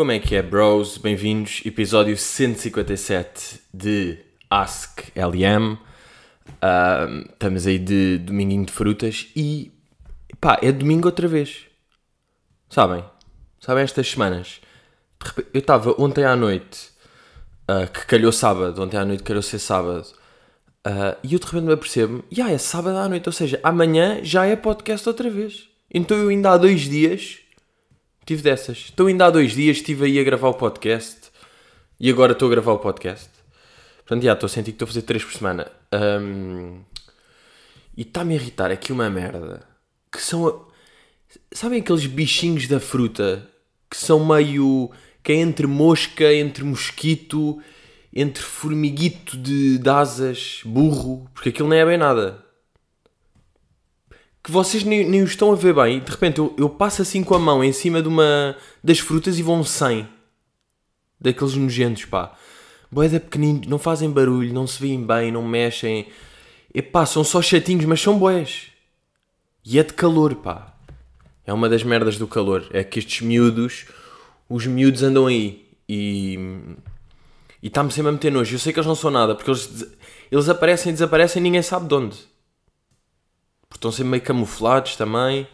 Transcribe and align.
Como 0.00 0.12
é 0.12 0.18
que 0.18 0.34
é, 0.34 0.40
bros? 0.40 0.96
Bem-vindos, 0.96 1.60
episódio 1.62 2.16
157 2.16 3.60
de 3.74 4.16
Ask 4.48 5.02
LM. 5.14 5.76
Ahm, 6.62 7.26
estamos 7.30 7.66
aí 7.66 7.78
de 7.78 8.16
dominguinho 8.16 8.64
de 8.64 8.72
frutas 8.72 9.26
e 9.36 9.70
pá, 10.40 10.58
é 10.62 10.72
domingo 10.72 11.06
outra 11.06 11.28
vez. 11.28 11.66
Sabem? 12.70 13.04
Sabem 13.60 13.84
estas 13.84 14.10
semanas? 14.10 14.62
Repente- 15.22 15.50
eu 15.52 15.60
estava 15.60 15.94
ontem 15.98 16.24
à 16.24 16.34
noite, 16.34 16.92
ah, 17.68 17.86
que 17.86 18.06
calhou 18.06 18.32
sábado, 18.32 18.82
ontem 18.82 18.96
à 18.96 19.04
noite 19.04 19.22
calhou 19.22 19.42
ser 19.42 19.58
sábado, 19.58 20.06
ah, 20.82 21.18
e 21.22 21.34
eu 21.34 21.38
de 21.38 21.44
repente 21.44 21.64
me 21.66 21.74
apercebo, 21.74 22.24
já 22.32 22.50
é 22.50 22.56
sábado 22.56 22.96
à 22.96 23.06
noite, 23.06 23.28
ou 23.28 23.34
seja, 23.34 23.60
amanhã 23.62 24.20
já 24.22 24.46
é 24.46 24.56
podcast 24.56 25.06
outra 25.06 25.28
vez. 25.28 25.68
Então 25.92 26.16
eu 26.16 26.30
ainda 26.30 26.52
há 26.52 26.56
dois 26.56 26.88
dias 26.88 27.40
Tive 28.30 28.42
dessas. 28.42 28.78
Estou 28.78 29.08
ainda 29.08 29.26
há 29.26 29.30
dois 29.30 29.56
dias, 29.56 29.78
estive 29.78 30.04
aí 30.04 30.20
a 30.20 30.22
gravar 30.22 30.50
o 30.50 30.54
podcast 30.54 31.32
e 31.98 32.08
agora 32.08 32.30
estou 32.30 32.46
a 32.46 32.50
gravar 32.52 32.74
o 32.74 32.78
podcast. 32.78 33.28
Portanto, 34.06 34.22
já 34.22 34.34
estou 34.34 34.46
a 34.46 34.48
sentir 34.48 34.70
que 34.70 34.76
estou 34.76 34.84
a 34.84 34.86
fazer 34.86 35.02
três 35.02 35.24
por 35.24 35.32
semana. 35.32 35.68
Ahm, 35.90 36.82
e 37.96 38.02
está-me 38.02 38.34
a 38.34 38.36
irritar 38.36 38.70
aqui 38.70 38.92
uma 38.92 39.10
merda. 39.10 39.66
Que 40.12 40.22
são. 40.22 40.64
Sabem 41.52 41.80
aqueles 41.80 42.06
bichinhos 42.06 42.68
da 42.68 42.78
fruta 42.78 43.44
que 43.90 43.96
são 43.96 44.24
meio. 44.24 44.92
que 45.24 45.32
é 45.32 45.34
entre 45.34 45.66
mosca, 45.66 46.32
entre 46.32 46.62
mosquito, 46.62 47.60
entre 48.14 48.44
formiguito 48.44 49.36
de, 49.36 49.76
de 49.76 49.90
asas, 49.90 50.60
burro, 50.64 51.28
porque 51.34 51.48
aquilo 51.48 51.68
nem 51.68 51.80
é 51.80 51.84
bem 51.84 51.98
nada 51.98 52.48
que 54.42 54.50
vocês 54.50 54.82
nem, 54.84 55.08
nem 55.08 55.22
o 55.22 55.24
estão 55.24 55.52
a 55.52 55.54
ver 55.54 55.74
bem 55.74 55.98
e 55.98 56.00
de 56.00 56.10
repente 56.10 56.38
eu, 56.38 56.54
eu 56.56 56.68
passo 56.68 57.02
assim 57.02 57.22
com 57.22 57.34
a 57.34 57.38
mão 57.38 57.62
em 57.62 57.72
cima 57.72 58.00
de 58.00 58.08
uma 58.08 58.56
das 58.82 58.98
frutas 58.98 59.38
e 59.38 59.42
vão 59.42 59.62
100 59.62 60.08
daqueles 61.20 61.54
nojentos, 61.54 62.06
pá. 62.06 62.34
Boeda 62.90 63.20
pequeninos, 63.20 63.68
não 63.68 63.78
fazem 63.78 64.10
barulho, 64.10 64.52
não 64.52 64.66
se 64.66 64.80
veem 64.80 65.04
bem, 65.04 65.30
não 65.30 65.46
mexem. 65.46 66.08
Epá, 66.74 67.06
são 67.06 67.22
só 67.22 67.40
chatinhos, 67.40 67.84
mas 67.84 68.00
são 68.00 68.18
boés. 68.18 68.68
E 69.64 69.78
é 69.78 69.82
de 69.82 69.92
calor, 69.92 70.34
pá. 70.36 70.74
É 71.44 71.52
uma 71.52 71.68
das 71.68 71.84
merdas 71.84 72.16
do 72.16 72.26
calor. 72.26 72.66
É 72.72 72.82
que 72.82 72.98
estes 72.98 73.20
miúdos, 73.20 73.86
os 74.48 74.66
miúdos 74.66 75.02
andam 75.02 75.26
aí 75.26 75.68
e. 75.88 76.38
E 77.62 77.66
está-me 77.66 77.92
sempre 77.92 78.08
a 78.08 78.12
meter 78.12 78.32
nojo. 78.32 78.54
Eu 78.54 78.58
sei 78.58 78.72
que 78.72 78.78
eles 78.78 78.86
não 78.86 78.94
são 78.94 79.10
nada, 79.10 79.34
porque 79.34 79.50
eles, 79.50 79.86
eles 80.32 80.48
aparecem 80.48 80.90
e 80.90 80.92
desaparecem 80.94 81.40
e 81.40 81.42
ninguém 81.42 81.62
sabe 81.62 81.86
de 81.86 81.94
onde. 81.94 82.16
Porque 83.70 83.78
estão 83.78 83.90
sempre 83.90 84.10
meio 84.10 84.22
camuflados 84.22 84.96
também. 84.96 85.46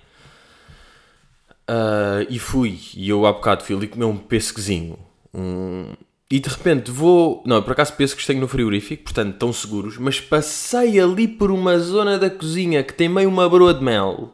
Ah, 1.68 2.24
e 2.28 2.38
fui, 2.38 2.78
e 2.94 3.08
eu 3.08 3.26
há 3.26 3.32
bocado 3.32 3.64
fui 3.64 3.76
ali 3.76 3.88
comer 3.88 4.04
um 4.04 4.16
pescozinho. 4.16 4.98
Um... 5.34 5.92
E 6.30 6.40
de 6.40 6.48
repente 6.48 6.90
vou. 6.90 7.42
Não, 7.46 7.62
por 7.62 7.72
acaso 7.72 7.92
pêssegos 7.92 8.26
tenho 8.26 8.40
no 8.40 8.48
frigorífico, 8.48 9.04
portanto 9.04 9.34
estão 9.34 9.52
seguros. 9.52 9.96
Mas 9.96 10.20
passei 10.20 10.98
ali 10.98 11.28
por 11.28 11.50
uma 11.50 11.78
zona 11.78 12.18
da 12.18 12.28
cozinha 12.28 12.82
que 12.82 12.94
tem 12.94 13.08
meio 13.08 13.28
uma 13.28 13.48
broa 13.48 13.72
de 13.72 13.84
mel. 13.84 14.32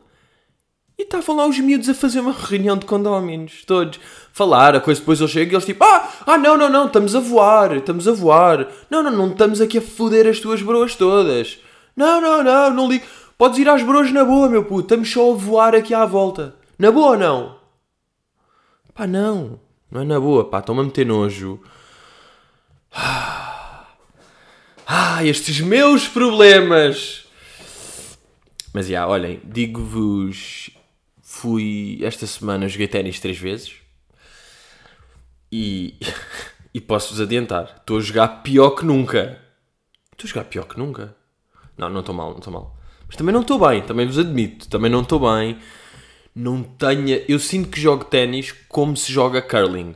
E 0.99 1.03
estavam 1.03 1.37
lá 1.37 1.47
os 1.47 1.59
miúdos 1.59 1.89
a 1.89 1.95
fazer 1.95 2.21
uma 2.21 2.33
reunião 2.33 2.77
de 2.77 2.87
condóminos, 2.87 3.65
todos. 3.67 3.99
Falar, 4.33 4.77
a 4.77 4.81
coisa 4.81 5.01
depois 5.01 5.21
eu 5.21 5.29
chego 5.29 5.53
e 5.53 5.55
eles 5.55 5.67
tipo, 5.67 5.83
ah, 5.85 6.09
ah, 6.27 6.39
não, 6.39 6.57
não, 6.57 6.69
não, 6.69 6.87
estamos 6.87 7.15
a 7.15 7.21
voar, 7.21 7.77
estamos 7.77 8.07
a 8.07 8.13
voar. 8.13 8.69
Não, 8.89 9.03
não, 9.03 9.11
não 9.11 9.29
estamos 9.31 9.61
aqui 9.61 9.79
a 9.79 9.83
foder 9.83 10.27
as 10.27 10.39
tuas 10.39 10.63
broas 10.63 10.95
todas. 10.95 11.59
Não, 11.97 12.21
não, 12.21 12.43
não, 12.43 12.71
não 12.71 12.89
ligo. 12.89 13.05
Podes 13.37 13.59
ir 13.59 13.69
às 13.69 13.83
broas 13.83 14.13
na 14.13 14.25
boa, 14.25 14.49
meu 14.49 14.65
puto, 14.65 14.83
estamos 14.83 15.11
só 15.11 15.33
a 15.33 15.35
voar 15.35 15.75
aqui 15.75 15.95
à 15.95 16.05
volta. 16.05 16.55
Na 16.79 16.91
boa 16.91 17.13
ou 17.13 17.19
não? 17.19 17.59
Pá, 18.95 19.07
não, 19.07 19.59
não 19.91 20.03
é 20.03 20.05
na 20.05 20.21
boa, 20.21 20.49
pá, 20.49 20.59
estão-me 20.59 20.81
a 20.81 20.85
meter 20.85 21.07
nojo. 21.07 21.61
Ah, 22.95 23.87
estes 25.25 25.61
meus 25.61 26.07
problemas. 26.07 27.25
Mas 28.75 28.87
já, 28.87 29.07
olhem, 29.07 29.41
digo-vos, 29.45 30.71
fui 31.23 31.99
esta 32.03 32.27
semana 32.27 32.69
joguei 32.69 32.89
ténis 32.89 33.21
três 33.21 33.39
vezes 33.39 33.75
e, 35.51 35.99
e 36.73 36.81
posso-vos 36.81 37.21
adiantar, 37.21 37.77
estou 37.81 37.99
a 37.99 38.01
jogar 38.01 38.29
pior 38.43 38.71
que 38.71 38.85
nunca. 38.85 39.41
Estou 40.13 40.27
a 40.27 40.29
jogar 40.29 40.45
pior 40.45 40.65
que 40.65 40.79
nunca. 40.79 41.15
Não, 41.77 41.89
não 41.89 42.01
estou 42.01 42.15
mal, 42.15 42.31
não 42.31 42.39
estou 42.39 42.53
mal. 42.53 42.77
Mas 43.07 43.17
também 43.17 43.33
não 43.33 43.43
estou 43.43 43.59
bem, 43.59 43.83
também 43.83 44.07
vos 44.07 44.19
admito, 44.19 44.69
também 44.69 44.91
não 44.91 45.03
estou 45.03 45.21
bem. 45.21 45.59
Não 46.35 46.63
tenha, 46.63 47.23
eu 47.29 47.39
sinto 47.39 47.69
que 47.69 47.81
jogo 47.81 48.05
ténis 48.05 48.53
como 48.69 48.97
se 48.97 49.13
joga 49.13 49.43
curling. 49.43 49.95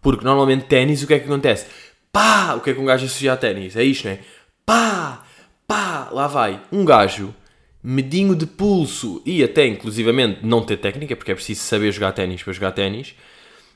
Porque 0.00 0.24
normalmente 0.24 0.66
ténis 0.66 1.02
o 1.02 1.06
que 1.06 1.14
é 1.14 1.18
que 1.18 1.26
acontece? 1.26 1.66
Pá! 2.12 2.54
O 2.54 2.60
que 2.60 2.70
é 2.70 2.74
que 2.74 2.80
um 2.80 2.84
gajo 2.84 3.06
associa 3.06 3.32
a 3.32 3.36
ténis? 3.36 3.76
É 3.76 3.84
isto, 3.84 4.04
não 4.04 4.12
é? 4.12 4.20
Pá! 4.66 5.24
Pá! 5.66 6.08
Lá 6.12 6.26
vai. 6.26 6.60
Um 6.72 6.84
gajo 6.84 7.34
medinho 7.82 8.34
de 8.34 8.46
pulso 8.46 9.22
e 9.26 9.44
até 9.44 9.66
inclusivamente 9.66 10.40
não 10.42 10.62
ter 10.62 10.78
técnica, 10.78 11.14
porque 11.14 11.32
é 11.32 11.34
preciso 11.34 11.60
saber 11.60 11.92
jogar 11.92 12.12
ténis 12.12 12.42
para 12.42 12.52
jogar 12.52 12.72
ténis. 12.72 13.14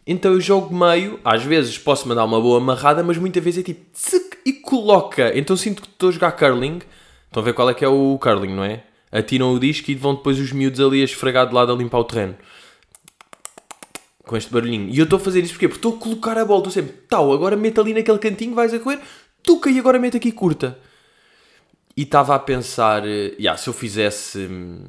Então 0.06 0.32
eu 0.32 0.40
jogo 0.40 0.74
meio, 0.74 1.20
às 1.22 1.44
vezes 1.44 1.76
posso 1.76 2.08
mandar 2.08 2.24
uma 2.24 2.40
boa 2.40 2.58
amarrada, 2.58 3.02
mas 3.02 3.18
muitas 3.18 3.44
vezes 3.44 3.60
é 3.60 3.62
tipo 3.62 3.84
tsuc, 3.92 4.38
e 4.46 4.54
coloca. 4.54 5.36
Então 5.38 5.56
sinto 5.56 5.82
que 5.82 5.88
estou 5.88 6.08
a 6.08 6.12
jogar 6.12 6.32
curling. 6.32 6.80
Estão 7.28 7.42
a 7.42 7.44
ver 7.44 7.52
qual 7.54 7.70
é 7.70 7.74
que 7.74 7.84
é 7.84 7.88
o 7.88 8.18
curling, 8.20 8.54
não 8.54 8.64
é? 8.64 8.82
Atiram 9.12 9.54
o 9.54 9.58
disco 9.60 9.90
e 9.90 9.94
vão 9.94 10.14
depois 10.14 10.38
os 10.38 10.52
miúdos 10.52 10.80
ali 10.80 11.00
a 11.00 11.04
esfregar 11.04 11.46
de 11.48 11.54
lado 11.54 11.72
a 11.72 11.76
limpar 11.76 11.98
o 11.98 12.04
terreno 12.04 12.36
com 14.24 14.36
este 14.36 14.52
barulhinho. 14.52 14.88
E 14.90 14.98
eu 14.98 15.04
estou 15.04 15.16
a 15.16 15.20
fazer 15.20 15.40
isso 15.40 15.52
porquê? 15.54 15.68
Porque 15.68 15.78
estou 15.78 15.96
a 15.96 15.98
colocar 16.00 16.36
a 16.36 16.44
bola, 16.44 16.60
estou 16.60 16.72
sempre, 16.72 16.92
tal, 17.08 17.32
agora 17.32 17.56
mete 17.56 17.80
ali 17.80 17.94
naquele 17.94 18.18
cantinho, 18.18 18.54
vais 18.54 18.74
a 18.74 18.78
correr, 18.78 19.00
tuca 19.42 19.70
e 19.70 19.78
agora 19.78 19.98
mete 19.98 20.16
aqui 20.18 20.30
curta. 20.32 20.78
E 21.96 22.02
estava 22.02 22.34
a 22.34 22.38
pensar, 22.38 23.06
eh, 23.06 23.34
yeah, 23.40 23.56
se 23.56 23.68
eu 23.68 23.72
fizesse. 23.72 24.38
hum, 24.38 24.88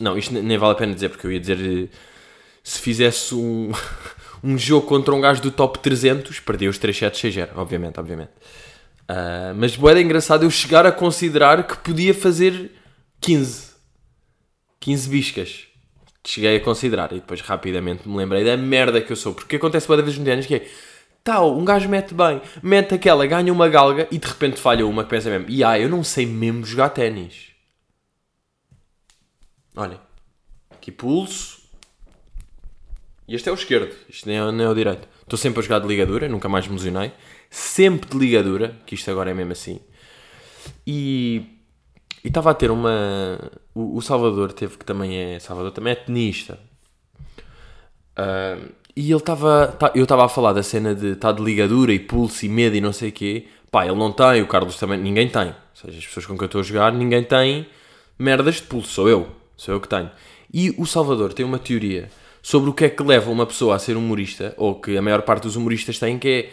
Não, 0.00 0.16
isto 0.16 0.32
ne- 0.32 0.42
nem 0.42 0.56
vale 0.56 0.72
a 0.72 0.76
pena 0.76 0.94
dizer, 0.94 1.08
porque 1.08 1.26
eu 1.26 1.32
ia 1.32 1.40
dizer. 1.40 1.58
eh, 1.60 1.88
Se 2.62 2.78
fizesse 2.80 3.34
um, 3.34 3.72
um 4.44 4.56
jogo 4.58 4.86
contra 4.86 5.14
um 5.14 5.20
gajo 5.20 5.42
do 5.42 5.50
top 5.50 5.78
300, 5.80 6.38
perdia 6.40 6.70
os 6.70 6.78
3 6.78 6.96
sets 6.96 7.18
6 7.20 7.34
obviamente, 7.56 7.98
obviamente. 7.98 8.30
Ah, 9.08 9.54
mas 9.56 9.74
boa, 9.74 9.98
é 9.98 10.02
engraçado 10.02 10.44
eu 10.44 10.50
chegar 10.50 10.84
a 10.84 10.92
considerar 10.92 11.66
que 11.66 11.78
podia 11.78 12.12
fazer 12.12 12.72
15. 13.20 13.74
15 14.78 15.08
biscas. 15.08 15.64
Cheguei 16.26 16.56
a 16.56 16.60
considerar 16.60 17.10
e 17.12 17.16
depois 17.16 17.40
rapidamente 17.40 18.06
me 18.06 18.16
lembrei 18.16 18.44
da 18.44 18.56
merda 18.56 19.00
que 19.00 19.10
eu 19.10 19.16
sou. 19.16 19.32
Porque 19.34 19.56
acontece 19.56 19.88
várias 19.88 20.04
vezes 20.04 20.18
no 20.18 20.26
ténis 20.26 20.46
que 20.46 20.56
é 20.56 20.68
tal, 21.24 21.56
um 21.56 21.64
gajo 21.64 21.88
mete 21.88 22.14
bem, 22.14 22.40
mete 22.62 22.94
aquela, 22.94 23.26
ganha 23.26 23.52
uma 23.52 23.68
galga 23.68 24.08
e 24.10 24.18
de 24.18 24.26
repente 24.26 24.60
falha 24.60 24.86
uma 24.86 25.04
que 25.04 25.10
pensa 25.10 25.28
mesmo, 25.28 25.46
e 25.50 25.62
ah, 25.62 25.78
eu 25.78 25.88
não 25.88 26.02
sei 26.02 26.24
mesmo 26.24 26.64
jogar 26.64 26.90
ténis. 26.90 27.48
Olhem, 29.76 30.00
aqui 30.70 30.90
pulso. 30.90 31.57
E 33.28 33.34
este 33.34 33.48
é 33.48 33.52
o 33.52 33.54
esquerdo, 33.54 33.94
isto 34.08 34.26
nem 34.26 34.38
é, 34.38 34.40
é 34.40 34.68
o 34.68 34.74
direito. 34.74 35.06
Estou 35.20 35.38
sempre 35.38 35.60
a 35.60 35.62
jogar 35.62 35.80
de 35.80 35.86
ligadura, 35.86 36.26
nunca 36.28 36.48
mais 36.48 36.66
me 36.66 36.74
lesionei. 36.74 37.12
Sempre 37.50 38.08
de 38.08 38.16
ligadura, 38.16 38.74
que 38.86 38.94
isto 38.94 39.10
agora 39.10 39.30
é 39.30 39.34
mesmo 39.34 39.52
assim. 39.52 39.80
E 40.86 41.42
estava 42.24 42.50
a 42.50 42.54
ter 42.54 42.70
uma. 42.70 43.38
O, 43.74 43.98
o 43.98 44.02
Salvador 44.02 44.52
teve 44.52 44.78
que 44.78 44.84
também 44.84 45.14
é. 45.16 45.38
Salvador 45.38 45.72
também 45.72 45.92
é 45.92 45.96
tenista. 45.96 46.58
Ah, 48.16 48.56
e 48.96 49.10
ele 49.10 49.20
estava. 49.20 49.68
tá- 49.78 49.92
eu 49.94 50.04
estava 50.04 50.24
a 50.24 50.28
falar 50.28 50.54
da 50.54 50.62
cena 50.62 50.94
de 50.94 51.12
estar 51.12 51.32
de 51.32 51.42
ligadura 51.42 51.92
e 51.92 51.98
pulso 51.98 52.46
e 52.46 52.48
medo 52.48 52.76
e 52.76 52.80
não 52.80 52.92
sei 52.92 53.10
o 53.10 53.12
quê. 53.12 53.46
Pá, 53.70 53.86
ele 53.86 53.96
não 53.96 54.10
tem, 54.10 54.42
o 54.42 54.46
Carlos 54.48 54.76
também. 54.78 54.98
Ninguém 54.98 55.28
tem. 55.28 55.48
Ou 55.48 55.54
seja, 55.74 55.98
as 55.98 56.06
pessoas 56.06 56.24
com 56.26 56.32
quem 56.34 56.42
eu 56.44 56.46
estou 56.46 56.60
a 56.62 56.64
jogar, 56.64 56.92
ninguém 56.92 57.22
tem 57.22 57.66
merdas 58.18 58.56
de 58.56 58.62
pulso. 58.62 58.88
Sou 58.88 59.08
eu. 59.08 59.28
Sou 59.56 59.74
eu 59.74 59.80
que 59.80 59.88
tenho. 59.88 60.10
E 60.52 60.74
o 60.78 60.86
Salvador 60.86 61.34
tem 61.34 61.44
uma 61.44 61.58
teoria 61.58 62.08
sobre 62.48 62.70
o 62.70 62.72
que 62.72 62.86
é 62.86 62.88
que 62.88 63.02
leva 63.02 63.30
uma 63.30 63.44
pessoa 63.44 63.76
a 63.76 63.78
ser 63.78 63.94
humorista, 63.94 64.54
ou 64.56 64.74
que 64.74 64.96
a 64.96 65.02
maior 65.02 65.20
parte 65.20 65.42
dos 65.42 65.54
humoristas 65.54 65.98
têm, 65.98 66.18
que 66.18 66.28
é. 66.28 66.50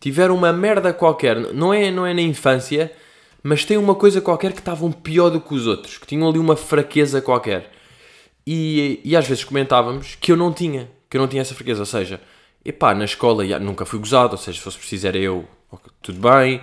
Tiveram 0.00 0.34
uma 0.34 0.52
merda 0.52 0.92
qualquer, 0.92 1.36
não 1.54 1.72
é, 1.72 1.88
não 1.88 2.04
é 2.04 2.12
na 2.12 2.20
infância, 2.20 2.92
mas 3.44 3.64
tem 3.64 3.76
uma 3.76 3.94
coisa 3.94 4.20
qualquer 4.20 4.52
que 4.52 4.58
estavam 4.58 4.90
pior 4.90 5.30
do 5.30 5.40
que 5.40 5.54
os 5.54 5.68
outros, 5.68 5.98
que 5.98 6.06
tinham 6.06 6.28
ali 6.28 6.40
uma 6.40 6.56
fraqueza 6.56 7.22
qualquer. 7.22 7.70
E, 8.44 9.00
e 9.04 9.16
às 9.16 9.26
vezes 9.26 9.44
comentávamos 9.44 10.16
que 10.20 10.32
eu 10.32 10.36
não 10.36 10.52
tinha, 10.52 10.90
que 11.08 11.16
eu 11.16 11.20
não 11.20 11.28
tinha 11.28 11.42
essa 11.42 11.54
fraqueza, 11.54 11.80
ou 11.80 11.86
seja, 11.86 12.20
epá, 12.64 12.92
na 12.92 13.04
escola 13.04 13.44
nunca 13.60 13.86
fui 13.86 14.00
gozado, 14.00 14.32
ou 14.32 14.38
seja, 14.38 14.58
se 14.58 14.64
fosse 14.64 14.78
preciso 14.78 15.06
era 15.06 15.16
eu, 15.16 15.44
tudo 16.02 16.18
bem, 16.28 16.60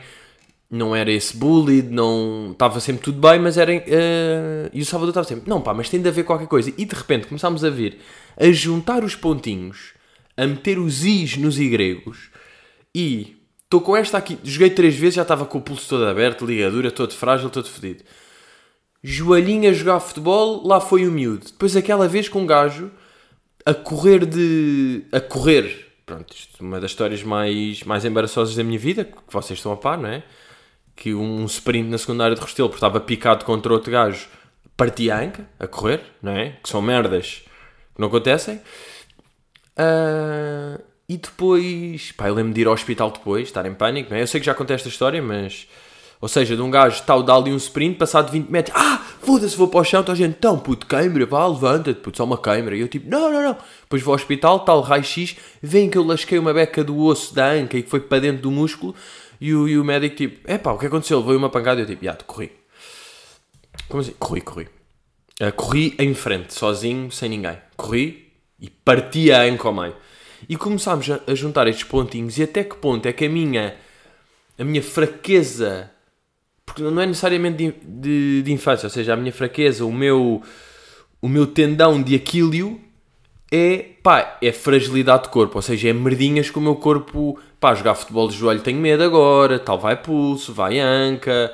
não 0.70 0.94
era 0.94 1.10
esse 1.10 1.38
bully, 1.38 1.82
não 1.84 2.50
estava 2.52 2.82
sempre 2.82 3.02
tudo 3.04 3.20
bem, 3.20 3.40
mas 3.40 3.58
era. 3.58 3.74
eh, 3.74 4.70
e 4.74 4.82
o 4.82 4.86
Salvador 4.86 5.12
estava 5.12 5.28
sempre, 5.28 5.50
não 5.50 5.62
pá, 5.62 5.74
mas 5.74 5.88
tem 5.88 6.02
de 6.02 6.10
haver 6.10 6.26
qualquer 6.26 6.48
coisa. 6.48 6.74
E 6.78 6.84
de 6.84 6.96
repente 6.96 7.28
começámos 7.28 7.64
a 7.64 7.70
ver, 7.70 8.00
a 8.38 8.52
juntar 8.52 9.04
os 9.04 9.16
pontinhos, 9.16 9.94
a 10.36 10.46
meter 10.48 10.80
os 10.80 11.04
is 11.04 11.38
nos 11.38 11.58
gregos, 11.58 12.30
e 12.94 13.38
estou 13.64 13.82
com 13.82 13.96
esta 13.96 14.18
aqui, 14.18 14.38
joguei 14.44 14.70
três 14.70 14.96
vezes, 14.96 15.16
já 15.16 15.24
estava 15.24 15.46
com 15.46 15.58
o 15.58 15.62
pulso 15.62 15.90
todo 15.90 16.06
aberto, 16.06 16.46
ligadura, 16.46 16.92
todo 16.92 17.14
frágil, 17.14 17.50
todo 17.50 17.68
fedido. 17.68 18.04
Joelhinho 19.04 19.70
a 19.70 19.74
jogar 19.74 20.00
futebol, 20.00 20.66
lá 20.66 20.80
foi 20.80 21.08
o 21.08 21.12
miúdo. 21.12 21.46
Depois 21.46 21.76
aquela 21.76 22.08
vez 22.08 22.30
com 22.30 22.42
um 22.42 22.46
gajo 22.46 22.90
a 23.66 23.74
correr 23.74 24.26
de. 24.26 25.04
a 25.12 25.20
correr. 25.20 25.88
Pronto, 26.06 26.34
isto 26.34 26.58
é 26.60 26.64
uma 26.64 26.80
das 26.80 26.92
histórias 26.92 27.24
mais, 27.24 27.84
mais 27.84 28.06
embaraçosas 28.06 28.56
da 28.56 28.64
minha 28.64 28.80
vida, 28.80 29.06
que 29.06 29.18
vocês 29.30 29.60
estão 29.60 29.72
a 29.72 29.78
par, 29.78 29.98
não 29.98 30.10
é? 30.10 30.24
Que 30.96 31.14
um 31.14 31.46
sprint 31.46 31.90
na 31.90 31.98
secundária 31.98 32.36
de 32.36 32.42
Restelo, 32.42 32.70
porque 32.70 32.78
estava 32.78 33.00
picado 33.00 33.44
contra 33.46 33.74
outro 33.74 33.92
gajo, 33.92 34.28
partia 34.78 35.16
a 35.16 35.22
anca, 35.22 35.50
a 35.60 35.68
correr, 35.68 36.02
não 36.22 36.34
é? 36.34 36.58
Que 36.62 36.70
são 36.70 36.82
merdas 36.82 37.44
não 37.98 38.08
acontecem. 38.08 38.62
Uh, 39.78 40.82
e 41.08 41.18
depois, 41.18 42.12
pá, 42.14 42.28
eu 42.28 42.34
lembro 42.34 42.54
de 42.54 42.62
ir 42.62 42.68
ao 42.68 42.74
hospital 42.74 43.12
depois, 43.12 43.48
estar 43.48 43.66
em 43.66 43.74
pânico, 43.74 44.10
não 44.10 44.18
é? 44.18 44.22
Eu 44.22 44.28
sei 44.28 44.40
que 44.40 44.46
já 44.46 44.54
contei 44.54 44.76
esta 44.76 44.88
história, 44.88 45.22
mas. 45.22 45.68
Ou 46.22 46.30
seja, 46.30 46.56
de 46.56 46.62
um 46.62 46.72
gajo 46.72 47.04
tal, 47.04 47.22
dá 47.22 47.36
ali 47.36 47.52
um 47.52 47.58
sprint, 47.58 47.98
passado 47.98 48.32
20 48.32 48.50
metros, 48.50 48.74
ah, 48.80 49.06
foda-se, 49.20 49.58
vou 49.58 49.68
para 49.68 49.82
o 49.82 49.84
chão, 49.84 50.00
está 50.00 50.14
a 50.14 50.16
gente, 50.16 50.38
então, 50.38 50.58
puto, 50.58 50.88
câimbra, 50.88 51.26
vá, 51.26 51.46
levanta-te, 51.46 52.00
puto, 52.00 52.16
só 52.16 52.24
uma 52.24 52.38
câimbra. 52.38 52.78
E 52.78 52.80
eu 52.80 52.88
tipo, 52.88 53.10
não, 53.10 53.30
não, 53.30 53.44
não. 53.44 53.58
Depois 53.82 54.02
vou 54.02 54.14
ao 54.14 54.16
hospital, 54.16 54.62
tal, 54.62 54.80
raio-x, 54.80 55.36
vem 55.62 55.90
que 55.90 55.98
eu 55.98 56.06
lasquei 56.06 56.40
uma 56.40 56.54
beca 56.54 56.82
do 56.82 56.98
osso 56.98 57.36
da 57.36 57.52
anca 57.52 57.78
e 57.78 57.84
que 57.84 57.90
foi 57.90 58.00
para 58.00 58.22
dentro 58.22 58.42
do 58.44 58.52
músculo. 58.52 58.96
E 59.42 59.54
o, 59.54 59.68
e 59.68 59.78
o 59.78 59.84
médico 59.84 60.16
tipo, 60.16 60.50
é 60.50 60.58
pá, 60.58 60.72
o 60.72 60.78
que 60.78 60.86
aconteceu? 60.86 61.20
Levou 61.20 61.36
uma 61.36 61.50
pancada 61.50 61.82
e 61.82 61.84
eu 61.84 61.88
tipo, 61.88 62.06
já, 62.06 62.16
corri. 62.16 62.54
Como 63.90 64.00
assim? 64.00 64.14
Corri, 64.18 64.40
corri. 64.40 64.83
Uh, 65.42 65.52
corri 65.52 65.96
em 65.98 66.14
frente, 66.14 66.54
sozinho, 66.54 67.12
sem 67.12 67.30
ninguém. 67.30 67.58
Corri 67.76 68.32
e 68.60 68.70
parti 68.70 69.32
a 69.32 69.42
anca 69.44 69.68
ao 69.68 69.74
meio. 69.74 69.96
E 70.48 70.56
começámos 70.56 71.10
a, 71.10 71.20
a 71.28 71.36
juntar 71.36 71.68
estes 71.68 71.86
pontinhos 71.86 72.38
e 72.38 72.44
até 72.44 72.64
que 72.64 72.76
ponto 72.76 73.06
é 73.08 73.14
que 73.14 73.26
a 73.26 73.30
minha, 73.30 73.76
a 74.58 74.64
minha 74.64 74.82
fraqueza, 74.82 75.90
porque 76.66 76.82
não 76.82 77.02
é 77.02 77.06
necessariamente 77.06 77.58
de, 77.58 77.72
de, 77.84 78.42
de 78.44 78.52
infância, 78.52 78.86
ou 78.86 78.90
seja, 78.90 79.14
a 79.14 79.18
minha 79.18 79.32
fraqueza, 79.32 79.86
o 79.86 79.92
meu, 79.92 80.42
o 81.22 81.28
meu 81.28 81.48
tendão 81.48 82.02
de 82.02 82.16
aquílio 82.16 82.80
é, 83.52 83.86
pá, 84.02 84.38
é 84.42 84.52
fragilidade 84.52 85.24
de 85.24 85.30
corpo, 85.30 85.58
ou 85.58 85.62
seja, 85.62 85.90
é 85.90 85.94
merdinhas 85.94 86.50
que 86.50 86.58
o 86.58 86.62
meu 86.62 86.76
corpo, 86.76 87.40
pá, 87.60 87.76
jogar 87.76 87.96
futebol 87.96 88.28
de 88.28 88.36
joelho 88.36 88.62
tenho 88.62 88.80
medo 88.80 89.04
agora, 89.04 89.60
tal 89.60 89.78
vai 89.78 89.96
pulso, 89.96 90.54
vai 90.54 90.80
anca, 90.80 91.54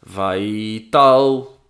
vai 0.00 0.86
tal, 0.90 1.61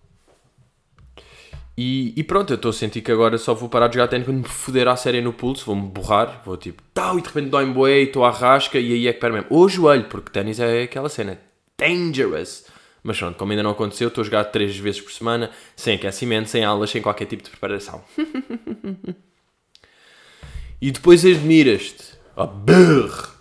e, 1.75 2.13
e, 2.15 2.23
pronto, 2.23 2.53
eu 2.53 2.55
estou 2.55 2.69
a 2.69 2.73
sentir 2.73 3.01
que 3.01 3.11
agora 3.11 3.37
só 3.37 3.53
vou 3.53 3.67
parar 3.67 3.87
de 3.87 3.95
jogar 3.95 4.07
ténis 4.07 4.27
quando 4.27 4.37
me 4.37 4.47
foder 4.47 4.87
à 4.87 4.95
série 4.95 5.21
no 5.21 5.33
pulso, 5.33 5.65
vou-me 5.65 5.87
borrar, 5.87 6.43
vou 6.45 6.55
tipo, 6.55 6.83
tal, 6.93 7.17
e 7.17 7.21
de 7.21 7.27
repente 7.27 7.49
dói-me 7.49 7.73
bué, 7.73 8.01
estou 8.01 8.23
à 8.23 8.29
rasca, 8.29 8.79
e 8.79 8.93
aí 8.93 9.07
é 9.07 9.13
que 9.13 9.19
perde 9.19 9.37
mesmo. 9.37 9.49
Ou 9.49 9.65
o 9.65 9.69
joelho, 9.69 10.05
porque 10.05 10.31
ténis 10.31 10.59
é 10.59 10.83
aquela 10.83 11.09
cena, 11.09 11.39
dangerous. 11.77 12.65
Mas 13.01 13.17
pronto, 13.17 13.37
como 13.37 13.51
ainda 13.51 13.63
não 13.63 13.71
aconteceu, 13.71 14.07
estou 14.07 14.21
a 14.21 14.25
jogar 14.25 14.45
3 14.45 14.77
vezes 14.77 15.01
por 15.01 15.11
semana, 15.11 15.49
sem 15.75 15.95
aquecimento, 15.95 16.47
sem 16.49 16.63
aulas, 16.63 16.91
sem 16.91 17.01
qualquer 17.01 17.25
tipo 17.25 17.43
de 17.43 17.49
preparação. 17.49 18.03
e 20.79 20.91
depois 20.91 21.25
admiras-te, 21.25 22.17
oh, 22.35 22.47
brrr. 22.47 23.33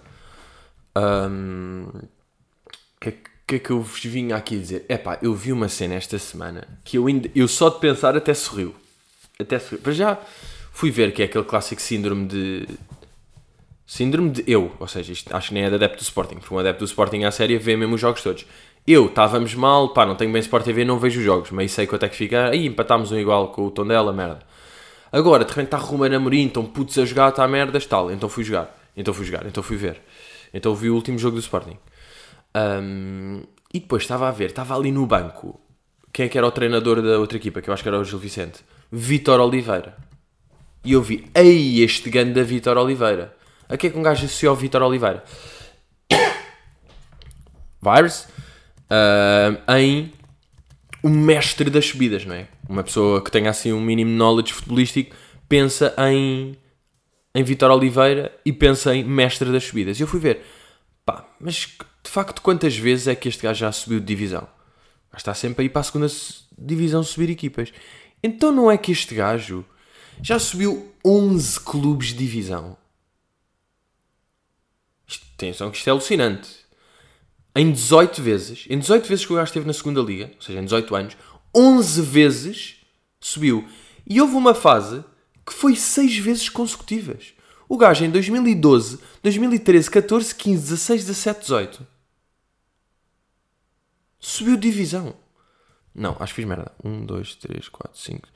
Um, 0.97 1.87
que, 3.01 3.13
que 3.13 3.31
é 3.49 3.59
que 3.59 3.71
eu 3.71 3.81
vos 3.81 4.03
vinha 4.05 4.37
aqui 4.37 4.59
dizer? 4.59 4.85
É 4.89 4.97
pá, 4.97 5.19
eu 5.23 5.35
vi 5.35 5.53
uma 5.53 5.69
cena 5.69 5.95
esta 5.95 6.19
semana 6.19 6.67
que 6.85 6.97
eu, 6.97 7.07
ainda, 7.07 7.31
eu 7.35 7.47
só 7.47 7.69
de 7.69 7.79
pensar 7.81 8.17
até 8.17 8.33
sorriu. 8.35 8.75
Até 9.39 9.59
sorriu. 9.59 9.81
Mas 9.85 9.97
já 9.97 10.19
fui 10.73 10.91
ver 10.91 11.13
que 11.13 11.23
é 11.23 11.27
aquele 11.27 11.45
clássico 11.45 11.81
síndrome 11.83 12.27
de. 12.27 12.69
Síndrome 13.87 14.31
de 14.31 14.45
eu, 14.47 14.73
ou 14.81 14.89
seja, 14.89 15.13
isto 15.13 15.37
acho 15.37 15.49
que 15.49 15.55
nem 15.55 15.65
é 15.65 15.69
de 15.69 15.75
adepto 15.75 15.99
do 15.99 16.03
Sporting, 16.03 16.37
porque 16.37 16.55
um 16.55 16.59
adepto 16.59 16.79
do 16.79 16.89
Sporting 16.89 17.25
à 17.25 17.31
série 17.31 17.59
vê 17.59 17.77
mesmo 17.77 17.97
os 17.97 18.01
jogos 18.01 18.23
todos. 18.23 18.47
Eu, 18.87 19.07
estávamos 19.07 19.55
mal, 19.55 19.91
pá, 19.91 20.05
não 20.07 20.17
tenho 20.17 20.33
bem 20.33 20.41
Sport 20.41 20.65
TV, 20.65 20.85
não 20.85 20.99
vejo 20.99 21.21
os 21.21 21.25
jogos, 21.25 21.51
mas 21.51 21.71
sei 21.71 21.87
quanto 21.87 22.05
é 22.05 22.09
que 22.09 22.17
fica. 22.17 22.49
Aí 22.49 22.67
empatámos 22.67 23.13
um 23.13 23.19
igual 23.19 23.49
com 23.49 23.67
o 23.67 23.71
tom 23.71 23.87
dela, 23.87 24.13
merda. 24.13 24.41
Agora, 25.13 25.45
de 25.45 25.51
repente 25.51 25.67
está 25.67 25.77
Romano 25.77 26.17
Amorim, 26.17 26.47
estão 26.47 26.65
putos 26.65 26.99
a 26.99 27.05
jogar, 27.05 27.29
está 27.29 27.47
merdas, 27.47 27.85
tal. 27.87 28.11
Então 28.11 28.29
fui 28.29 28.43
jogar, 28.43 28.75
então 28.97 29.13
fui 29.13 29.27
jogar, 29.27 29.47
então 29.47 29.63
fui 29.63 29.77
ver. 29.77 30.01
Então 30.55 30.75
vi 30.75 30.91
o 30.91 30.95
último 30.95 31.19
jogo 31.19 31.37
do 31.37 31.41
Sporting. 31.41 31.77
Um, 32.55 33.43
e 33.73 33.81
depois 33.81 34.03
estava 34.03 34.29
a 34.29 34.31
ver, 34.31 34.51
estava 34.51 34.77
ali 34.77 34.93
no 34.93 35.07
banco, 35.07 35.59
quem 36.13 36.27
é 36.27 36.29
que 36.29 36.37
era 36.37 36.47
o 36.47 36.51
treinador 36.51 37.01
da 37.01 37.19
outra 37.19 37.39
equipa, 37.39 37.63
que 37.63 37.71
eu 37.71 37.75
acho 37.75 37.83
que 37.83 37.89
era 37.89 37.99
o 37.99 38.05
Gil 38.05 38.19
Vicente? 38.19 38.63
Vitor 38.91 39.41
Oliveira. 39.41 39.97
E 40.85 40.93
eu 40.93 41.01
vi, 41.03 41.25
ei, 41.35 41.83
este 41.83 42.11
ganda 42.11 42.35
da 42.35 42.43
Vitor 42.43 42.77
Oliveira. 42.77 43.35
A 43.69 43.77
que 43.77 43.87
é 43.87 43.91
que 43.91 43.99
um 43.99 44.03
gajo 44.03 44.27
associou 44.27 44.51
ao 44.51 44.57
Vitor 44.57 44.83
Oliveira? 44.83 45.25
Virus 47.81 48.27
uh, 48.91 49.73
em 49.75 50.13
um 51.03 51.11
mestre 51.11 51.71
das 51.71 51.87
subidas, 51.87 52.27
não 52.27 52.35
é? 52.35 52.47
Uma 52.69 52.85
pessoa 52.85 53.25
que 53.25 53.31
tenha 53.31 53.49
assim 53.49 53.73
um 53.73 53.81
mínimo 53.81 54.11
knowledge 54.11 54.53
futebolístico 54.53 55.17
pensa 55.49 55.95
em, 55.99 56.57
em 57.35 57.43
Vitor 57.43 57.71
Oliveira 57.71 58.31
e 58.45 58.53
pensa 58.53 58.95
em 58.95 59.03
mestre 59.03 59.51
das 59.51 59.65
subidas. 59.65 59.99
E 59.99 60.03
eu 60.03 60.07
fui 60.07 60.21
ver, 60.21 60.45
pá, 61.07 61.27
mas 61.41 61.77
de 62.03 62.11
facto, 62.11 62.43
quantas 62.43 62.77
vezes 62.77 63.07
é 63.07 63.15
que 63.15 63.29
este 63.29 63.43
gajo 63.43 63.61
já 63.61 63.73
subiu 63.73 64.01
de 64.01 64.07
divisão? 64.07 64.49
Está 65.17 65.35
sempre 65.35 65.63
aí 65.63 65.69
para 65.69 65.81
a 65.81 65.85
segunda 65.85 66.07
divisão 66.59 67.03
subir 67.03 67.31
equipas. 67.31 67.73
Então 68.23 68.51
não 68.51 68.71
é 68.71 68.79
que 68.79 68.93
este 68.93 69.15
gajo 69.15 69.65
já 70.23 70.39
subiu 70.39 70.93
11 71.05 71.61
clubes 71.61 72.09
de 72.09 72.15
divisão. 72.15 72.77
Atenção 75.35 75.71
que 75.71 75.79
isto 75.79 75.89
é 75.89 75.91
alucinante. 75.91 76.49
Em 77.55 77.71
18 77.71 78.23
vezes, 78.23 78.65
em 78.71 78.79
18 78.79 79.07
vezes 79.07 79.27
que 79.27 79.33
o 79.33 79.37
gajo 79.37 79.49
esteve 79.49 79.67
na 79.67 79.73
segunda 79.73 80.01
liga, 80.01 80.31
ou 80.37 80.43
seja, 80.43 80.59
em 80.59 80.65
18 80.65 80.95
anos, 80.95 81.17
11 81.55 82.03
vezes 82.03 82.77
subiu. 83.21 83.69
E 84.07 84.21
houve 84.21 84.35
uma 84.35 84.55
fase 84.55 85.05
que 85.47 85.53
foi 85.53 85.77
6 85.77 86.19
vezes 86.19 86.49
consecutivas. 86.49 87.35
O 87.73 87.79
gajo 87.79 88.05
em 88.05 88.11
2012, 88.11 88.99
2013, 89.23 89.91
14, 89.91 90.35
15, 90.35 90.63
16, 90.63 91.05
17, 91.07 91.41
18 91.41 91.87
subiu 94.21 94.59
divisão. 94.59 95.15
Não, 95.95 96.15
acho 96.21 96.35
que 96.35 96.43
fiz 96.43 96.45
merda. 96.45 96.71
1, 96.85 97.07
2, 97.07 97.35
3, 97.37 97.71
4, 97.71 97.99
5. 97.99 98.29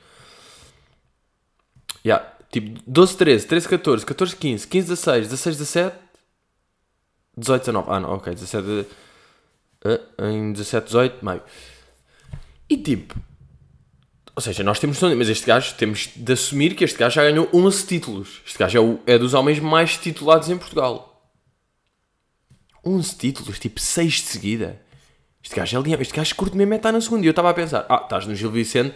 Yeah, 2.03 2.35
tipo 2.50 2.81
12, 2.87 3.17
13, 3.19 3.47
13, 3.47 3.69
14, 3.69 4.06
14, 4.06 4.37
15, 4.37 4.67
15, 4.69 4.88
16, 4.88 5.29
16, 5.29 5.56
17, 5.59 5.99
18, 7.37 7.60
19. 7.60 7.89
Ah, 7.91 8.01
não, 8.01 8.15
ok. 8.15 8.34
17. 8.34 8.67
Uh, 9.84 10.25
em 10.25 10.53
17, 10.55 10.87
18, 10.87 11.22
meio. 11.22 11.43
E 12.70 12.79
tipo. 12.79 13.15
Ou 14.36 14.43
seja, 14.43 14.62
nós 14.62 14.78
temos. 14.78 15.00
Mas 15.00 15.31
este 15.31 15.46
gajo, 15.46 15.74
temos 15.76 16.10
de 16.14 16.32
assumir 16.34 16.74
que 16.74 16.84
este 16.84 16.98
gajo 16.98 17.14
já 17.14 17.22
ganhou 17.22 17.48
11 17.55 17.86
títulos. 17.86 18.43
Este 18.46 18.58
gajo 18.58 18.76
é, 18.76 18.81
o, 18.81 19.00
é 19.06 19.19
dos 19.19 19.32
homens 19.32 19.58
mais 19.58 19.96
titulados 19.96 20.50
em 20.50 20.58
Portugal. 20.58 21.32
11 22.84 23.16
títulos, 23.16 23.58
tipo 23.58 23.81
6 23.81 24.12
de 24.12 24.20
seguida. 24.20 24.81
Este 25.43 25.56
gajo 25.56 25.78
é 25.78 25.81
lindo, 25.81 26.02
este 26.02 26.14
gajo 26.14 26.34
curte 26.34 26.56
mesmo 26.56 26.74
é 26.74 26.76
estar 26.76 26.93
na 26.93 27.00
segunda. 27.00 27.24
E 27.24 27.28
eu 27.28 27.31
estava 27.31 27.48
a 27.48 27.55
pensar, 27.55 27.86
ah, 27.88 28.00
estás 28.02 28.26
no 28.26 28.34
Gil 28.34 28.50
Vicente, 28.50 28.94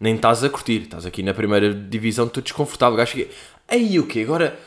nem 0.00 0.14
estás 0.14 0.42
a 0.42 0.48
curtir, 0.48 0.82
estás 0.82 1.04
aqui 1.04 1.22
na 1.22 1.34
primeira 1.34 1.74
divisão, 1.74 2.26
estou 2.26 2.42
desconfortável. 2.42 2.94
O 2.94 2.96
gajo 2.96 3.12
fica, 3.12 3.30
aí 3.68 3.98
o 3.98 4.06
quê? 4.06 4.20
Agora, 4.20 4.58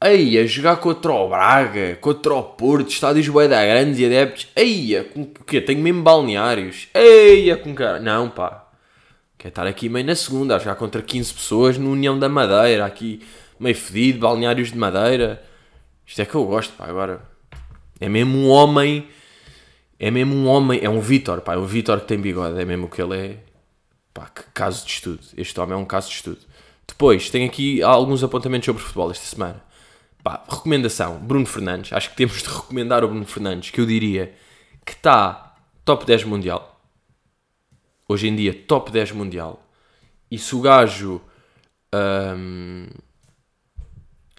aí 0.00 0.38
a 0.38 0.46
jogar 0.46 0.76
contra 0.76 1.10
o 1.10 1.28
Braga, 1.30 1.96
contra 2.00 2.32
o 2.32 2.42
Porto, 2.44 2.90
estádios 2.90 3.28
bué 3.28 3.48
da 3.48 3.64
grandes 3.64 3.98
e 3.98 4.06
adeptos, 4.06 4.48
aí 4.54 5.04
com 5.12 5.22
o 5.22 5.44
quê? 5.44 5.60
Tenho 5.60 5.80
mesmo 5.80 6.02
balneários, 6.02 6.88
aí 6.94 7.54
com 7.56 7.74
cara. 7.74 7.98
Não, 7.98 8.30
pá, 8.30 8.67
quer 9.38 9.48
estar 9.48 9.66
aqui 9.66 9.88
meio 9.88 10.04
na 10.04 10.14
segunda, 10.14 10.56
a 10.56 10.58
jogar 10.58 10.74
contra 10.74 11.00
15 11.00 11.32
pessoas 11.32 11.78
no 11.78 11.90
União 11.92 12.18
da 12.18 12.28
Madeira, 12.28 12.84
aqui 12.84 13.26
meio 13.58 13.74
fedido, 13.74 14.18
balneários 14.18 14.72
de 14.72 14.76
Madeira. 14.76 15.42
Isto 16.04 16.22
é 16.22 16.26
que 16.26 16.34
eu 16.34 16.44
gosto, 16.44 16.74
pá, 16.74 16.86
agora. 16.86 17.22
É 18.00 18.08
mesmo 18.08 18.38
um 18.38 18.48
homem 18.48 19.08
é 19.98 20.10
mesmo 20.10 20.34
um 20.34 20.46
homem, 20.46 20.78
é 20.82 20.88
um 20.88 21.00
Vitor, 21.00 21.40
pá, 21.40 21.54
é 21.54 21.58
um 21.58 21.64
Vitor 21.64 22.00
que 22.00 22.06
tem 22.06 22.20
bigode, 22.20 22.60
é 22.60 22.64
mesmo 22.64 22.86
o 22.86 22.88
que 22.88 23.02
ele 23.02 23.16
é. 23.16 23.38
Pá, 24.14 24.26
que 24.26 24.44
caso 24.54 24.86
de 24.86 24.92
estudo. 24.92 25.20
Este 25.36 25.58
homem 25.60 25.74
é 25.74 25.76
um 25.76 25.84
caso 25.84 26.08
de 26.08 26.14
estudo. 26.14 26.38
Depois, 26.86 27.28
tenho 27.30 27.46
aqui 27.46 27.82
alguns 27.82 28.22
apontamentos 28.22 28.66
sobre 28.66 28.80
futebol 28.80 29.10
esta 29.10 29.24
semana. 29.24 29.62
Pá, 30.22 30.44
recomendação, 30.48 31.18
Bruno 31.18 31.46
Fernandes. 31.46 31.92
Acho 31.92 32.10
que 32.10 32.16
temos 32.16 32.42
de 32.42 32.48
recomendar 32.48 33.02
o 33.02 33.08
Bruno 33.08 33.24
Fernandes, 33.24 33.70
que 33.70 33.80
eu 33.80 33.86
diria 33.86 34.32
que 34.84 34.92
está 34.92 35.56
top 35.84 36.06
10 36.06 36.24
mundial. 36.24 36.77
Hoje 38.08 38.26
em 38.26 38.34
dia, 38.34 38.54
top 38.54 38.90
10 38.90 39.12
mundial. 39.12 39.62
E 40.30 40.38
se 40.38 40.56
o 40.56 40.60
gajo. 40.60 41.20
Um, 41.94 42.86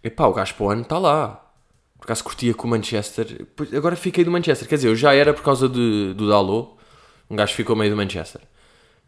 epá, 0.03 0.25
o 0.25 0.33
gajo 0.33 0.55
para 0.55 0.65
o 0.65 0.69
ano 0.71 0.81
está 0.81 0.97
lá. 0.97 1.45
Por 1.99 2.05
acaso 2.05 2.23
curtia 2.23 2.53
com 2.53 2.67
o 2.67 2.71
Manchester. 2.71 3.45
Agora 3.75 3.95
fiquei 3.95 4.23
do 4.23 4.31
Manchester. 4.31 4.67
Quer 4.67 4.75
dizer, 4.75 4.87
eu 4.87 4.95
já 4.95 5.13
era 5.13 5.33
por 5.33 5.43
causa 5.43 5.69
de, 5.69 6.13
do 6.15 6.27
Dalot. 6.27 6.71
Um 7.29 7.35
gajo 7.35 7.53
ficou 7.53 7.75
meio 7.75 7.91
do 7.91 7.97
Manchester. 7.97 8.41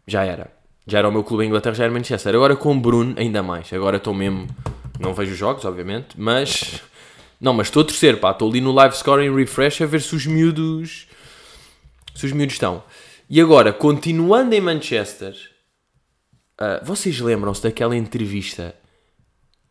Já 0.06 0.24
era. 0.24 0.52
Já 0.86 0.98
era 0.98 1.08
o 1.08 1.12
meu 1.12 1.24
clube 1.24 1.44
em 1.44 1.48
Inglaterra, 1.48 1.74
já 1.74 1.84
era 1.84 1.92
Manchester. 1.92 2.34
Agora 2.34 2.54
com 2.54 2.72
o 2.72 2.80
Bruno, 2.80 3.14
ainda 3.16 3.42
mais. 3.42 3.72
Agora 3.72 3.96
estou 3.96 4.14
mesmo. 4.14 4.46
Não 5.00 5.12
vejo 5.12 5.34
jogos, 5.34 5.64
obviamente, 5.64 6.14
mas. 6.16 6.80
Não, 7.40 7.52
mas 7.52 7.66
estou 7.66 7.82
a 7.82 7.84
torcer, 7.84 8.20
pá. 8.20 8.30
Estou 8.30 8.48
ali 8.48 8.60
no 8.60 8.70
live 8.72 8.96
scoring 8.96 9.34
refresh 9.34 9.80
a 9.82 9.86
ver 9.86 10.00
se 10.00 10.14
os 10.14 10.26
miúdos. 10.26 11.08
Se 12.14 12.26
os 12.26 12.32
miúdos 12.32 12.54
estão. 12.54 12.84
E 13.34 13.40
agora, 13.40 13.72
continuando 13.72 14.54
em 14.54 14.60
Manchester. 14.60 15.34
Uh, 16.60 16.84
vocês 16.84 17.18
lembram-se 17.18 17.62
daquela 17.62 17.96
entrevista 17.96 18.74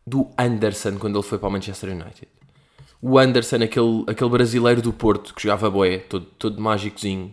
do 0.04 0.28
Anderson 0.36 0.98
quando 0.98 1.16
ele 1.16 1.22
foi 1.22 1.38
para 1.38 1.48
o 1.48 1.52
Manchester 1.52 1.90
United. 1.90 2.26
O 3.00 3.16
Anderson, 3.16 3.62
aquele, 3.62 4.04
aquele 4.08 4.30
brasileiro 4.30 4.82
do 4.82 4.92
Porto 4.92 5.32
que 5.32 5.44
jogava 5.44 5.70
boé, 5.70 5.98
todo, 5.98 6.26
todo 6.40 6.60
mágicozinho, 6.60 7.32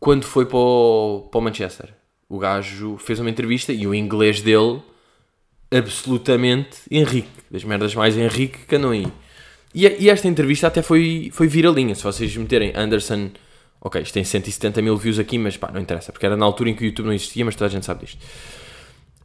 quando 0.00 0.24
foi 0.24 0.44
para 0.44 0.58
o, 0.58 1.28
para 1.30 1.38
o 1.38 1.40
Manchester. 1.40 1.94
O 2.28 2.40
gajo 2.40 2.96
fez 2.98 3.20
uma 3.20 3.30
entrevista 3.30 3.72
e 3.72 3.86
o 3.86 3.94
inglês 3.94 4.42
dele, 4.42 4.82
absolutamente 5.70 6.78
Henrique. 6.90 7.30
Das 7.48 7.62
merdas 7.62 7.94
mais 7.94 8.16
Henrique 8.16 8.66
que 8.66 8.74
andam 8.74 8.90
aí. 8.90 9.06
E, 9.72 9.86
e 9.86 10.10
esta 10.10 10.26
entrevista 10.26 10.66
até 10.66 10.82
foi, 10.82 11.30
foi 11.32 11.46
viralinha. 11.46 11.94
Se 11.94 12.02
vocês 12.02 12.36
meterem 12.36 12.72
Anderson. 12.74 13.30
Ok, 13.80 14.00
isto 14.02 14.14
tem 14.14 14.24
170 14.24 14.82
mil 14.82 14.96
views 14.96 15.18
aqui, 15.18 15.38
mas 15.38 15.56
pá, 15.56 15.70
não 15.72 15.80
interessa, 15.80 16.10
porque 16.12 16.26
era 16.26 16.36
na 16.36 16.44
altura 16.44 16.70
em 16.70 16.74
que 16.74 16.82
o 16.82 16.86
YouTube 16.86 17.06
não 17.06 17.12
existia, 17.12 17.44
mas 17.44 17.54
toda 17.54 17.66
a 17.66 17.70
gente 17.70 17.86
sabe 17.86 18.04
disto. 18.06 18.18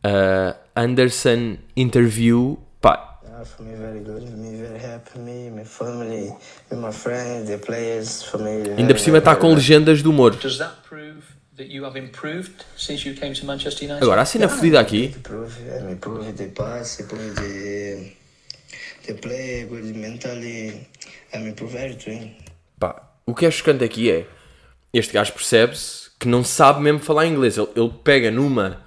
Uh, 0.05 0.55
Anderson 0.75 1.57
interview, 1.75 2.57
pá, 2.81 3.09
Uh, 3.25 3.45
for 3.45 3.63
me, 3.65 3.75
very 3.75 3.99
good. 3.99 4.29
For 4.29 4.37
me, 4.37 4.55
very 4.55 4.79
happy. 4.79 5.19
Me, 5.19 5.49
my 5.49 5.65
family, 5.65 6.31
my 6.71 6.91
friends, 6.91 7.49
the 7.49 7.57
players. 7.57 8.23
For 8.23 8.39
me, 8.39 8.71
ainda 8.77 8.93
por 8.93 8.99
cima 8.99 9.17
está 9.17 9.35
com 9.35 9.53
legendas 9.53 10.01
do 10.03 10.11
humor. 10.11 10.35
Does 10.35 10.59
that 10.59 10.75
prove 10.87 11.23
that 11.57 11.67
you 11.67 11.83
have 11.83 11.97
improved 11.97 12.63
since 12.77 13.07
you 13.07 13.15
came 13.15 13.33
to 13.33 13.45
Manchester 13.45 13.85
United? 13.85 14.03
Agora, 14.03 14.21
a 14.21 14.25
cena 14.25 14.47
fodida 14.47 14.79
aqui, 14.79 15.15
prove, 15.23 15.51
yeah, 15.65 15.83
me 15.83 15.95
prove 15.95 16.31
the 16.33 16.47
pass, 16.49 17.01
prove 17.07 17.33
the 17.35 18.13
the 19.07 19.13
play, 19.15 19.65
good 19.65 19.93
mentally. 19.95 20.87
I 21.33 21.39
me 21.39 21.53
prove 21.53 21.75
everything. 21.75 22.35
pá, 22.79 23.01
o 23.25 23.33
que 23.33 23.45
é 23.45 23.51
chocante 23.51 23.83
aqui 23.83 24.11
é, 24.11 24.27
este 24.93 25.13
gajo 25.13 25.33
percebe-se 25.33 26.11
que 26.19 26.27
não 26.27 26.43
sabe 26.43 26.81
mesmo 26.81 26.99
falar 26.99 27.25
inglês. 27.25 27.57
Ele, 27.57 27.67
ele 27.75 27.91
pega 28.03 28.29
numa 28.31 28.81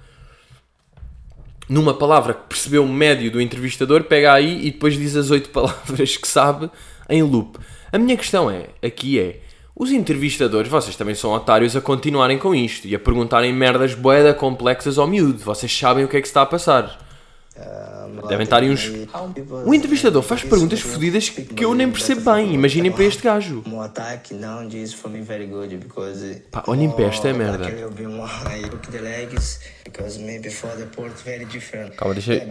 numa 1.69 1.93
palavra 1.93 2.33
que 2.33 2.47
percebeu 2.47 2.83
o 2.83 2.87
médio 2.87 3.29
do 3.29 3.41
entrevistador, 3.41 4.03
pega 4.05 4.33
aí 4.33 4.65
e 4.65 4.71
depois 4.71 4.95
diz 4.95 5.17
as 5.17 5.29
oito 5.31 5.49
palavras 5.51 6.15
que 6.15 6.27
sabe 6.27 6.71
em 7.09 7.21
loop. 7.21 7.59
A 7.91 7.97
minha 7.97 8.15
questão 8.15 8.49
é, 8.49 8.67
aqui 8.81 9.19
é, 9.19 9.41
os 9.75 9.91
entrevistadores, 9.91 10.71
vocês 10.71 10.95
também 10.95 11.13
são 11.13 11.31
otários 11.33 11.75
a 11.75 11.81
continuarem 11.81 12.37
com 12.37 12.55
isto 12.55 12.87
e 12.87 12.95
a 12.95 12.99
perguntarem 12.99 13.53
merdas 13.53 13.93
boeda 13.93 14.33
complexas 14.33 14.97
ao 14.97 15.07
miúdo. 15.07 15.39
Vocês 15.39 15.71
sabem 15.77 16.03
o 16.03 16.07
que 16.07 16.17
é 16.17 16.21
que 16.21 16.27
está 16.27 16.41
a 16.41 16.45
passar. 16.45 17.06
Um, 17.59 18.27
Devem 18.27 18.43
estar 18.43 18.61
aí 18.61 18.69
uns... 18.69 18.91
O 19.65 19.73
entrevistador 19.73 20.21
faz 20.21 20.43
perguntas 20.43 20.79
fodidas 20.79 21.29
que 21.29 21.65
eu 21.65 21.73
nem 21.73 21.89
percebo 21.91 22.21
bem. 22.31 22.53
Imaginem 22.53 22.91
para 22.91 23.03
este 23.03 23.23
gajo. 23.23 23.63
Pá, 26.51 26.63
olhem 26.67 26.91
para 26.91 27.05
esta 27.05 27.33
merda. 27.33 27.65
Like 27.65 27.83
will 27.83 27.91
be 27.91 28.07
more 28.07 28.29
I 28.47 28.61
look 28.61 28.87
the 28.91 28.99
legs 28.99 29.59
because 29.83 30.19
me 30.19 30.39
before 30.39 30.75
the 30.75 30.85
port 30.85 31.13
very 31.23 31.45
different. 31.45 31.95
Calma, 31.95 32.13
deixa 32.13 32.33
eu- 32.33 32.41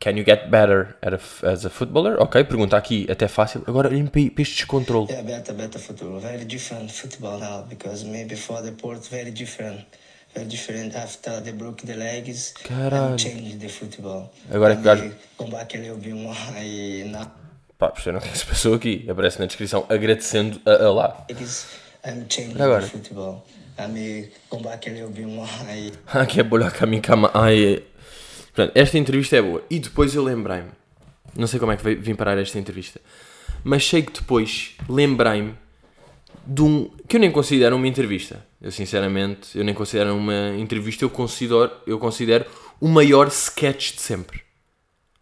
Can 0.00 0.16
you 0.16 0.24
get 0.24 0.48
better 0.48 0.94
as 1.02 1.64
a 1.64 1.70
footballer? 1.70 2.20
Ok, 2.20 2.44
pergunta 2.44 2.76
aqui, 2.76 3.06
até 3.10 3.26
fácil. 3.26 3.64
Agora 3.66 3.88
olhem 3.88 4.06
para, 4.06 4.20
este 4.42 4.54
descontrole. 4.58 5.08
Yeah, 5.10 5.26
better 5.26 5.54
better 5.54 5.80
futuro, 5.80 6.20
very 6.20 6.44
different 6.44 6.88
football 6.92 7.40
now 7.40 7.64
because 7.68 8.04
me 8.04 8.24
before 8.24 8.62
the 8.62 8.70
port 8.72 9.00
very 9.10 9.30
different. 9.32 9.84
Very 10.34 10.46
different 10.46 10.94
after 10.94 11.40
they 11.42 11.52
broke 11.52 11.84
the 11.84 11.94
legs 11.96 12.52
Caralho. 12.62 13.12
and 13.14 13.18
changed 13.18 13.58
the 13.60 13.68
football. 13.68 14.30
Agora 14.52 14.74
que 14.76 14.80
o 14.82 14.84
gajo- 14.84 15.12
Come 15.36 15.50
back 15.50 15.74
a 15.76 15.80
little 15.80 15.96
bit 15.96 16.14
more 16.14 16.36
I 16.56 17.02
now 17.10 17.26
Pá, 17.76 17.88
perceberam 17.90 18.18
o 18.18 18.22
que 18.22 18.28
é 18.28 18.32
que 18.32 18.38
se 18.38 18.46
passou 18.46 18.74
aqui? 18.74 19.06
Aparece 19.08 19.38
na 19.40 19.46
descrição 19.46 19.84
agradecendo 19.88 20.60
a, 20.66 20.84
a 20.84 20.92
lá. 20.92 21.24
legs 21.28 21.66
and 22.04 22.26
changed 22.28 22.60
Agora. 22.60 22.82
the 22.82 22.88
football. 22.88 23.44
I 23.78 23.86
me 23.88 24.28
come 24.50 24.62
back 24.62 24.88
a 24.88 24.92
little 24.92 25.10
bit 25.10 25.26
more 25.26 25.48
I 25.68 25.92
Ah, 26.06 26.24
que 26.26 26.38
é 26.40 26.42
bolha 26.44 26.70
a 26.84 26.86
minha 26.86 27.00
cama. 27.02 27.30
Ai. 27.34 27.82
Portanto, 28.58 28.76
esta 28.76 28.98
entrevista 28.98 29.36
é 29.36 29.42
boa. 29.42 29.62
E 29.70 29.78
depois 29.78 30.16
eu 30.16 30.24
lembrei-me. 30.24 30.70
Não 31.36 31.46
sei 31.46 31.60
como 31.60 31.70
é 31.70 31.76
que 31.76 31.94
vim 31.94 32.16
parar 32.16 32.36
esta 32.38 32.58
entrevista. 32.58 33.00
Mas 33.62 33.86
sei 33.86 34.02
que 34.02 34.10
depois 34.10 34.74
lembrei-me 34.88 35.54
de 36.44 36.62
um. 36.62 36.90
que 37.06 37.14
eu 37.14 37.20
nem 37.20 37.30
considero 37.30 37.76
uma 37.76 37.86
entrevista. 37.86 38.44
Eu 38.60 38.72
sinceramente, 38.72 39.56
eu 39.56 39.62
nem 39.62 39.72
considero 39.72 40.12
uma 40.12 40.56
entrevista. 40.58 41.04
Eu 41.04 41.10
considero, 41.10 41.70
eu 41.86 42.00
considero 42.00 42.46
o 42.80 42.88
maior 42.88 43.28
sketch 43.28 43.94
de 43.94 44.00
sempre. 44.00 44.42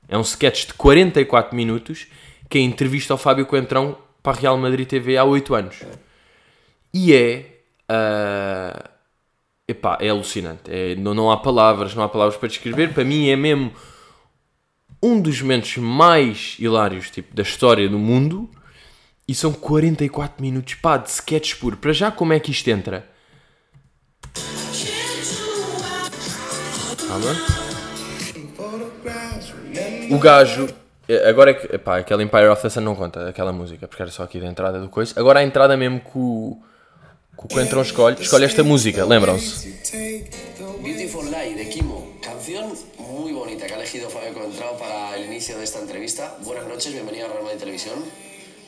É 0.09 0.17
um 0.17 0.23
sketch 0.23 0.69
de 0.69 0.73
44 0.73 1.55
minutos 1.55 2.07
que 2.49 2.57
é 2.57 2.63
a 2.63 2.65
entrevista 2.65 3.13
ao 3.13 3.19
Fábio 3.19 3.45
Coentrão 3.45 3.99
para 4.23 4.35
a 4.35 4.41
Real 4.41 4.57
Madrid 4.57 4.89
TV 4.89 5.19
há 5.19 5.25
8 5.25 5.55
anos. 5.55 5.83
E 6.95 7.13
é. 7.13 7.61
ah, 7.87 8.96
epá, 9.69 9.99
é 10.01 10.09
alucinante. 10.09 10.63
É, 10.69 10.95
não, 10.97 11.15
não 11.15 11.31
há 11.31 11.37
palavras, 11.37 11.95
não 11.95 12.03
há 12.03 12.09
palavras 12.09 12.37
para 12.39 12.49
descrever. 12.49 12.93
Para 12.93 13.05
mim 13.05 13.29
é 13.29 13.37
mesmo 13.37 13.73
um 15.03 15.21
dos 15.21 15.41
momentos 15.41 15.77
mais 15.77 16.57
hilários 16.59 17.11
tipo, 17.11 17.35
da 17.35 17.43
história 17.43 17.89
do 17.89 17.99
mundo. 17.99 18.49
E 19.29 19.35
são 19.35 19.53
44 19.53 20.41
minutos 20.41 20.75
pá, 20.75 20.97
de 20.97 21.11
sketch 21.11 21.57
puro. 21.57 21.77
Para 21.77 21.93
já, 21.93 22.11
como 22.13 22.33
é 22.33 22.39
que 22.39 22.53
isto 22.53 22.69
entra? 22.69 23.09
Calma. 27.09 27.35
O 30.11 30.19
gajo. 30.19 30.69
eh, 31.09 31.29
Agora 31.29 31.51
é 31.51 31.55
que. 31.55 31.75
Epá, 31.75 31.99
aquela 31.99 32.23
Empire 32.23 32.47
of 32.49 32.63
the 32.63 32.69
Sun 32.71 32.81
não 32.83 32.95
conta, 32.95 33.29
aquela 33.29 33.53
música, 33.53 33.87
porque 33.89 34.03
era 34.03 34.11
só 34.11 34.23
aqui 34.23 34.39
da 34.41 34.47
entrada 34.47 34.81
do 34.81 34.89
coisa. 34.89 35.19
Agora 35.19 35.41
a 35.41 35.43
entrada 35.43 35.77
mesmo 35.77 36.01
que 36.01 36.11
o. 36.15 36.59
Que 37.39 37.45
o 37.45 37.49
Coentrão 37.49 37.83
escolhe. 37.83 38.21
Escolhe 38.21 38.45
esta 38.45 38.65
música, 38.65 39.05
lembram-se? 39.05 39.77
Beautiful 40.83 41.25
Lie 41.25 41.55
de 41.55 41.67
Kimo, 41.69 42.17
canción 42.23 42.73
muy 42.99 43.33
bonita 43.33 43.67
que 43.67 43.75
ha 43.75 43.77
elegido 43.77 44.09
Fabio 44.09 44.33
Contrao 44.33 44.77
para 44.79 45.17
el 45.17 45.27
inicio 45.27 45.59
de 45.59 45.65
esta 45.65 45.81
entrevista. 45.81 46.37
Buenas 46.45 46.67
noches, 46.67 46.93
bienvenido 46.93 47.27
a 47.27 47.29
Real 47.29 47.43
Madrid 47.43 47.59
Televisión. 47.59 47.99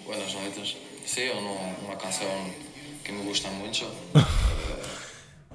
Buenas 0.04 0.34
noites. 0.34 0.76
Sí, 1.06 1.22
é 1.22 1.32
uma, 1.32 1.86
uma 1.86 1.96
canção 1.96 2.28
que 3.04 3.12
me 3.12 3.22
gusta 3.24 3.48
muito. 3.50 3.86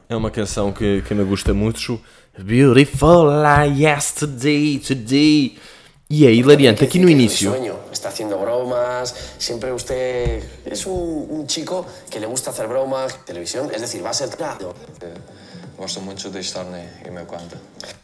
É 0.09 0.15
uma 0.15 0.29
canção 0.29 0.71
que, 0.71 1.01
que 1.01 1.13
me 1.15 1.23
gusta 1.23 1.53
muito. 1.53 1.99
Beautiful 2.37 3.23
like 3.41 3.81
yesterday, 3.81 4.77
today. 4.77 5.57
E 6.09 6.25
é 6.25 6.31
hilariante. 6.31 6.83
Aqui 6.83 6.99
no 6.99 7.09
início. 7.09 7.53
Está 7.91 8.09
haciendo 8.09 8.37
bromas, 8.37 9.15
usted 9.73 10.43
es 10.65 10.85
un, 10.85 11.27
un 11.29 11.47
chico 11.47 11.85
que 12.09 12.19
le 12.19 12.25
gusta 12.25 12.49
hacer 12.51 12.67
bromas, 12.67 13.23
televisión, 13.25 13.69
es 13.73 13.81
decir, 13.81 14.03
va 14.03 14.09
a 14.09 14.13
ser... 14.13 14.29
claro. 14.29 14.73
Gosto 15.77 16.01
muito 16.01 16.29
de 16.29 16.39
estar 16.39 16.65
em 17.05 17.11
meu 17.11 17.25
canto. 17.25 17.57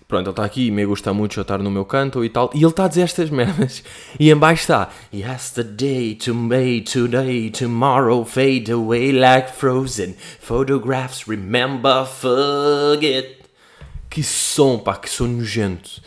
Pronto, 0.08 0.26
ele 0.26 0.32
está 0.32 0.44
aqui, 0.44 0.72
me 0.72 0.86
gusta 0.86 1.14
muito 1.14 1.40
estar 1.40 1.60
no 1.60 1.70
meu 1.70 1.86
canto 1.86 2.26
e 2.26 2.30
tal. 2.30 2.50
E 2.54 2.58
ele 2.58 2.68
está 2.68 2.86
a 2.86 2.88
dizer 2.88 3.04
estas 3.04 3.30
merdas. 3.30 3.84
E 4.20 4.32
em 4.32 4.36
baixo 4.36 4.64
está 4.64 4.90
Yesterday, 5.14 6.16
today, 6.16 6.82
today, 6.82 7.52
tomorrow 7.52 8.26
fade 8.26 8.72
away 8.72 9.12
like 9.12 9.52
frozen 9.52 10.16
photographs. 10.40 11.28
Remember, 11.28 12.08
forget. 12.08 13.38
Que 14.10 14.24
som, 14.24 14.80
pá, 14.80 14.96
que 14.96 15.10
som 15.10 15.28
nojento. 15.28 16.02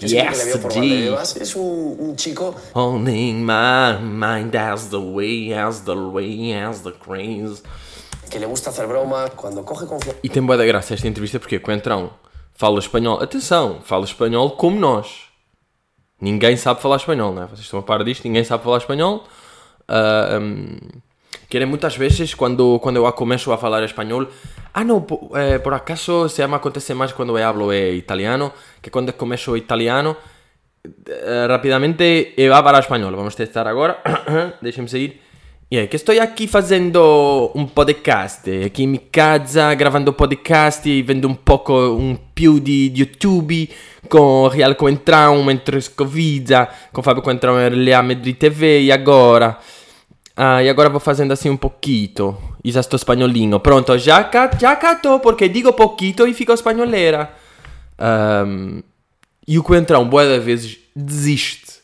Yo 0.00 0.08
veo 0.08 0.60
por 0.60 0.72
Valdebebas, 0.72 1.36
es 1.36 1.56
un, 1.56 1.96
un 1.98 2.16
chico 2.16 2.54
holding 2.74 3.44
my 3.44 3.98
mind 4.00 4.54
as 4.54 4.88
the 4.88 4.96
way, 4.96 5.52
as 5.52 5.80
the 5.84 5.94
way, 5.94 6.54
as 6.54 6.82
the 6.82 6.92
craze. 6.92 7.62
que 8.30 8.38
le 8.38 8.46
gusta 8.46 8.70
hacer 8.70 8.86
bromas, 8.86 9.30
cuando 9.36 9.62
coge 9.64 9.86
confianza 9.86 10.18
E 10.22 10.28
tem 10.28 10.42
boa 10.42 10.56
da 10.56 10.66
graça 10.66 10.94
esta 10.94 11.06
entrevista 11.06 11.38
porque 11.38 11.56
o 11.56 11.72
Entrão 11.72 12.10
fala 12.52 12.78
espanhol. 12.78 13.22
Atenção, 13.22 13.80
fala 13.82 14.04
espanhol 14.04 14.50
como 14.52 14.78
nós. 14.78 15.26
Ninguém 16.20 16.56
sabe 16.56 16.80
falar 16.80 16.96
espanhol, 16.96 17.32
não 17.32 17.42
é? 17.42 17.46
Vocês 17.46 17.60
estão 17.60 17.78
a 17.78 17.82
par 17.82 18.02
disto, 18.02 18.24
ninguém 18.24 18.42
sabe 18.42 18.64
falar 18.64 18.78
espanhol. 18.78 19.24
Ah, 19.86 20.38
hum, 20.40 20.78
querem 21.48 21.66
muitas 21.66 21.96
vezes, 21.96 22.34
quando, 22.34 22.78
quando 22.80 22.96
eu 22.96 23.12
começo 23.12 23.52
a 23.52 23.58
falar 23.58 23.84
espanhol, 23.84 24.26
ah, 24.74 24.84
não, 24.84 25.00
po- 25.00 25.30
eh, 25.34 25.58
por 25.58 25.72
acaso 25.72 26.28
se 26.28 26.46
me 26.46 26.54
acontece 26.54 26.92
mais 26.94 27.12
quando 27.12 27.38
eu 27.38 27.48
hablo 27.48 27.72
eh, 27.72 27.94
italiano, 27.94 28.52
que 28.82 28.90
quando 28.90 29.12
começo 29.12 29.56
italiano, 29.56 30.16
eh, 31.08 31.46
rapidamente 31.48 32.34
e 32.36 32.48
va 32.48 32.62
para 32.62 32.78
espanhol. 32.80 33.12
Vamos 33.16 33.34
testar 33.34 33.66
agora. 33.66 33.98
Deixem-me 34.60 34.88
sair. 34.88 35.20
E 35.68 35.78
é 35.78 35.86
que 35.88 35.96
estou 35.96 36.14
aqui 36.20 36.46
fazendo 36.46 37.50
um 37.54 37.66
podcast, 37.66 38.48
aqui 38.64 38.84
em 38.84 38.86
minha 38.86 39.02
casa, 39.10 39.74
gravando 39.74 40.12
podcast 40.12 40.88
e 40.88 41.02
vendo 41.02 41.26
um 41.26 41.34
pouco, 41.34 41.72
um 41.72 42.14
più 42.14 42.60
di 42.60 42.92
YouTube 42.94 43.68
com 44.08 44.46
Real 44.46 44.76
Coentrão, 44.76 45.42
mentre 45.42 45.80
Scovida, 45.80 46.68
com 46.92 47.02
Fábio 47.02 47.20
Coentrão 47.20 47.58
e 47.58 47.68
Real 47.84 48.02
Madrid 48.04 48.36
TV 48.36 48.82
e 48.82 48.92
agora... 48.92 49.58
Ah, 50.36 50.62
e 50.62 50.68
agora 50.68 50.90
vou 50.90 51.00
fazendo 51.00 51.32
assim 51.32 51.48
um 51.48 51.56
pouquito. 51.56 52.36
E 52.62 52.70
já 52.70 52.80
estou 52.80 52.96
espanholinho. 52.96 53.58
Pronto, 53.58 53.96
já, 53.98 54.22
ca 54.22 54.50
já 54.58 54.76
catou, 54.76 55.18
porque 55.20 55.48
digo 55.48 55.72
pouquito 55.72 56.26
e 56.26 56.34
fico 56.34 56.52
espanholera. 56.52 57.32
Ahm, 57.98 58.82
e 59.48 59.58
o 59.58 59.62
Coentrão, 59.62 60.06
boa 60.06 60.26
da 60.26 60.38
vezes, 60.38 60.78
desiste. 60.94 61.76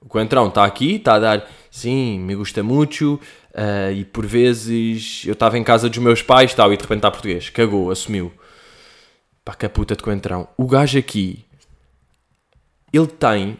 O 0.00 0.08
Coentrão 0.08 0.46
está 0.48 0.64
aqui, 0.64 0.96
está 0.96 1.14
a 1.14 1.18
dar, 1.18 1.50
sim, 1.70 2.20
me 2.20 2.36
gusta 2.36 2.62
muito, 2.62 3.20
ah, 3.52 3.90
e 3.90 4.04
por 4.04 4.24
vezes 4.24 5.24
eu 5.26 5.32
estava 5.32 5.58
em 5.58 5.64
casa 5.64 5.88
dos 5.88 5.98
meus 5.98 6.22
pais 6.22 6.54
tal, 6.54 6.72
e 6.72 6.76
de 6.76 6.82
repente 6.82 6.98
está 6.98 7.10
português, 7.10 7.50
cagou, 7.50 7.90
assumiu. 7.90 8.32
Pá, 9.44 9.54
que 9.54 9.66
puta 9.68 9.96
de 9.96 10.02
coentrão. 10.02 10.46
O 10.56 10.66
gajo 10.66 10.98
aqui, 10.98 11.44
ele 12.92 13.06
tem. 13.08 13.56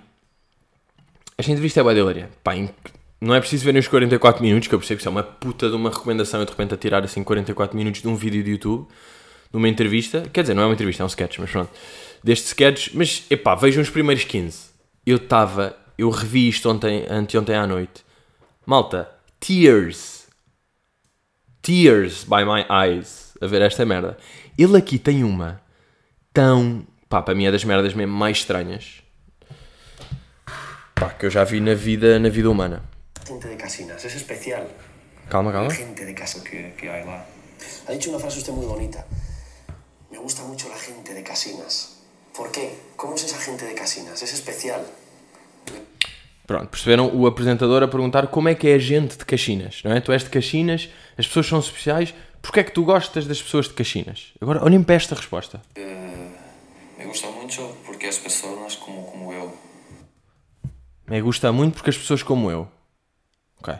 Esta 1.38 1.50
entrevista 1.50 1.80
é 1.80 1.82
boa 1.82 1.94
dele, 1.94 2.10
Pá, 2.44 2.54
em- 2.56 2.70
não 3.20 3.34
é 3.34 3.40
preciso 3.40 3.64
verem 3.64 3.80
os 3.80 3.88
44 3.88 4.42
minutos, 4.42 4.68
que 4.68 4.74
eu 4.74 4.78
percebo 4.78 4.98
que 4.98 5.02
isso 5.02 5.08
é 5.08 5.10
uma 5.10 5.22
puta 5.22 5.68
de 5.68 5.74
uma 5.74 5.90
recomendação. 5.90 6.40
Eu 6.40 6.46
de 6.46 6.52
repente 6.52 6.74
a 6.74 6.76
tirar 6.76 7.02
assim 7.02 7.24
44 7.24 7.76
minutos 7.76 8.02
de 8.02 8.08
um 8.08 8.14
vídeo 8.14 8.42
de 8.42 8.50
YouTube, 8.52 8.86
de 9.50 9.56
uma 9.56 9.68
entrevista. 9.68 10.28
Quer 10.32 10.42
dizer, 10.42 10.54
não 10.54 10.64
é 10.64 10.66
uma 10.66 10.74
entrevista, 10.74 11.02
é 11.02 11.04
um 11.04 11.08
sketch, 11.08 11.38
mas 11.38 11.50
pronto. 11.50 11.70
Deste 12.22 12.46
sketch, 12.46 12.90
mas 12.92 13.24
epá, 13.30 13.54
vejam 13.54 13.82
os 13.82 13.90
primeiros 13.90 14.24
15. 14.24 14.70
Eu 15.06 15.16
estava, 15.16 15.76
eu 15.96 16.10
revi 16.10 16.48
isto 16.48 16.70
ontem, 16.70 17.06
anteontem 17.08 17.56
à 17.56 17.66
noite. 17.66 18.04
Malta, 18.66 19.08
tears. 19.40 20.26
Tears 21.62 22.24
by 22.24 22.44
my 22.44 22.66
eyes. 22.70 23.34
A 23.40 23.46
ver 23.46 23.62
esta 23.62 23.84
merda. 23.84 24.18
Ele 24.58 24.76
aqui 24.76 24.98
tem 24.98 25.24
uma 25.24 25.60
tão. 26.32 26.86
Pá, 27.08 27.22
para 27.22 27.34
mim 27.34 27.46
é 27.46 27.52
das 27.52 27.64
merdas 27.64 27.94
mesmo 27.94 28.14
mais 28.14 28.38
estranhas. 28.38 29.02
Pá, 30.94 31.10
que 31.10 31.26
eu 31.26 31.30
já 31.30 31.44
vi 31.44 31.60
na 31.60 31.74
vida, 31.74 32.18
na 32.18 32.28
vida 32.28 32.50
humana. 32.50 32.82
Gente 33.26 33.48
de 33.48 33.56
Casinas, 33.56 34.04
es 34.04 34.14
especial. 34.14 34.68
Calma, 35.28 35.50
calma. 35.50 35.68
La 35.68 35.74
gente 35.74 36.04
de 36.04 36.14
Casinas 36.14 36.48
que, 36.48 36.74
que 36.78 36.88
hay 36.88 37.04
lá. 37.04 37.26
Ha 37.88 37.92
dicho 37.92 38.10
una 38.10 38.20
frase 38.20 38.38
usted 38.38 38.52
muy 38.52 38.66
bonita. 38.66 39.04
Me 40.12 40.18
gusta 40.18 40.42
mucho 40.44 40.68
la 40.68 40.76
gente 40.76 41.12
de 41.12 41.24
Casinas. 41.24 42.02
¿Por 42.36 42.52
qué? 42.52 42.78
¿Cómo 42.94 43.16
es 43.16 43.24
esa 43.24 43.38
gente 43.38 43.64
de 43.64 43.74
Casinas? 43.74 44.22
Es 44.22 44.32
especial. 44.32 44.86
Pronto, 46.46 46.70
perceberam 46.70 47.10
o 47.12 47.26
apresentador 47.26 47.82
a 47.82 47.88
perguntar 47.88 48.28
como 48.28 48.48
é 48.48 48.54
que 48.54 48.68
é 48.68 48.74
a 48.74 48.78
gente 48.78 49.18
de 49.18 49.24
Caxinas, 49.24 49.82
não 49.82 49.92
é? 49.92 50.00
Tu 50.00 50.12
és 50.12 50.22
de 50.22 50.30
Caxinas, 50.30 50.88
as 51.18 51.26
pessoas 51.26 51.48
são 51.48 51.58
especiais, 51.58 52.14
porquê 52.40 52.60
é 52.60 52.64
que 52.64 52.70
tu 52.70 52.84
gostas 52.84 53.26
das 53.26 53.42
pessoas 53.42 53.66
de 53.66 53.74
Caxinas? 53.74 54.32
Agora, 54.40 54.62
olhem 54.62 54.80
para 54.84 54.94
esta 54.94 55.16
resposta. 55.16 55.60
Me 56.96 57.04
gusta 57.04 57.26
mucho 57.32 57.76
porque 57.84 58.06
as 58.06 58.18
pessoas 58.18 58.76
como, 58.76 59.02
como 59.06 59.32
eu. 59.32 59.52
Me 61.08 61.20
gusta 61.20 61.50
muito 61.50 61.74
porque 61.74 61.90
as 61.90 61.96
pessoas 61.96 62.22
como 62.22 62.48
eu. 62.48 62.68
Ok. 63.58 63.74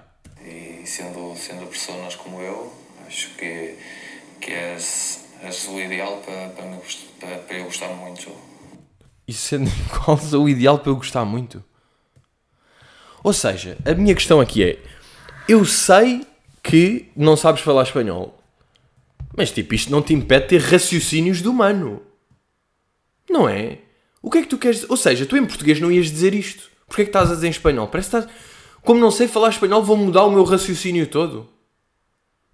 E 0.45 0.85
sendo, 0.87 1.37
sendo 1.37 1.67
pessoas 1.67 2.17
como 2.17 2.41
eu, 2.41 2.73
acho 3.07 3.31
que, 3.37 3.79
que 4.41 4.53
és, 4.53 5.25
és 5.43 5.69
o 5.69 5.76
ideal 5.87 6.23
para, 6.25 6.49
para, 6.51 6.67
me 6.67 6.79
para, 7.21 7.39
para 7.39 7.57
eu 7.57 7.65
gostar 7.65 7.89
muito. 7.89 8.31
E 9.27 9.33
sendo 9.33 9.71
qual 9.89 10.19
é 10.19 10.37
o 10.37 10.49
ideal 10.49 10.79
para 10.79 10.91
eu 10.91 10.97
gostar 10.97 11.25
muito? 11.25 11.65
Ou 13.23 13.33
seja, 13.33 13.77
a 13.85 13.95
minha 13.95 14.15
questão 14.15 14.41
aqui 14.41 14.63
é: 14.63 14.79
eu 15.49 15.65
sei 15.65 16.27
que 16.63 17.11
não 17.17 17.37
sabes 17.37 17.63
falar 17.63 17.83
espanhol, 17.83 18.39
mas 19.37 19.51
tipo, 19.51 19.75
isto 19.75 19.91
não 19.91 20.03
te 20.03 20.15
impede 20.15 20.43
de 20.43 20.49
ter 20.51 20.61
raciocínios 20.61 21.43
de 21.43 21.49
humano, 21.49 22.03
não 23.29 23.49
é? 23.49 23.79
O 24.23 24.31
que 24.31 24.39
é 24.39 24.43
que 24.43 24.49
tu 24.49 24.59
queres? 24.59 24.89
Ou 24.89 24.97
seja, 24.97 25.27
tu 25.27 25.37
em 25.37 25.45
português 25.45 25.81
não 25.81 25.91
ias 25.91 26.11
dizer 26.11 26.35
isto, 26.35 26.71
porquê 26.87 27.03
é 27.03 27.05
que 27.05 27.11
estás 27.11 27.31
a 27.31 27.35
dizer 27.35 27.47
em 27.47 27.51
espanhol? 27.51 27.89
Parece 27.89 28.11
que 28.11 28.17
estás. 28.17 28.37
Como 28.83 29.01
não 29.01 29.11
sei 29.11 29.27
falar 29.27 29.49
espanhol, 29.49 29.83
vou 29.83 29.97
mudar 29.97 30.25
o 30.25 30.31
meu 30.31 30.45
raciocínio 30.45 31.07
todo. 31.07 31.49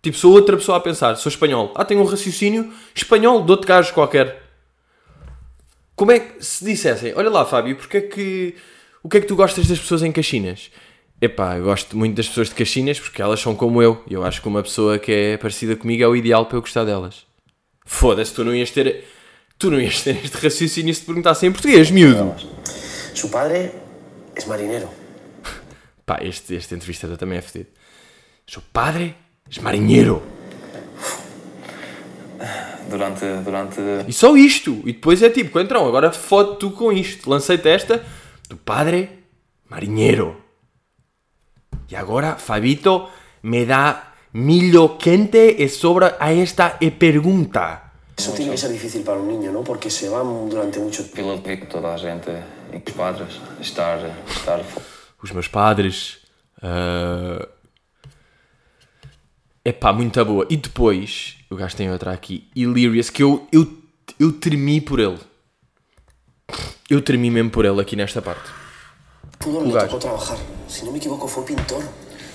Tipo, 0.03 0.19
sou 0.19 0.33
outra 0.33 0.57
pessoa 0.57 0.79
a 0.79 0.81
pensar, 0.81 1.15
sou 1.17 1.31
espanhol. 1.31 1.73
Ah, 1.77 1.85
tenho 1.85 2.01
um 2.01 2.05
raciocínio 2.05 2.73
espanhol 2.95 3.45
de 3.45 3.51
outro 3.53 3.69
gajo 3.69 3.95
qualquer. 3.95 4.43
Como 5.95 6.11
é 6.11 6.19
que 6.19 6.45
se 6.45 6.65
dissessem, 6.65 7.15
olha 7.15 7.31
lá 7.31 7.45
Fábio, 7.45 7.77
porque 7.77 7.99
é 7.99 8.01
que 8.01 8.57
o 9.03 9.09
que 9.09 9.19
é 9.19 9.21
que 9.21 9.27
tu 9.27 9.37
gostas 9.37 9.67
das 9.67 9.79
pessoas 9.79 10.03
em 10.03 10.13
Caxinas? 10.13 10.71
Epá, 11.21 11.57
eu 11.57 11.65
gosto 11.65 11.97
muito 11.97 12.17
das 12.17 12.29
pessoas 12.29 12.49
de 12.49 12.55
Caxinas 12.55 12.99
porque 12.99 13.23
elas 13.23 13.41
são 13.41 13.55
como 13.55 13.81
eu. 13.81 14.03
E 14.09 14.15
eu 14.15 14.25
acho 14.25 14.43
que 14.43 14.49
uma 14.49 14.63
pessoa 14.63 14.99
que 14.99 15.13
é 15.13 15.37
parecida 15.37 15.77
comigo 15.77 16.03
é 16.03 16.09
o 16.09 16.17
ideal 16.17 16.47
para 16.47 16.57
eu 16.57 16.61
gostar 16.61 16.85
delas. 16.85 17.25
Foda-se, 17.85 18.35
tu 18.35 18.45
não 18.45 18.55
ias 18.55 18.71
ter. 18.71 19.05
Tu 19.59 19.71
não 19.71 19.81
ias 19.81 20.03
ter 20.03 20.17
este 20.25 20.37
raciocínio 20.37 20.93
se 20.93 21.01
te 21.01 21.07
perguntassem 21.07 21.49
em 21.49 21.53
português, 21.53 21.91
miúdo. 21.93 22.35
Su 23.15 23.29
padre 23.31 23.73
es 24.37 24.47
marinero. 24.47 24.89
Pá, 26.07 26.19
este, 26.23 26.55
este 26.55 26.75
entrevistador 26.75 27.17
também 27.17 27.39
é 27.39 27.43
fedido. 27.43 27.71
Seu 28.47 28.63
padre 28.73 29.15
é 29.51 29.61
marinheiro. 29.61 30.23
Durante, 32.89 33.25
durante 33.45 33.81
E 34.07 34.13
só 34.13 34.37
isto. 34.37 34.83
E 34.85 34.93
depois 34.93 35.23
é 35.23 35.31
tipo, 35.31 35.51
Coentrão, 35.51 35.87
agora 35.87 36.13
fode 36.13 36.59
tu 36.59 36.73
com 36.73 36.93
isto. 36.93 37.29
Lancei-te 37.29 37.69
esta. 37.69 38.05
Tu 38.49 38.57
padre, 38.57 39.25
marinheiro. 39.69 40.37
E 41.91 41.97
agora, 41.97 42.37
Fabito, 42.37 43.09
me 43.43 43.65
dá 43.65 44.13
milho 44.33 44.97
quente 44.97 45.57
e 45.59 45.69
sobra 45.69 46.17
a 46.19 46.33
esta 46.33 46.77
e 46.81 46.91
pergunta. 46.91 47.93
Eso 48.17 48.33
tiene 48.33 48.53
que 48.53 48.59
ser 48.59 48.71
difícil 48.71 49.03
para 49.03 49.19
un 49.19 49.29
niño, 49.29 49.53
¿no? 49.53 49.63
Porque 49.65 49.91
se 49.91 50.09
van 50.09 50.49
durante 50.49 50.79
mucho 50.79 51.05
tiempo. 51.05 51.43
pelo 51.43 51.69
toda 51.69 51.95
a 51.95 51.99
gente 51.99 52.31
e 52.73 52.77
os 52.77 52.93
padres 52.95 53.41
estar, 53.61 53.99
estar 54.29 54.61
Os 55.23 55.33
meus 55.33 55.49
padres. 55.49 56.19
Uh... 56.63 57.62
Epá, 59.65 59.93
muito 59.93 60.25
boa. 60.25 60.47
E 60.51 60.57
depois, 60.57 61.37
o 61.51 61.55
gajo 61.55 61.77
tem 61.77 61.91
outra 61.91 62.13
aqui, 62.13 62.49
Illyrious, 62.55 63.11
que 63.11 63.23
eu, 63.23 63.47
eu, 63.53 63.71
eu 64.19 64.33
tremi 64.33 64.81
por 64.81 64.99
ele. 64.99 65.19
Eu 66.91 67.01
tremi 67.01 67.31
mesmo 67.31 67.51
por 67.51 67.65
ele 67.65 67.81
aqui 67.81 67.95
nesta 67.95 68.21
parte. 68.21 68.51
Tocó 69.39 69.99
trabajar. 69.99 70.37
Si 70.69 70.85
no 70.85 70.93
me 70.93 70.99
equivoco, 70.99 71.29
fue 71.29 71.45
pintor. 71.45 71.83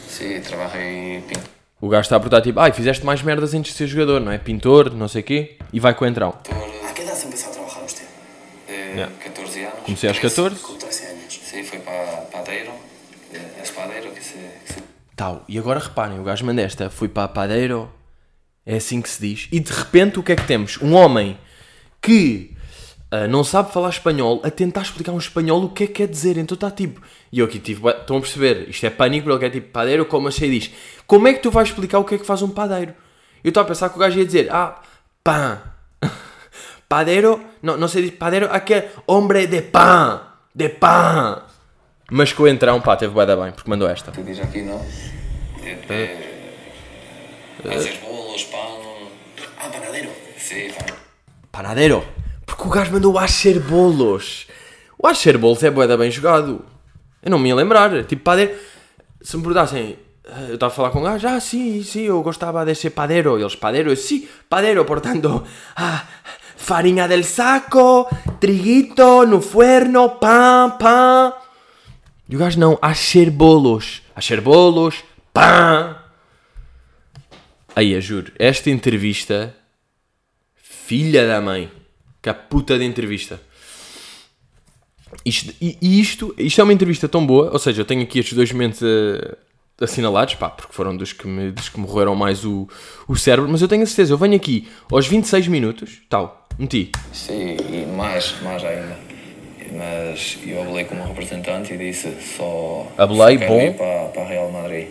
Sim, 0.10 0.40
trabalhei 0.42 1.22
pintor. 1.22 1.44
O 1.80 1.90
gajo 1.90 2.02
está 2.02 2.16
a 2.16 2.20
perguntar 2.20 2.42
tipo, 2.42 2.60
ai, 2.60 2.72
fizeste 2.72 3.06
mais 3.06 3.22
merdas 3.22 3.54
antes 3.54 3.72
de 3.72 3.78
ser 3.78 3.88
jogador, 3.88 4.20
não 4.20 4.32
é? 4.32 4.38
Pintor, 4.40 4.94
não 4.96 5.08
sei 5.08 5.22
o 5.22 5.24
quê, 5.24 5.58
e 5.72 5.80
vai 5.80 5.94
com 5.94 6.06
o 6.06 6.08
entrão. 6.08 6.30
¿A 6.30 6.94
qué 6.94 7.04
edad 7.04 7.24
empezó 7.24 7.50
a 7.50 7.52
trabajar 7.52 7.84
usted? 7.86 8.06
de 8.68 8.74
Yeah. 8.98 9.14
14 9.24 9.64
anos. 9.64 9.80
Comecei 9.86 10.10
aos 10.10 10.20
14. 10.20 10.56
Con 10.62 10.78
13 10.80 11.06
años. 11.06 11.40
Sim, 11.44 11.64
foi 11.64 11.80
para 11.80 12.22
padeiro. 12.32 12.72
É 13.32 13.62
espadeiro 13.62 14.12
que 14.12 14.24
se, 14.24 14.40
que 14.66 14.74
se 14.74 14.84
Tal. 15.18 15.44
E 15.50 15.60
agora 15.60 15.80
reparem, 15.80 16.20
o 16.20 16.24
gajo 16.24 16.46
manda 16.46 16.62
esta, 16.62 16.90
fui 16.90 17.10
para 17.10 17.24
a 17.24 17.28
padeiro, 17.28 17.92
é 18.66 18.78
assim 18.78 19.02
que 19.02 19.10
se 19.10 19.20
diz. 19.20 19.48
E 19.52 19.60
de 19.60 19.74
repente 19.74 20.20
o 20.20 20.24
que 20.24 20.32
é 20.32 20.36
que 20.36 20.48
temos? 20.48 20.78
Um 20.82 20.94
homem 20.94 21.38
que 22.02 22.56
ah, 23.10 23.28
não 23.28 23.44
sabe 23.44 23.72
falar 23.72 23.90
espanhol 23.90 24.42
a 24.44 24.52
tentar 24.52 24.82
explicar 24.82 25.14
um 25.14 25.18
espanhol 25.18 25.64
o 25.64 25.70
que 25.70 25.86
é 25.86 25.88
que 25.88 25.94
quer 25.94 26.08
dizer. 26.08 26.38
Então 26.38 26.56
está 26.56 26.70
tipo. 26.70 27.02
E 27.32 27.40
eu 27.40 27.46
aqui 27.46 27.58
tive. 27.58 27.88
Estão 27.90 28.18
a 28.18 28.22
perceber? 28.22 28.70
Isto 28.70 28.86
é 28.86 28.90
pânico, 28.90 29.28
porque 29.28 29.46
é 29.46 29.50
tipo 29.50 29.72
padeiro, 29.72 30.06
como 30.06 30.28
assim 30.28 30.50
diz. 30.52 30.72
Como 31.06 31.28
é 31.28 31.34
que 31.34 31.42
tu 31.42 31.50
vais 31.50 31.70
explicar 31.70 32.00
o 32.00 32.04
que 32.04 32.16
é 32.16 32.18
que 32.18 32.26
faz 32.26 32.42
um 32.42 32.50
padeiro? 32.50 32.94
Eu 33.44 33.50
estava 33.50 33.66
a 33.66 33.70
pensar 33.70 33.90
que 33.90 33.96
o 33.96 34.00
gajo 34.00 34.20
ia 34.20 34.26
dizer, 34.26 34.52
ah, 34.52 34.82
pão. 35.24 35.60
Padeiro, 36.90 37.42
não, 37.62 37.78
não 37.78 37.88
sei 37.88 38.04
dizer 38.04 38.16
padeiro, 38.16 38.48
aqui 38.50 38.74
é 38.74 38.92
homem 39.06 39.48
de 39.48 39.62
pão, 39.62 40.22
de 40.56 40.70
pão. 40.70 41.44
Mas 42.10 42.32
com 42.32 42.44
o 42.44 42.48
entrão, 42.48 42.80
pá, 42.80 42.96
teve 42.96 43.14
bué 43.14 43.26
da 43.26 43.36
bem, 43.36 43.52
porque 43.52 43.70
mandou 43.70 43.90
esta. 43.90 44.12
tu 44.12 44.24
diz 44.24 44.40
aqui, 44.40 44.62
não? 44.62 44.80
De, 45.60 45.76
de, 45.76 46.38
fazer 47.70 48.00
bolos, 48.02 48.44
pão. 48.46 49.10
Ah, 49.60 49.68
panadero. 49.70 50.10
Sim. 50.38 50.72
Panadeiro. 51.52 52.06
Porque 52.46 52.64
o 52.64 52.70
gajo 52.70 52.94
mandou 52.94 53.14
o 53.14 53.20
Asher 53.20 53.60
Bolos. 53.60 54.48
O 54.98 55.06
Asher 55.06 55.38
Bolos 55.38 55.62
é 55.64 55.70
boeda 55.70 55.98
bem 55.98 56.10
jogado. 56.10 56.64
Eu 57.22 57.30
não 57.30 57.40
me 57.40 57.50
ia 57.50 57.56
lembrar. 57.56 58.06
Tipo, 58.06 58.24
padeiro. 58.24 58.56
Se 59.22 59.36
me 59.36 59.44
perguntassem, 59.44 60.00
eh, 60.24 60.46
eu 60.50 60.54
estava 60.54 60.72
a 60.72 60.76
falar 60.76 60.92
com 60.92 61.00
um 61.00 61.04
gajo, 61.04 61.28
ah, 61.28 61.40
sim, 61.42 61.84
sim, 61.84 62.04
eu 62.04 62.22
gostava 62.22 62.64
de 62.64 62.74
ser 62.74 62.92
padeiro. 62.92 63.38
E 63.38 63.42
eles, 63.42 63.56
padeiro, 63.56 63.90
eu, 63.90 63.98
sim, 63.98 64.28
padeiro, 64.48 64.86
portanto, 64.86 65.44
ah, 65.76 66.06
farinha 66.56 67.08
del 67.08 67.24
saco, 67.26 68.08
triguito, 68.40 69.26
no 69.26 69.42
fuerno, 69.42 70.12
pão, 70.12 70.72
pão. 70.72 71.47
E 72.30 72.36
o 72.36 72.40
gajo 72.40 72.60
não, 72.60 72.78
Asher 72.82 73.32
Bolos. 73.32 74.02
Asher 74.16 74.42
Bolos, 74.42 75.04
pão. 75.34 75.96
Aí, 77.76 77.92
eu 77.92 78.02
juro, 78.02 78.32
esta 78.38 78.70
entrevista 78.70 79.56
Filha 80.88 81.28
da 81.28 81.42
mãe. 81.42 81.70
Que 82.22 82.30
a 82.30 82.34
puta 82.34 82.80
de 82.80 82.86
entrevista. 82.86 83.42
Isto, 85.26 85.54
e 85.62 86.00
isto, 86.00 86.34
isto 86.38 86.62
é 86.62 86.64
uma 86.64 86.72
entrevista 86.72 87.10
tão 87.10 87.26
boa, 87.26 87.52
ou 87.52 87.60
seja, 87.60 87.82
eu 87.82 87.86
tenho 87.86 88.04
aqui 88.04 88.20
estes 88.20 88.34
dois 88.34 88.52
momentos 88.54 88.82
eh, 88.82 89.38
assinalados, 89.82 90.36
pá, 90.36 90.50
porque 90.50 90.74
foram 90.74 90.96
dos 90.96 91.12
que 91.12 91.28
me, 91.28 91.52
dos 91.52 91.68
que 91.68 91.80
me 91.80 91.86
roeram 91.86 92.16
mais 92.16 92.46
o, 92.46 92.68
o 93.08 93.16
cérebro, 93.18 93.52
mas 93.52 93.62
eu 93.62 93.68
tenho 93.68 93.84
a 93.84 93.86
certeza, 93.86 94.14
eu 94.14 94.18
venho 94.18 94.36
aqui 94.36 94.68
aos 94.90 95.08
26 95.08 95.48
minutos, 95.48 96.02
tal, 96.10 96.48
meti. 96.58 96.92
Sim, 97.12 97.58
e 97.70 97.86
mais, 97.86 98.36
mais 98.42 98.64
ainda. 98.64 98.98
Mas 99.72 100.38
eu 100.46 100.64
falei 100.66 100.86
com 100.86 100.96
um 100.96 101.08
representante 101.08 101.74
e 101.74 101.78
disse 101.78 102.14
só. 102.38 102.88
Quero 102.96 103.14
bom. 103.16 103.30
ir 103.62 103.74
para, 103.76 104.06
para 104.10 104.24
Real 104.26 104.52
Madrid. 104.52 104.88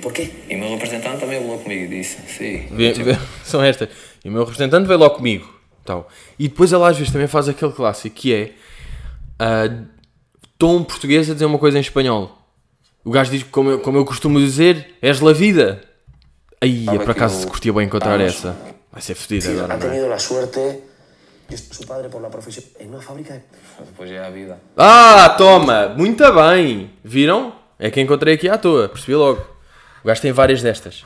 ¿Por 0.00 0.12
qué? 0.12 0.28
E 0.48 0.56
o 0.56 0.58
meu 0.58 0.70
representante 0.70 1.20
também 1.20 1.40
falou 1.40 1.58
comigo 1.58 1.84
e 1.84 1.88
disse: 1.88 2.16
Sim. 2.26 2.62
Tipo, 2.92 3.04
vê- 3.04 3.18
são 3.44 3.62
estas. 3.62 3.88
E 4.24 4.28
o 4.28 4.32
meu 4.32 4.42
representante 4.44 4.86
veio 4.86 4.98
logo 4.98 5.14
comigo, 5.16 5.48
tal. 5.84 6.08
E 6.38 6.48
depois 6.48 6.72
ela 6.72 6.88
às 6.88 6.96
vezes 6.96 7.12
também 7.12 7.28
faz 7.28 7.48
aquele 7.48 7.72
clássico 7.72 8.14
que 8.16 8.34
é 8.34 8.50
ah, 9.38 9.68
tom 10.58 10.82
português 10.82 11.30
a 11.30 11.32
dizer 11.34 11.44
uma 11.46 11.58
coisa 11.58 11.78
em 11.78 11.80
espanhol. 11.80 12.38
O 13.04 13.10
gajo 13.10 13.30
diz, 13.32 13.42
como 13.44 13.70
eu, 13.70 13.78
como 13.80 13.98
eu 13.98 14.04
costumo 14.04 14.38
dizer, 14.38 14.94
és 15.02 15.20
la 15.20 15.32
vida. 15.32 15.82
Aí, 16.60 16.84
Sabe 16.84 16.98
por 17.00 17.10
acaso, 17.10 17.34
aquilo- 17.36 17.50
curtia 17.50 17.72
bem 17.72 17.86
encontrar 17.86 18.16
Vamos. 18.18 18.34
essa. 18.34 18.56
Vai 18.92 19.02
ser 19.02 19.14
fodido 19.14 19.44
Sí, 19.44 19.50
agora, 19.52 19.74
ha 19.74 19.76
não 19.76 19.86
é? 19.86 19.88
tenido 19.90 20.08
la 20.08 20.18
suerte 20.18 20.60
Y 21.52 21.56
su 21.56 21.86
padre 21.86 22.08
por 22.08 22.22
la 22.22 22.30
profesión 22.30 22.64
en 22.78 22.88
una 22.88 23.02
fábrica 23.02 23.34
de... 23.34 23.42
Depois 23.84 24.10
é 24.10 24.18
a 24.18 24.30
vida. 24.30 24.58
Ah, 24.76 25.34
toma! 25.36 25.88
Muito 25.90 26.24
bem! 26.32 26.90
Viram? 27.04 27.52
É 27.78 27.90
que 27.90 28.00
encontrei 28.00 28.34
aqui 28.34 28.48
à 28.48 28.56
toa, 28.56 28.88
percebi 28.88 29.14
logo. 29.14 29.40
O 30.02 30.06
gajo 30.08 30.22
tem 30.22 30.32
várias 30.32 30.62
destas. 30.62 31.04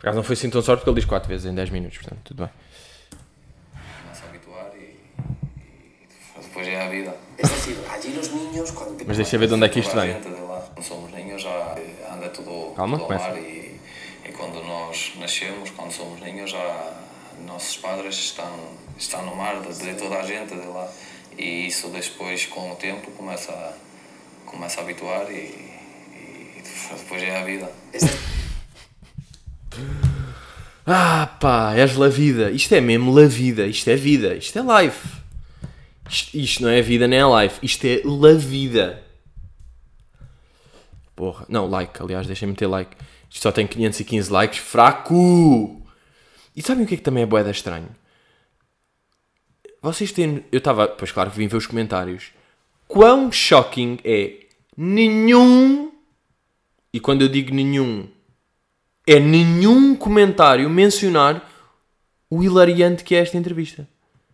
Por 0.00 0.08
acaso 0.08 0.16
não 0.16 0.24
foi 0.24 0.34
assim 0.34 0.50
tão 0.50 0.60
sorte 0.62 0.80
porque 0.80 0.90
ele 0.90 0.96
diz 1.00 1.04
4 1.04 1.28
vezes 1.28 1.46
em 1.46 1.54
10 1.54 1.70
minutos, 1.70 1.98
portanto, 1.98 2.20
tudo 2.24 2.38
bem. 2.44 2.50
Começa 4.02 4.24
a 4.24 4.28
habituar 4.28 4.70
e, 4.74 4.80
e 4.80 6.42
depois 6.42 6.66
é 6.66 6.82
a 6.86 6.88
vida. 6.90 7.14
Es 7.38 7.50
decir, 7.50 7.76
allí 7.92 8.14
los 8.14 8.30
niños 8.32 8.70
cuando... 8.72 9.04
Mas 9.06 9.16
deixa 9.16 9.38
ver 9.38 9.48
de 9.48 9.54
onde 9.54 9.66
é 9.66 9.68
que 9.68 9.78
isto 9.80 9.94
vem. 9.94 10.14
quando 10.20 10.82
somos 10.84 11.12
ninhos 11.12 11.40
já 11.42 11.76
anda 12.12 12.28
tudo, 12.30 12.72
Calma, 12.74 12.98
tudo 12.98 13.02
ao 13.12 13.18
começa. 13.18 13.28
mar 13.28 13.38
e, 13.38 13.80
e 14.28 14.32
quando 14.32 14.62
nós 14.64 15.12
nascemos, 15.20 15.70
quando 15.70 15.92
somos 15.92 16.20
ninhos, 16.20 16.50
já 16.50 16.92
nossos 17.44 17.76
padres 17.76 18.16
estão, 18.16 18.50
estão 18.98 19.24
no 19.24 19.36
mar 19.36 19.60
de, 19.60 19.94
toda 19.94 20.16
a 20.16 20.22
gente 20.22 20.54
de 20.54 20.66
lá 20.66 20.90
e 21.38 21.66
isso 21.66 21.88
depois 21.88 22.46
com 22.46 22.72
o 22.72 22.76
tempo 22.76 23.10
começa 23.12 23.52
a, 23.52 23.72
começa 24.46 24.80
a 24.80 24.84
habituar 24.84 25.30
e, 25.30 25.34
e 25.34 26.62
depois 26.96 27.22
é 27.22 27.40
a 27.40 27.44
vida. 27.44 27.72
Ah 30.86 31.26
pá, 31.40 31.74
és 31.74 31.96
la 31.96 32.08
vida. 32.08 32.50
Isto 32.50 32.74
é 32.74 32.80
mesmo 32.80 33.10
la 33.10 33.26
vida. 33.26 33.66
Isto 33.66 33.88
é 33.88 33.96
vida. 33.96 34.34
Isto 34.34 34.58
é 34.58 34.82
life. 34.82 35.08
Isto, 36.08 36.36
isto 36.36 36.62
não 36.62 36.68
é 36.68 36.82
vida 36.82 37.08
nem 37.08 37.20
é 37.20 37.42
life. 37.42 37.58
Isto 37.62 37.86
é 37.86 38.02
la 38.04 38.34
vida. 38.34 39.02
Porra. 41.16 41.46
Não, 41.48 41.66
like. 41.66 42.02
Aliás, 42.02 42.26
deixem-me 42.26 42.52
meter 42.52 42.66
like. 42.66 42.94
Isto 43.30 43.42
só 43.42 43.52
tem 43.52 43.66
515 43.66 44.30
likes. 44.30 44.58
Fraco! 44.58 45.83
E 46.54 46.62
sabem 46.62 46.84
o 46.84 46.86
que 46.86 46.94
é 46.94 46.96
que 46.96 47.02
também 47.02 47.22
é 47.22 47.26
boeda 47.26 47.50
estranho? 47.50 47.88
Vocês 49.82 50.12
têm... 50.12 50.44
Eu 50.50 50.58
estava... 50.58 50.88
Pois 50.88 51.12
claro, 51.12 51.30
vim 51.30 51.46
ver 51.46 51.56
os 51.56 51.66
comentários. 51.66 52.32
Quão 52.86 53.30
shocking 53.30 53.98
é 54.04 54.46
nenhum... 54.76 55.92
E 56.92 57.00
quando 57.00 57.22
eu 57.22 57.28
digo 57.28 57.52
nenhum 57.52 58.08
é 59.06 59.20
nenhum 59.20 59.94
comentário 59.94 60.68
mencionar 60.70 61.50
o 62.30 62.42
hilariante 62.42 63.04
que 63.04 63.14
é 63.14 63.18
esta 63.18 63.36
entrevista. 63.36 63.86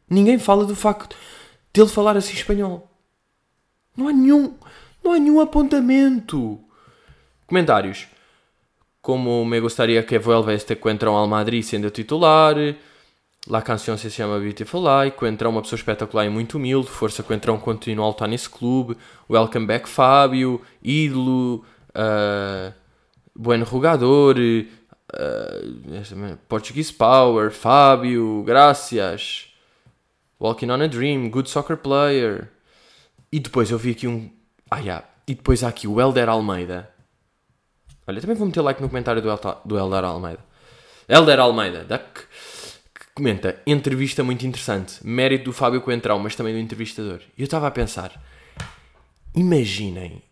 Ninguém 0.09 0.39
fala 0.39 0.65
do 0.65 0.77
facto 0.77 1.17
de 1.73 1.81
ele 1.81 1.91
falar 1.91 2.17
assim 2.17 2.35
espanhol. 2.35 2.89
Não 3.97 4.09
há 4.09 4.13
nenhum, 4.13 4.57
não 5.03 5.13
há 5.13 5.19
nenhum 5.19 5.41
apontamento. 5.41 6.61
Comentários. 7.47 8.07
Como 9.03 9.45
me 9.45 9.61
gustaría 9.61 10.05
que 10.05 10.19
vuelva 10.19 10.53
este 10.53 10.75
encuentro 10.75 11.11
ao 11.11 11.27
Madrid 11.27 11.63
sendo 11.63 11.91
titular. 11.91 12.57
La 13.49 13.63
canção 13.63 13.97
se 13.97 14.11
chama 14.11 14.39
Beautiful 14.39 14.83
Life. 14.83 15.17
Coentrão 15.17 15.51
uma 15.51 15.63
pessoa 15.63 15.79
espetacular 15.79 16.27
e 16.27 16.29
muito 16.29 16.59
humilde. 16.59 16.89
Força 16.89 17.23
Coentrão 17.23 17.59
continua 17.59 18.05
a 18.05 18.09
lutar 18.09 18.29
nesse 18.29 18.51
clube. 18.51 18.99
Welcome 19.31 19.67
back 19.67 19.89
Fábio. 19.89 20.61
Ídolo. 20.83 21.65
ah, 21.95 22.75
Buen 23.35 23.65
Jogador. 23.65 24.37
ah, 25.15 26.37
Portuguese 26.47 26.93
Power. 26.93 27.51
Fábio. 27.51 28.43
Gracias. 28.45 29.47
Walking 30.39 30.69
on 30.71 30.83
a 30.83 30.87
Dream. 30.87 31.31
Good 31.31 31.49
Soccer 31.49 31.79
Player. 31.79 32.51
E 33.33 33.41
depois 33.41 33.71
eu 33.71 33.79
vi 33.79 33.93
aqui 33.93 34.07
um. 34.07 34.29
Ah, 34.71 34.81
yeah. 34.81 35.07
E 35.27 35.35
depois 35.35 35.65
há 35.65 35.69
aqui 35.69 35.89
o 35.89 35.99
Helder 35.99 36.29
Almeida. 36.29 36.90
Olha, 38.11 38.21
também 38.21 38.37
vou 38.37 38.47
meter 38.47 38.61
like 38.61 38.83
no 38.83 38.89
comentário 38.89 39.23
do, 39.23 39.79
Helder 39.79 40.05
Almeida. 40.05 40.41
Helder 41.09 41.39
Almeida, 41.41 41.85
da- 41.85 41.99
que, 41.99 42.21
que 42.21 43.07
comenta: 43.15 43.61
entrevista 43.65 44.25
muito 44.25 44.45
interessante. 44.45 44.95
Mérito 45.05 45.45
do 45.45 45.53
Fábio 45.53 45.81
Coentrão, 45.81 46.19
mas 46.19 46.35
também 46.35 46.53
do 46.53 46.59
entrevistador. 46.59 47.21
E 47.39 47.43
eu 47.43 47.45
estava 47.45 47.69
a 47.69 47.71
pensar: 47.71 48.21
imaginem, 49.35 50.23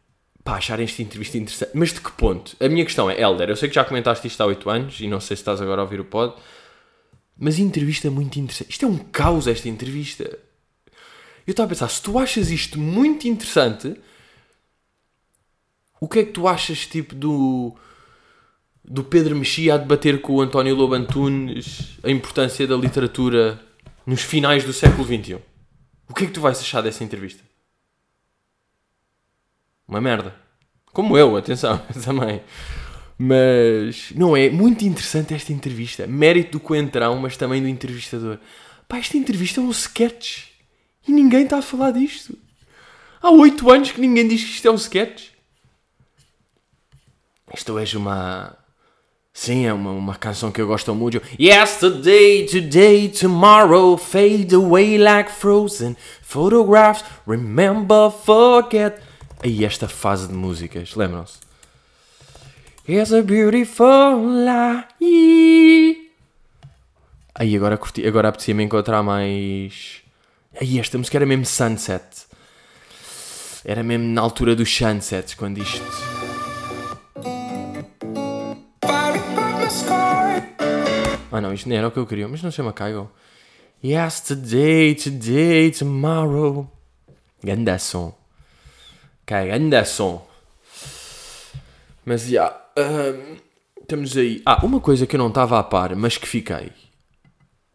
pá, 0.43 0.57
acharem 0.57 0.85
esta 0.85 1.03
entrevista 1.03 1.39
interessante. 1.39 1.71
Mas 1.75 1.93
de 1.93 2.01
que 2.01 2.11
ponto? 2.13 2.57
A 2.61 2.69
minha 2.69 2.85
questão 2.85 3.09
é: 3.11 3.21
Helder, 3.21 3.49
eu 3.49 3.57
sei 3.57 3.69
que 3.69 3.75
já 3.75 3.85
comentaste 3.85 4.27
isto 4.27 4.41
há 4.41 4.47
8 4.47 4.69
anos 4.69 5.01
e 5.01 5.07
não 5.07 5.21
sei 5.21 5.37
se 5.37 5.43
estás 5.43 5.61
agora 5.61 5.81
a 5.81 5.85
ouvir 5.85 6.01
o 6.01 6.05
pod, 6.05 6.35
mas 7.39 7.59
entrevista 7.59 8.11
muito 8.11 8.39
interessante. 8.39 8.71
Isto 8.71 8.85
é 8.85 8.89
um 8.89 8.99
caos, 8.99 9.47
esta 9.47 9.69
entrevista. 9.69 10.25
Eu 11.47 11.53
estava 11.53 11.67
a 11.67 11.71
pensar: 11.71 11.89
se 11.89 12.03
tu 12.03 12.19
achas 12.19 12.51
isto 12.51 12.79
muito 12.79 13.29
interessante 13.29 13.97
o 16.01 16.09
que 16.09 16.21
é 16.21 16.25
que 16.25 16.33
tu 16.33 16.47
achas, 16.47 16.87
tipo, 16.87 17.15
do, 17.15 17.75
do 18.85 19.03
Pedro 19.05 19.37
Mexia 19.37 19.75
a 19.75 19.79
debater 19.79 20.21
com 20.21 20.35
o 20.35 20.41
António 20.41 20.75
Lobo 20.75 20.95
Antunes 20.95 21.99
a 22.03 22.11
importância 22.11 22.67
da 22.67 22.77
literatura 22.77 23.61
nos 24.07 24.23
finais 24.23 24.65
do 24.65 24.73
século 24.73 25.05
XXI? 25.05 25.39
O 26.09 26.15
que 26.15 26.25
é 26.25 26.27
que 26.27 26.33
tu 26.33 26.41
vais 26.41 26.59
achar 26.59 26.81
dessa 26.81 27.05
entrevista? 27.05 27.43
Uma 29.87 30.01
merda. 30.01 30.35
Como 30.93 31.17
eu, 31.17 31.37
atenção, 31.37 31.79
também. 32.05 32.43
Mas, 33.19 34.13
não 34.15 34.37
é? 34.37 34.49
Muito 34.49 34.85
interessante 34.85 35.35
esta 35.35 35.53
entrevista. 35.53 36.07
Mérito 36.07 36.53
do 36.53 36.61
coentrão, 36.61 37.19
mas 37.19 37.37
também 37.37 37.61
do 37.61 37.69
entrevistador. 37.69 38.39
Pá, 38.87 38.99
esta 38.99 39.17
entrevista 39.17 39.61
é 39.61 39.65
um 39.65 39.71
sketch. 39.71 40.47
E 41.07 41.13
ninguém 41.13 41.45
está 41.45 41.59
a 41.59 41.63
falar 41.63 41.91
disto. 41.91 42.39
Há 43.21 43.31
oito 43.31 43.71
anos 43.71 43.91
que 43.91 44.01
ninguém 44.01 44.29
diz 44.29 44.45
que 44.45 44.51
isto 44.51 44.69
é 44.69 44.71
um 44.71 44.77
sketch. 44.77 45.31
Isto 47.55 47.79
é 47.79 47.85
uma. 47.97 48.57
Sim, 49.33 49.67
é 49.67 49.73
uma, 49.73 49.93
uma 49.93 50.15
canção 50.17 50.51
que 50.51 50.61
eu 50.61 50.67
gosto 50.67 50.95
muito. 50.95 51.23
Yesterday, 51.39 52.47
today, 52.47 53.09
tomorrow, 53.09 53.97
fade 53.97 54.55
away 54.55 54.99
like 54.99 55.31
frozen 55.31 55.97
photographs. 56.23 57.05
Remember, 57.27 58.11
forget. 58.11 59.01
Aí, 59.43 59.65
esta 59.65 59.89
fase 59.89 60.29
de 60.29 60.35
músicas, 60.35 60.95
lembram-se? 60.95 61.39
It's 62.89 63.13
a 63.13 63.23
beautiful 63.23 64.17
life. 64.45 66.11
Aí, 67.35 67.55
agora 67.55 67.77
curti, 67.77 68.05
agora 68.07 68.29
apetecia-me 68.29 68.65
encontrar 68.65 69.03
mais. 69.03 70.03
Aí, 70.61 70.81
esta 70.81 70.99
música 70.99 71.19
era 71.19 71.27
mesmo 71.27 71.47
Sunset. 71.47 72.29
Era 73.65 73.83
mesmo 73.83 74.07
na 74.07 74.21
altura 74.21 74.57
dos 74.57 74.75
sunsets, 74.75 75.35
quando 75.35 75.59
isto. 75.59 76.18
Ah 81.39 81.41
não, 81.41 81.55
isto 81.55 81.69
nem 81.69 81.79
era 81.79 81.87
o 81.87 81.93
que 81.93 81.99
eu 82.01 82.07
queria, 82.07 82.27
mas 82.27 82.43
não 82.43 82.51
chama 82.51 82.73
Kygo. 82.73 83.09
Yesterday, 83.85 84.97
today, 84.97 85.71
tomorrow. 85.71 86.69
Ganda. 87.45 87.77
Ok, 89.23 89.85
som. 89.87 90.27
Mas 92.05 92.23
já. 92.27 92.61
ahm, 92.77 93.37
temos 93.87 94.17
aí. 94.17 94.43
Ah, 94.45 94.67
uma 94.67 94.81
coisa 94.81 95.07
que 95.07 95.15
eu 95.15 95.19
não 95.19 95.29
estava 95.29 95.61
a 95.61 95.63
par, 95.63 95.95
mas 95.95 96.19
que 96.19 96.27
fiquei. 96.27 96.73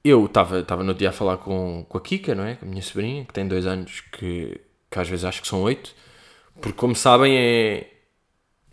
Eu 0.04 0.26
estava 0.26 0.84
no 0.84 0.93
dia 0.93 1.08
a 1.08 1.13
falar 1.13 1.38
com, 1.38 1.86
com 1.88 1.97
a 1.97 2.02
Kika, 2.02 2.36
não 2.36 2.43
é? 2.43 2.56
Com 2.56 2.65
a 2.65 2.67
minha 2.67 2.82
sobrinha, 2.82 3.23
que 3.23 3.32
tem 3.32 3.47
dois 3.47 3.65
anos, 3.65 4.02
que, 4.12 4.60
que 4.91 4.99
às 4.99 5.08
vezes 5.08 5.23
acho 5.23 5.41
que 5.41 5.47
são 5.47 5.62
oito. 5.62 5.95
Porque, 6.60 6.78
como 6.78 6.93
sabem, 6.93 7.38
é, 7.38 7.92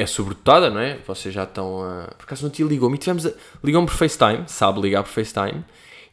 é 0.00 0.06
sobredotada, 0.06 0.70
não 0.70 0.80
é? 0.80 0.98
Vocês 1.06 1.34
já 1.34 1.44
estão 1.44 1.82
a. 1.82 2.08
Por 2.16 2.24
acaso 2.24 2.44
no 2.44 2.50
dia 2.50 2.64
ligou-me 2.64 2.96
tivemos 2.96 3.26
a... 3.26 3.32
ligou-me 3.62 3.86
por 3.86 3.94
FaceTime, 3.94 4.44
sabe 4.46 4.80
ligar 4.80 5.02
por 5.02 5.10
FaceTime, 5.10 5.64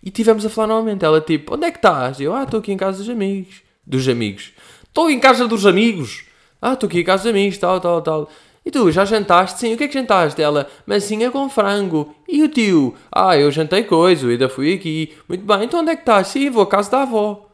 e 0.04 0.12
tivemos 0.12 0.46
a 0.46 0.50
falar 0.50 0.68
novamente. 0.68 1.06
Ela 1.06 1.22
tipo, 1.22 1.56
onde 1.56 1.66
é 1.66 1.72
que 1.72 1.78
estás? 1.78 2.20
Eu, 2.20 2.34
ah, 2.34 2.44
estou 2.44 2.60
aqui 2.60 2.72
em 2.72 2.78
casa 2.78 2.98
dos 2.98 3.10
amigos. 3.10 3.62
Dos 3.86 4.08
amigos. 4.08 4.52
Estou 4.84 5.10
em 5.10 5.20
casa 5.20 5.48
dos 5.48 5.66
amigos. 5.66 6.26
Ah, 6.62 6.74
estou 6.74 6.88
aqui 6.88 7.00
em 7.00 7.04
casa 7.04 7.24
dos 7.24 7.32
amigos, 7.32 7.58
tal, 7.58 7.80
tal, 7.80 8.02
tal. 8.02 8.30
E 8.66 8.72
tu, 8.72 8.92
já 8.92 9.06
jantaste? 9.06 9.60
Sim, 9.60 9.74
o 9.74 9.78
que 9.78 9.86
é 9.86 9.88
que 9.88 9.94
jantaste? 9.94 10.42
Ela, 10.42 10.68
massinha 10.86 11.32
com 11.32 11.50
frango. 11.50 12.14
E 12.28 12.44
o 12.44 12.50
tio? 12.50 12.96
Ah, 13.10 13.38
eu 13.38 13.50
jantei 13.50 13.84
coisa, 13.84 14.28
ainda 14.28 14.50
fui 14.50 14.74
aqui. 14.74 15.16
Muito 15.30 15.46
bem, 15.46 15.64
então 15.64 15.80
onde 15.80 15.92
é 15.92 15.96
que 15.96 16.02
estás? 16.02 16.28
Sim, 16.28 16.50
vou 16.50 16.64
à 16.64 16.68
casa 16.68 16.92
da 16.92 17.04
avó. 17.04 17.48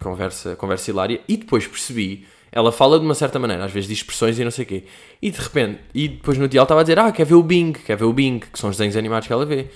Conversa, 0.00 0.56
conversa 0.56 0.90
hilária. 0.90 1.20
E 1.28 1.36
depois 1.36 1.66
percebi, 1.66 2.26
ela 2.56 2.72
fala 2.72 2.98
de 2.98 3.04
uma 3.04 3.14
certa 3.14 3.38
maneira, 3.38 3.66
às 3.66 3.70
vezes 3.70 3.86
diz 3.86 3.98
expressões 3.98 4.38
e 4.38 4.44
não 4.44 4.50
sei 4.50 4.64
o 4.64 4.68
quê. 4.68 4.84
E 5.20 5.30
de 5.30 5.38
repente, 5.38 5.78
e 5.94 6.08
depois 6.08 6.38
no 6.38 6.48
dia 6.48 6.58
ela 6.60 6.64
estava 6.64 6.80
a 6.80 6.84
dizer, 6.84 6.98
ah, 6.98 7.12
quer 7.12 7.26
ver 7.26 7.34
o 7.34 7.42
Bing, 7.42 7.72
quer 7.72 7.96
ver 7.96 8.06
o 8.06 8.12
Bing, 8.14 8.38
que 8.38 8.58
são 8.58 8.70
os 8.70 8.76
desenhos 8.76 8.96
animados 8.96 9.26
que 9.26 9.32
ela 9.32 9.44
vê. 9.44 9.66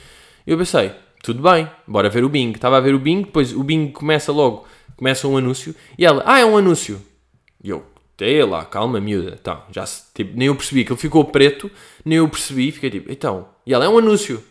Eu 0.46 0.56
pensei, 0.56 0.90
tudo 1.22 1.42
bem, 1.42 1.68
bora 1.86 2.08
ver 2.08 2.24
o 2.24 2.28
Bing. 2.30 2.52
Estava 2.52 2.78
a 2.78 2.80
ver 2.80 2.94
o 2.94 2.98
Bing, 2.98 3.20
depois 3.20 3.52
o 3.52 3.62
Bing 3.62 3.88
começa 3.92 4.32
logo, 4.32 4.66
começa 4.96 5.28
um 5.28 5.36
anúncio, 5.36 5.74
e 5.98 6.06
ela, 6.06 6.22
ah, 6.24 6.40
é 6.40 6.44
um 6.46 6.56
anúncio. 6.56 7.02
E 7.62 7.68
eu, 7.68 7.84
Sei 8.20 8.44
lá, 8.44 8.66
calma, 8.66 9.00
miúda. 9.00 9.38
Então, 9.40 9.62
já 9.70 9.86
se, 9.86 10.02
tipo, 10.14 10.36
nem 10.36 10.48
eu 10.48 10.54
percebi 10.54 10.84
que 10.84 10.92
ele 10.92 11.00
ficou 11.00 11.24
preto, 11.24 11.70
nem 12.04 12.18
eu 12.18 12.28
percebi, 12.28 12.70
fiquei 12.70 12.90
tipo, 12.90 13.10
então. 13.10 13.48
E 13.64 13.72
ela 13.72 13.86
é 13.86 13.88
um 13.88 13.96
anúncio. 13.96 14.44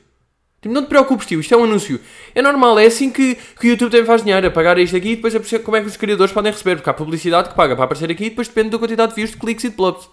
Tipo, 0.61 0.73
não 0.73 0.83
te 0.83 0.89
preocupes, 0.89 1.25
tio, 1.25 1.39
isto 1.39 1.53
é 1.53 1.57
um 1.57 1.63
anúncio. 1.63 1.99
É 2.35 2.41
normal, 2.41 2.77
é 2.79 2.85
assim 2.85 3.09
que, 3.09 3.35
que 3.35 3.67
o 3.67 3.69
YouTube 3.69 3.91
também 3.91 4.05
faz 4.05 4.21
dinheiro, 4.23 4.45
a 4.45 4.51
pagar 4.51 4.77
isto 4.77 4.95
aqui 4.95 5.11
e 5.11 5.15
depois 5.15 5.33
é 5.33 5.39
por- 5.39 5.59
como 5.63 5.77
é 5.77 5.81
que 5.81 5.87
os 5.87 5.95
criadores 5.97 6.33
podem 6.33 6.51
receber, 6.51 6.75
porque 6.75 6.89
há 6.89 6.93
publicidade 6.93 7.49
que 7.49 7.55
paga 7.55 7.75
para 7.75 7.85
aparecer 7.85 8.11
aqui 8.11 8.25
e 8.25 8.29
depois 8.29 8.47
depende 8.49 8.69
da 8.71 8.77
quantidade 8.77 9.11
de 9.11 9.15
views, 9.15 9.31
de 9.31 9.37
cliques 9.37 9.63
e 9.63 9.69
de 9.69 9.75
plops. 9.75 10.09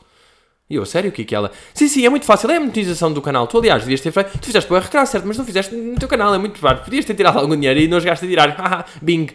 E 0.71 0.75
eu, 0.77 0.85
sério, 0.87 1.11
o 1.11 1.13
que 1.13 1.23
é 1.23 1.25
que 1.25 1.35
ela? 1.35 1.51
Sim, 1.75 1.89
sim, 1.89 2.05
é 2.07 2.09
muito 2.09 2.27
fácil, 2.27 2.51
é 2.51 2.57
a 2.57 2.61
monetização 2.61 3.13
do 3.13 3.23
canal. 3.23 3.47
Tu, 3.47 3.57
aliás, 3.59 3.83
devias 3.83 4.01
ter 4.01 4.11
feito. 4.11 4.37
Tu 4.39 4.47
fizeste 4.47 4.67
para 4.69 4.79
o 4.79 4.81
recrear, 4.81 5.07
certo, 5.07 5.25
mas 5.27 5.37
não 5.39 5.45
fizeste 5.45 5.75
no 5.75 5.97
teu 5.97 6.09
canal, 6.09 6.35
é 6.35 6.39
muito 6.39 6.61
barato. 6.61 6.85
Podias 6.85 7.05
ter 7.05 7.15
tirado 7.15 7.39
algum 7.39 7.55
dinheiro 7.55 7.79
e 7.79 7.87
não 7.89 8.01
jogaste 8.01 8.25
a 8.25 8.29
tirar. 8.29 8.49
Haha, 8.59 8.85
Bing. 9.01 9.29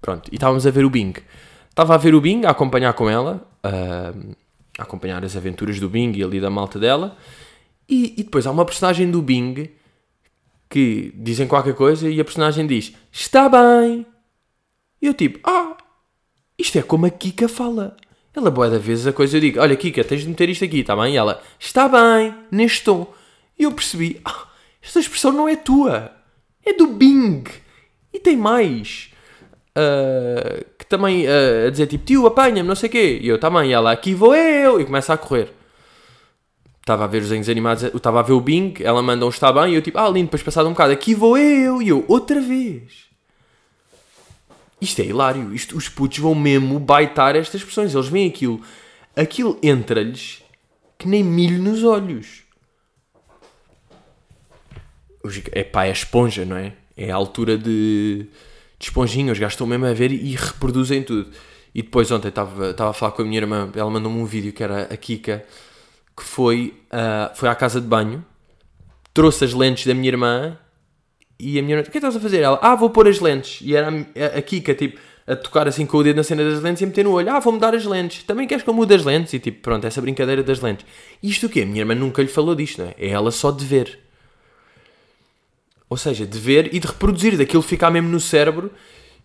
Pronto, 0.00 0.28
e 0.32 0.34
estávamos 0.36 0.66
a 0.66 0.70
ver 0.70 0.84
o 0.84 0.90
Bing. 0.90 1.14
Estava 1.68 1.94
a 1.94 1.98
ver 1.98 2.14
o 2.14 2.20
Bing, 2.20 2.44
a 2.46 2.50
acompanhar 2.50 2.92
com 2.94 3.08
ela, 3.08 3.46
a 3.62 4.12
acompanhar 4.82 5.24
as 5.24 5.36
aventuras 5.36 5.78
do 5.78 5.88
Bing 5.88 6.12
e 6.16 6.22
ali 6.22 6.40
da 6.40 6.50
malta 6.50 6.78
dela. 6.78 7.16
E, 7.90 8.14
e 8.16 8.22
depois 8.22 8.46
há 8.46 8.52
uma 8.52 8.64
personagem 8.64 9.10
do 9.10 9.20
Bing 9.20 9.68
que 10.68 11.12
dizem 11.16 11.48
qualquer 11.48 11.74
coisa 11.74 12.08
e 12.08 12.20
a 12.20 12.24
personagem 12.24 12.64
diz: 12.64 12.94
Está 13.10 13.48
bem. 13.48 14.06
E 15.02 15.06
eu 15.08 15.12
tipo: 15.12 15.40
Ah, 15.42 15.76
isto 16.56 16.78
é 16.78 16.82
como 16.82 17.06
a 17.06 17.10
Kika 17.10 17.48
fala. 17.48 17.96
Ela, 18.32 18.48
boa 18.48 18.70
da 18.70 18.78
vezes, 18.78 19.08
a 19.08 19.12
coisa 19.12 19.36
eu 19.36 19.40
digo: 19.40 19.58
Olha, 19.58 19.74
Kika, 19.74 20.04
tens 20.04 20.20
de 20.20 20.28
meter 20.28 20.48
isto 20.48 20.64
aqui, 20.64 20.78
está 20.80 20.94
bem? 20.94 21.14
E 21.14 21.16
ela: 21.16 21.42
Está 21.58 21.88
bem, 21.88 22.32
neste 22.48 22.84
tom. 22.84 23.12
E 23.58 23.64
eu 23.64 23.72
percebi: 23.72 24.20
ah, 24.24 24.46
Esta 24.80 25.00
expressão 25.00 25.32
não 25.32 25.48
é 25.48 25.56
tua, 25.56 26.12
é 26.64 26.72
do 26.72 26.86
Bing. 26.86 27.42
E 28.12 28.20
tem 28.20 28.36
mais. 28.36 29.10
ah, 29.74 30.64
que 30.78 30.86
também 30.86 31.26
ah, 31.26 31.66
a 31.66 31.70
dizer 31.70 31.88
tipo: 31.88 32.04
Tio, 32.04 32.26
apanha-me, 32.26 32.68
não 32.68 32.76
sei 32.76 32.88
o 32.88 32.92
quê. 32.92 33.18
E 33.20 33.26
eu 33.26 33.40
também. 33.40 33.70
E 33.70 33.72
ela: 33.72 33.90
Aqui 33.90 34.14
vou 34.14 34.32
eu. 34.32 34.80
E 34.80 34.84
começa 34.84 35.12
a 35.12 35.18
correr. 35.18 35.59
Estava 36.90 37.04
a 37.04 37.06
ver 37.06 37.18
os 37.18 37.28
desenhos 37.28 37.48
animados, 37.48 37.84
eu 37.84 37.96
estava 37.96 38.18
a 38.18 38.22
ver 38.24 38.32
o 38.32 38.40
Bing, 38.40 38.74
ela 38.80 39.00
manda 39.00 39.24
um 39.24 39.28
está 39.28 39.52
bem, 39.52 39.72
e 39.72 39.76
eu 39.76 39.82
tipo, 39.82 39.96
ah, 39.96 40.08
lindo, 40.08 40.24
depois 40.24 40.42
passado 40.42 40.66
um 40.66 40.72
bocado, 40.72 40.92
aqui 40.92 41.14
vou 41.14 41.38
eu, 41.38 41.80
e 41.80 41.88
eu, 41.88 42.04
outra 42.08 42.40
vez. 42.40 43.04
Isto 44.80 45.00
é 45.00 45.04
hilário, 45.04 45.54
isto, 45.54 45.76
os 45.76 45.88
putos 45.88 46.18
vão 46.18 46.34
mesmo 46.34 46.80
baitar 46.80 47.36
estas 47.36 47.60
expressões, 47.60 47.94
eles 47.94 48.08
veem 48.08 48.28
aquilo, 48.28 48.60
aquilo 49.14 49.56
entra-lhes 49.62 50.42
que 50.98 51.06
nem 51.06 51.22
milho 51.22 51.62
nos 51.62 51.84
olhos. 51.84 52.42
Os, 55.22 55.40
é 55.52 55.62
pá, 55.62 55.84
é 55.84 55.92
esponja, 55.92 56.44
não 56.44 56.56
é? 56.56 56.72
É 56.96 57.12
a 57.12 57.14
altura 57.14 57.56
de, 57.56 58.26
de 58.80 58.84
esponjinha, 58.84 59.32
os 59.32 59.38
gajos 59.38 59.54
estão 59.54 59.66
mesmo 59.66 59.86
a 59.86 59.92
ver 59.92 60.10
e 60.10 60.34
reproduzem 60.34 61.04
tudo. 61.04 61.30
E 61.72 61.82
depois 61.82 62.10
ontem 62.10 62.30
estava 62.30 62.90
a 62.90 62.92
falar 62.92 63.12
com 63.12 63.22
a 63.22 63.24
minha 63.24 63.38
irmã, 63.38 63.70
ela 63.76 63.88
mandou-me 63.88 64.18
um 64.18 64.24
vídeo 64.24 64.52
que 64.52 64.64
era 64.64 64.92
a 64.92 64.96
Kika, 64.96 65.46
que 66.20 66.26
foi, 66.26 66.74
ah, 66.90 67.32
foi 67.34 67.48
à 67.48 67.54
casa 67.54 67.80
de 67.80 67.86
banho, 67.86 68.22
trouxe 69.14 69.42
as 69.42 69.54
lentes 69.54 69.86
da 69.86 69.94
minha 69.94 70.08
irmã 70.08 70.58
e 71.38 71.58
a 71.58 71.62
minha 71.62 71.76
irmã, 71.76 71.88
o 71.88 71.90
que 71.90 71.96
é 71.96 71.98
estás 71.98 72.14
a 72.14 72.20
fazer? 72.20 72.42
Ela, 72.42 72.58
ah, 72.60 72.74
vou 72.74 72.90
pôr 72.90 73.08
as 73.08 73.18
lentes. 73.18 73.60
E 73.62 73.74
era 73.74 73.88
a, 73.88 74.38
a 74.38 74.42
Kika, 74.42 74.74
tipo, 74.74 75.00
a 75.26 75.34
tocar 75.34 75.66
assim 75.66 75.86
com 75.86 75.96
o 75.96 76.02
dedo 76.02 76.16
na 76.16 76.22
cena 76.22 76.44
das 76.44 76.62
lentes 76.62 76.82
e 76.82 76.84
a 76.84 76.86
meter 76.86 77.04
no 77.04 77.12
olho, 77.12 77.30
ah, 77.30 77.40
vou 77.40 77.54
mudar 77.54 77.74
as 77.74 77.86
lentes. 77.86 78.22
Também 78.24 78.46
queres 78.46 78.62
que 78.62 78.68
eu 78.68 78.74
mude 78.74 78.94
as 78.94 79.02
lentes? 79.02 79.32
E 79.32 79.38
tipo, 79.38 79.62
pronto, 79.62 79.86
essa 79.86 80.00
brincadeira 80.02 80.42
das 80.42 80.60
lentes. 80.60 80.84
Isto 81.22 81.46
o 81.46 81.48
quê? 81.48 81.62
A 81.62 81.66
minha 81.66 81.80
irmã 81.80 81.94
nunca 81.94 82.20
lhe 82.20 82.28
falou 82.28 82.54
disto, 82.54 82.82
não 82.82 82.88
é? 82.88 82.94
É 82.98 83.08
ela 83.08 83.30
só 83.30 83.50
de 83.50 83.64
ver. 83.64 83.98
Ou 85.88 85.96
seja, 85.96 86.26
de 86.26 86.38
ver 86.38 86.74
e 86.74 86.78
de 86.78 86.86
reproduzir, 86.86 87.38
daquilo 87.38 87.62
ficar 87.62 87.90
mesmo 87.90 88.10
no 88.10 88.20
cérebro. 88.20 88.70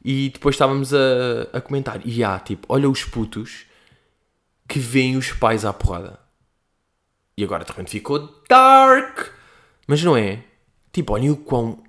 E 0.03 0.29
depois 0.29 0.55
estávamos 0.55 0.93
a, 0.93 1.49
a 1.51 1.59
comentar. 1.59 1.99
E 2.05 2.23
há, 2.23 2.39
tipo, 2.39 2.65
olha 2.69 2.89
os 2.89 3.03
putos 3.03 3.65
que 4.67 4.79
veem 4.79 5.17
os 5.17 5.31
pais 5.33 5.65
à 5.65 5.73
porrada. 5.73 6.24
E 7.37 7.43
agora 7.43 7.63
de 7.65 7.71
repente 7.71 7.91
ficou 7.91 8.29
dark. 8.49 9.27
Mas 9.87 10.03
não 10.03 10.15
é? 10.15 10.39
Tipo, 10.93 11.13
olhem 11.13 11.29
o 11.31 11.35
quão, 11.37 11.79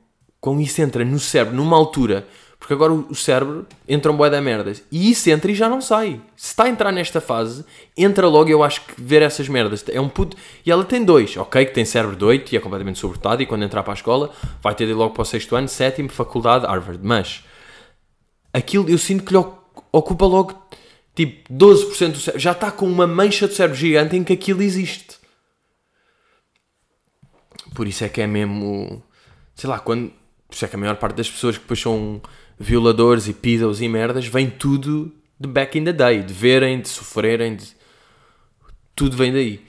quão 0.41 0.61
isso 0.61 0.81
entra 0.83 1.05
no 1.05 1.19
cérebro 1.19 1.57
numa 1.57 1.77
altura. 1.77 2.27
Porque 2.59 2.73
agora 2.73 2.93
o 2.93 3.15
cérebro 3.15 3.65
entra 3.87 4.11
um 4.11 4.17
boé 4.17 4.29
da 4.29 4.41
merdas. 4.41 4.83
E 4.91 5.11
isso 5.11 5.31
entra 5.31 5.53
e 5.53 5.55
já 5.55 5.69
não 5.69 5.81
sai. 5.81 6.21
Se 6.37 6.49
está 6.49 6.65
a 6.65 6.69
entrar 6.69 6.91
nesta 6.91 7.21
fase, 7.21 7.65
entra 7.97 8.27
logo, 8.27 8.51
eu 8.51 8.65
acho 8.65 8.81
que 8.81 9.01
ver 9.01 9.23
essas 9.23 9.49
merdas. 9.49 9.85
É 9.89 10.01
um 10.01 10.09
puto. 10.09 10.37
E 10.65 10.71
ela 10.71 10.83
tem 10.85 11.05
dois, 11.05 11.37
ok? 11.37 11.65
Que 11.65 11.73
tem 11.73 11.85
cérebro 11.85 12.17
de 12.17 12.25
8 12.25 12.53
e 12.53 12.57
é 12.57 12.61
completamente 12.61 12.99
sobretado. 12.99 13.41
E 13.41 13.47
quando 13.47 13.63
entrar 13.63 13.85
para 13.85 13.93
a 13.93 13.95
escola, 13.95 14.33
vai 14.61 14.75
ter 14.75 14.87
de 14.87 14.93
ir 14.93 14.95
logo 14.95 15.15
para 15.15 15.23
o 15.23 15.25
sexto 15.25 15.55
ano, 15.55 15.69
sétimo, 15.69 16.09
faculdade, 16.09 16.67
Harvard. 16.67 16.99
Mas 17.07 17.45
aquilo 18.53 18.89
eu 18.91 18.99
sinto 18.99 19.23
que 19.23 19.33
lhe 19.33 19.39
oc- 19.39 19.59
ocupa 19.93 20.27
logo 20.27 20.61
tipo 21.15 21.53
12% 21.53 22.13
do 22.13 22.19
cérebro. 22.19 22.41
Já 22.41 22.53
está 22.53 22.71
com 22.73 22.87
uma 22.87 23.07
mancha 23.07 23.47
de 23.47 23.55
cérebro 23.55 23.79
gigante 23.79 24.17
em 24.17 24.25
que 24.25 24.33
aquilo 24.33 24.61
existe. 24.63 25.17
Por 27.77 27.87
isso 27.87 28.05
é 28.05 28.09
que 28.09 28.23
é 28.23 28.27
mesmo. 28.27 29.03
Sei 29.55 29.69
lá, 29.69 29.79
quando. 29.79 30.11
Por 30.49 30.55
isso 30.55 30.65
é 30.65 30.69
que 30.69 30.77
a 30.77 30.79
maior 30.79 30.97
parte 30.97 31.17
das 31.17 31.31
pessoas 31.31 31.59
que 31.59 31.63
depois 31.63 31.79
são 31.79 32.23
violadores 32.59 33.29
e 33.29 33.35
pedos 33.35 33.83
e 33.83 33.89
merdas 33.89 34.27
vem 34.27 34.49
tudo 34.49 35.13
de 35.39 35.47
back 35.47 35.79
in 35.79 35.85
the 35.85 35.93
day. 35.93 36.23
De 36.23 36.33
verem, 36.33 36.81
de 36.81 36.89
sofrerem, 36.89 37.55
de. 37.55 37.67
Tudo 38.95 39.15
vem 39.15 39.31
daí. 39.31 39.61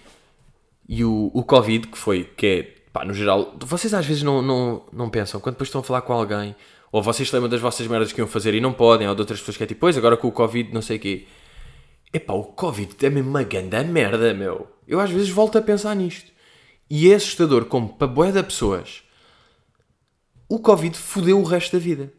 E 0.87 1.03
o, 1.03 1.29
o 1.33 1.43
Covid, 1.43 1.87
que 1.87 1.97
foi. 1.97 2.23
Que 2.23 2.47
é. 2.47 2.63
Pá, 2.93 3.03
no 3.03 3.13
geral. 3.13 3.57
Vocês 3.59 3.93
às 3.93 4.05
vezes 4.05 4.23
não, 4.23 4.41
não, 4.41 4.85
não 4.93 5.09
pensam. 5.09 5.41
Quando 5.41 5.55
depois 5.55 5.67
estão 5.67 5.81
a 5.81 5.83
falar 5.83 6.01
com 6.03 6.13
alguém. 6.13 6.55
Ou 6.89 7.03
vocês 7.03 7.29
lembram 7.33 7.49
das 7.49 7.59
vossas 7.59 7.85
merdas 7.87 8.13
que 8.13 8.21
iam 8.21 8.27
fazer 8.27 8.53
e 8.53 8.61
não 8.61 8.71
podem. 8.71 9.05
Ou 9.09 9.15
de 9.15 9.19
outras 9.19 9.41
pessoas 9.41 9.57
que 9.57 9.63
é 9.63 9.67
tipo, 9.67 9.81
pois 9.81 9.97
agora 9.97 10.15
com 10.15 10.29
o 10.29 10.31
Covid, 10.31 10.73
não 10.73 10.81
sei 10.81 10.95
o 10.95 10.99
quê. 11.01 11.27
Epá, 12.13 12.31
o 12.31 12.45
Covid 12.45 13.05
é 13.05 13.09
mesmo 13.09 13.29
uma 13.29 13.43
ganda 13.43 13.83
merda, 13.83 14.33
meu. 14.33 14.65
Eu 14.87 15.01
às 15.01 15.09
vezes 15.09 15.27
volto 15.27 15.57
a 15.57 15.61
pensar 15.61 15.93
nisto. 15.93 16.36
E 16.89 17.11
é 17.11 17.15
assustador 17.15 17.65
como 17.65 17.89
para 17.89 18.07
bué 18.07 18.31
de 18.31 18.41
pessoas 18.43 19.03
o 20.49 20.59
Covid 20.59 20.97
fodeu 20.97 21.39
o 21.39 21.43
resto 21.43 21.73
da 21.73 21.79
vida. 21.83 22.11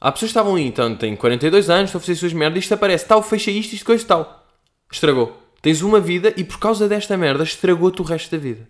Há 0.00 0.12
pessoas 0.12 0.30
que 0.30 0.38
estavam 0.38 0.54
aí, 0.54 0.66
então 0.66 0.94
têm 0.94 1.16
42 1.16 1.70
anos, 1.70 1.88
estão 1.88 1.98
a 1.98 2.00
fazer 2.00 2.12
as 2.12 2.18
suas 2.18 2.32
merdas, 2.32 2.60
isto 2.60 2.74
aparece, 2.74 3.06
tal, 3.06 3.22
fecha 3.22 3.50
isto, 3.50 3.72
isto, 3.72 3.84
coisa 3.84 4.06
tal. 4.06 4.46
Estragou. 4.90 5.42
Tens 5.60 5.82
uma 5.82 5.98
vida 5.98 6.32
e 6.36 6.44
por 6.44 6.58
causa 6.58 6.88
desta 6.88 7.16
merda 7.16 7.42
estragou-te 7.42 8.00
o 8.00 8.04
resto 8.04 8.30
da 8.30 8.38
vida. 8.38 8.68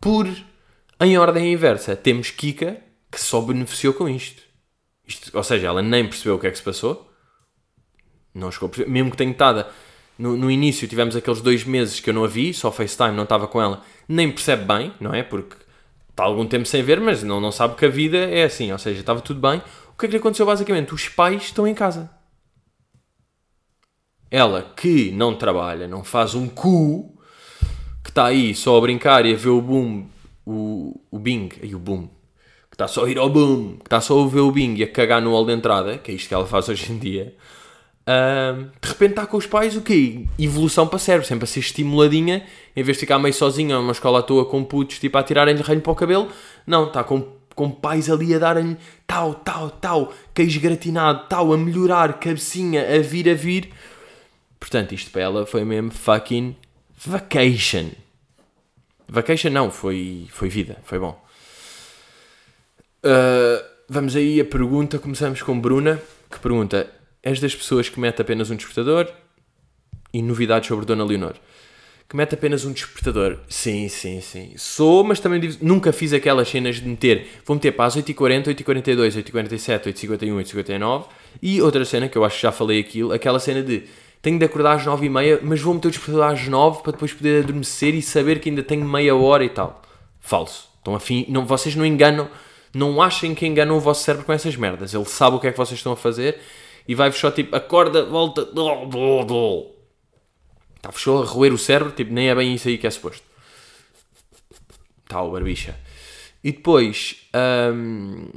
Por, 0.00 0.28
em 1.00 1.18
ordem 1.18 1.52
inversa, 1.52 1.96
temos 1.96 2.30
Kika, 2.30 2.76
que 3.10 3.20
só 3.20 3.40
beneficiou 3.40 3.92
com 3.94 4.08
isto. 4.08 4.42
isto 5.06 5.36
ou 5.36 5.42
seja, 5.42 5.66
ela 5.66 5.82
nem 5.82 6.06
percebeu 6.06 6.36
o 6.36 6.38
que 6.38 6.46
é 6.46 6.50
que 6.50 6.58
se 6.58 6.62
passou, 6.62 7.10
não 8.32 8.52
chegou 8.52 8.68
a 8.68 8.70
perceber. 8.70 8.90
Mesmo 8.90 9.10
que 9.10 9.16
tenha 9.16 9.32
estado 9.32 9.66
no, 10.20 10.36
no 10.36 10.50
início, 10.50 10.86
tivemos 10.86 11.16
aqueles 11.16 11.40
dois 11.40 11.64
meses 11.64 11.98
que 11.98 12.10
eu 12.10 12.14
não 12.14 12.24
a 12.24 12.28
vi, 12.28 12.52
só 12.52 12.70
FaceTime, 12.70 13.16
não 13.16 13.22
estava 13.22 13.48
com 13.48 13.60
ela, 13.60 13.82
nem 14.06 14.30
percebe 14.30 14.64
bem, 14.64 14.92
não 15.00 15.14
é? 15.14 15.22
Porque 15.22 15.56
está 16.10 16.24
algum 16.24 16.46
tempo 16.46 16.66
sem 16.66 16.82
ver, 16.82 17.00
mas 17.00 17.22
não, 17.22 17.40
não 17.40 17.50
sabe 17.50 17.74
que 17.74 17.86
a 17.86 17.88
vida 17.88 18.18
é 18.18 18.44
assim, 18.44 18.70
ou 18.70 18.78
seja, 18.78 19.00
estava 19.00 19.22
tudo 19.22 19.40
bem. 19.40 19.62
O 19.94 19.98
que 19.98 20.04
é 20.04 20.08
que 20.08 20.12
lhe 20.12 20.18
aconteceu 20.18 20.44
basicamente? 20.44 20.92
Os 20.92 21.08
pais 21.08 21.44
estão 21.44 21.66
em 21.66 21.74
casa. 21.74 22.10
Ela 24.30 24.74
que 24.76 25.10
não 25.10 25.34
trabalha, 25.34 25.88
não 25.88 26.04
faz 26.04 26.34
um 26.34 26.48
cu, 26.48 27.18
que 28.04 28.10
está 28.10 28.26
aí 28.26 28.54
só 28.54 28.76
a 28.76 28.80
brincar 28.80 29.24
e 29.24 29.32
a 29.32 29.36
ver 29.36 29.48
o 29.48 29.62
boom, 29.62 30.06
o, 30.44 31.00
o 31.10 31.18
Bing, 31.18 31.48
aí 31.62 31.74
o 31.74 31.78
boom, 31.78 32.08
que 32.68 32.74
está 32.74 32.86
só 32.86 33.06
a 33.06 33.10
ir 33.10 33.16
ao 33.16 33.30
boom, 33.30 33.78
que 33.78 33.86
está 33.86 34.02
só 34.02 34.22
a 34.22 34.28
ver 34.28 34.40
o 34.40 34.52
Bing 34.52 34.74
e 34.76 34.84
a 34.84 34.92
cagar 34.92 35.22
no 35.22 35.30
hall 35.30 35.46
de 35.46 35.52
entrada, 35.54 35.96
que 35.96 36.12
é 36.12 36.14
isto 36.14 36.28
que 36.28 36.34
ela 36.34 36.46
faz 36.46 36.68
hoje 36.68 36.92
em 36.92 36.98
dia. 36.98 37.34
Ahm, 38.06 38.70
de 38.80 38.88
repente 38.88 39.10
está 39.10 39.26
com 39.26 39.36
os 39.36 39.46
pais 39.46 39.76
o 39.76 39.82
quê? 39.82 40.26
Evolução 40.38 40.86
para 40.86 40.98
cérebro, 40.98 41.26
sempre 41.26 41.44
a 41.44 41.46
ser 41.46 41.60
estimuladinha, 41.60 42.44
em 42.74 42.82
vez 42.82 42.96
de 42.96 43.00
ficar 43.00 43.18
meio 43.18 43.34
sozinha 43.34 43.76
numa 43.76 43.92
escola 43.92 44.20
à 44.20 44.22
toa 44.22 44.46
com 44.46 44.64
putos 44.64 44.98
tipo 44.98 45.16
a 45.18 45.22
tirarem-lhe 45.22 45.62
reino 45.62 45.82
para 45.82 45.92
o 45.92 45.94
cabelo, 45.94 46.28
não, 46.66 46.86
está 46.86 47.04
com, 47.04 47.36
com 47.54 47.70
pais 47.70 48.10
ali 48.10 48.34
a 48.34 48.38
darem-lhe 48.38 48.76
tal, 49.06 49.34
tal, 49.34 49.70
tal, 49.70 50.12
queijo 50.34 50.60
gratinado, 50.60 51.28
tal, 51.28 51.52
a 51.52 51.58
melhorar, 51.58 52.18
cabecinha, 52.18 52.82
a 52.96 52.98
vir, 53.00 53.28
a 53.28 53.34
vir. 53.34 53.70
Portanto, 54.58 54.92
isto 54.92 55.10
para 55.10 55.22
ela 55.22 55.46
foi 55.46 55.64
mesmo 55.64 55.90
fucking 55.90 56.56
vacation. 57.06 57.90
Vacation 59.08 59.50
não, 59.50 59.70
foi, 59.70 60.26
foi 60.30 60.48
vida, 60.48 60.78
foi 60.84 60.98
bom. 60.98 61.22
Uh, 63.04 63.64
vamos 63.88 64.14
aí 64.14 64.40
a 64.40 64.44
pergunta, 64.44 64.98
começamos 64.98 65.42
com 65.42 65.58
Bruna, 65.58 66.00
que 66.30 66.38
pergunta, 66.38 66.88
és 67.22 67.40
das 67.40 67.54
pessoas 67.54 67.88
que 67.88 67.98
mete 68.00 68.20
apenas 68.22 68.50
um 68.50 68.56
despertador? 68.56 69.08
E 70.12 70.22
novidades 70.22 70.68
sobre 70.68 70.84
Dona 70.86 71.04
Leonor. 71.04 71.34
Que 72.08 72.16
mete 72.16 72.34
apenas 72.34 72.64
um 72.64 72.72
despertador. 72.72 73.38
Sim, 73.48 73.88
sim, 73.88 74.20
sim. 74.20 74.52
Sou, 74.56 75.04
mas 75.04 75.20
também 75.20 75.38
digo- 75.38 75.58
nunca 75.62 75.92
fiz 75.92 76.12
aquelas 76.12 76.48
cenas 76.48 76.76
de 76.76 76.88
meter. 76.88 77.28
Vou 77.44 77.54
meter 77.54 77.70
para 77.72 77.84
as 77.84 77.96
8h40, 77.96 78.48
8h42, 78.48 79.16
8h47, 79.16 79.86
8h51, 79.86 80.34
8h59. 80.34 81.04
E 81.40 81.62
outra 81.62 81.84
cena 81.84 82.08
que 82.08 82.18
eu 82.18 82.24
acho 82.24 82.36
que 82.36 82.42
já 82.42 82.50
falei 82.50 82.80
aquilo, 82.80 83.12
aquela 83.12 83.38
cena 83.38 83.62
de 83.62 83.84
tenho 84.20 84.38
de 84.38 84.44
acordar 84.44 84.74
às 84.76 84.84
9h30, 84.84 85.38
mas 85.42 85.60
vou 85.60 85.72
meter 85.72 85.88
o 85.88 85.90
despertador 85.92 86.26
às 86.32 86.46
9 86.48 86.82
para 86.82 86.92
depois 86.92 87.12
poder 87.12 87.44
adormecer 87.44 87.94
e 87.94 88.02
saber 88.02 88.40
que 88.40 88.48
ainda 88.50 88.62
tenho 88.64 88.84
meia 88.84 89.14
hora 89.14 89.44
e 89.44 89.48
tal. 89.48 89.80
Falso. 90.18 90.68
Então, 90.82 90.94
afim, 90.96 91.24
não, 91.28 91.46
vocês 91.46 91.76
não 91.76 91.86
enganam, 91.86 92.28
não 92.74 93.00
achem 93.00 93.34
que 93.34 93.46
enganam 93.46 93.76
o 93.76 93.80
vosso 93.80 94.02
cérebro 94.02 94.26
com 94.26 94.32
essas 94.32 94.56
merdas. 94.56 94.92
Ele 94.92 95.04
sabe 95.04 95.36
o 95.36 95.38
que 95.38 95.46
é 95.46 95.52
que 95.52 95.56
vocês 95.56 95.78
estão 95.78 95.92
a 95.92 95.96
fazer 95.96 96.38
e 96.90 96.94
vai-vos 96.96 97.20
só 97.20 97.30
tipo, 97.30 97.54
acorda, 97.54 98.04
volta. 98.04 98.48
Está 100.74 100.90
só 100.90 101.22
a 101.22 101.24
roer 101.24 101.52
o 101.52 101.58
cérebro, 101.58 101.92
tipo, 101.92 102.12
nem 102.12 102.28
é 102.28 102.34
bem 102.34 102.52
isso 102.52 102.66
aí 102.66 102.78
que 102.78 102.84
é 102.84 102.90
suposto. 102.90 103.24
Está 105.04 105.22
o 105.22 105.30
barbicha. 105.30 105.78
E 106.42 106.50
depois. 106.50 107.28
hum, 107.72 108.28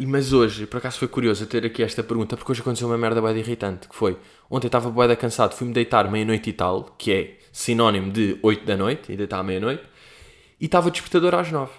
mas 0.00 0.32
hoje, 0.32 0.66
por 0.66 0.78
acaso 0.78 0.98
foi 0.98 1.06
curioso 1.06 1.46
ter 1.46 1.64
aqui 1.64 1.84
esta 1.84 2.02
pergunta, 2.02 2.36
porque 2.36 2.50
hoje 2.50 2.62
aconteceu 2.62 2.88
uma 2.88 2.98
merda 2.98 3.32
de 3.32 3.38
irritante, 3.38 3.86
que 3.88 3.94
foi, 3.94 4.18
ontem 4.50 4.66
estava 4.66 4.90
de 5.06 5.16
cansado, 5.16 5.54
fui-me 5.54 5.72
deitar 5.72 6.10
meia-noite 6.10 6.50
e 6.50 6.52
tal, 6.52 6.96
que 6.98 7.12
é 7.12 7.38
sinónimo 7.52 8.10
de 8.10 8.40
8 8.42 8.66
da 8.66 8.76
noite, 8.76 9.12
e 9.12 9.16
deitar 9.16 9.38
à 9.38 9.42
meia-noite, 9.44 9.84
e 10.60 10.64
estava 10.64 10.90
despertador 10.90 11.36
às 11.36 11.52
9. 11.52 11.70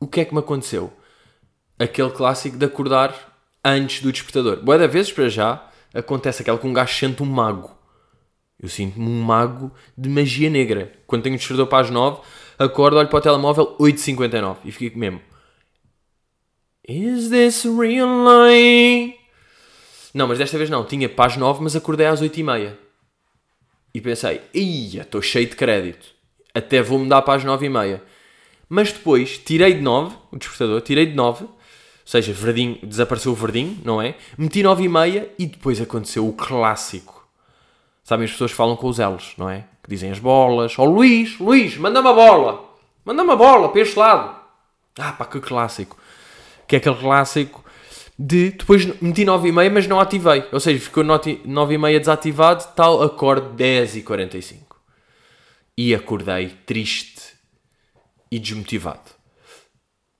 O 0.00 0.08
que 0.08 0.22
é 0.22 0.24
que 0.24 0.32
me 0.32 0.40
aconteceu? 0.40 0.94
Aquele 1.82 2.10
clássico 2.10 2.56
de 2.56 2.64
acordar 2.64 3.14
antes 3.64 4.00
do 4.00 4.12
despertador. 4.12 4.62
Boa 4.62 4.78
da 4.78 4.86
vezes, 4.86 5.12
para 5.12 5.28
já, 5.28 5.68
acontece 5.92 6.42
aquela 6.42 6.58
que 6.58 6.66
um 6.66 6.72
gajo 6.72 6.94
sente 6.94 7.22
um 7.22 7.26
mago. 7.26 7.76
Eu 8.60 8.68
sinto-me 8.68 9.08
um 9.08 9.22
mago 9.22 9.72
de 9.98 10.08
magia 10.08 10.48
negra. 10.48 10.92
Quando 11.06 11.24
tenho 11.24 11.34
o 11.34 11.38
despertador 11.38 11.66
para 11.66 11.84
as 11.84 11.90
9, 11.90 12.20
acordo, 12.58 12.96
olho 12.96 13.08
para 13.08 13.18
o 13.18 13.22
telemóvel 13.22 13.76
8h59 13.78 14.58
e 14.64 14.70
fico 14.70 14.98
mesmo. 14.98 15.20
Is 16.88 17.28
this 17.28 17.64
real 17.64 18.08
life? 18.24 19.18
Não, 20.14 20.28
mas 20.28 20.38
desta 20.38 20.58
vez 20.58 20.70
não. 20.70 20.84
Tinha 20.84 21.08
para 21.08 21.32
as 21.32 21.36
9, 21.36 21.62
mas 21.62 21.74
acordei 21.74 22.06
às 22.06 22.22
8h30. 22.22 22.76
E 23.94 24.00
pensei, 24.00 24.40
ia, 24.54 25.02
estou 25.02 25.20
cheio 25.20 25.48
de 25.48 25.56
crédito. 25.56 26.06
Até 26.54 26.82
vou 26.82 26.98
mudar 26.98 27.22
para 27.22 27.34
as 27.34 27.44
9h30. 27.44 28.00
Mas 28.68 28.92
depois 28.92 29.38
tirei 29.38 29.74
de 29.74 29.80
9, 29.82 30.16
o 30.30 30.38
despertador, 30.38 30.80
tirei 30.80 31.06
de 31.06 31.14
9, 31.14 31.46
ou 32.02 32.08
seja, 32.08 32.32
verdinho, 32.32 32.78
desapareceu 32.82 33.32
o 33.32 33.34
verdinho, 33.34 33.78
não 33.84 34.02
é? 34.02 34.16
Meti 34.36 34.60
9h30 34.62 35.28
e 35.38 35.46
depois 35.46 35.80
aconteceu 35.80 36.26
o 36.26 36.32
clássico. 36.32 37.26
Sabem, 38.02 38.24
as 38.24 38.32
pessoas 38.32 38.50
falam 38.50 38.76
com 38.76 38.88
os 38.88 38.98
elos, 38.98 39.34
não 39.38 39.48
é? 39.48 39.64
Que 39.82 39.88
dizem 39.88 40.10
as 40.10 40.18
bolas. 40.18 40.76
Ó 40.78 40.82
oh, 40.82 40.86
Luís, 40.86 41.38
Luís, 41.38 41.76
manda-me 41.76 42.08
a 42.08 42.12
bola. 42.12 42.64
Manda-me 43.04 43.30
a 43.30 43.36
bola 43.36 43.68
para 43.68 43.80
este 43.80 43.98
lado. 43.98 44.36
Ah, 44.98 45.12
pá, 45.12 45.24
que 45.24 45.40
clássico. 45.40 45.96
Que 46.66 46.76
é 46.76 46.78
aquele 46.78 46.96
clássico 46.96 47.62
de 48.18 48.50
depois 48.50 48.84
meti 49.00 49.24
9 49.24 49.48
e 49.48 49.52
meia, 49.52 49.70
mas 49.70 49.86
não 49.86 50.00
ativei. 50.00 50.44
Ou 50.52 50.60
seja, 50.60 50.78
ficou 50.80 51.04
9 51.04 51.40
e 51.74 51.78
meia 51.78 51.98
desativado, 51.98 52.64
tal 52.74 53.02
acorde 53.02 53.54
10 53.56 53.96
e 53.96 54.02
45. 54.02 54.80
E 55.76 55.94
acordei 55.94 56.48
triste 56.66 57.34
e 58.30 58.38
desmotivado. 58.38 59.11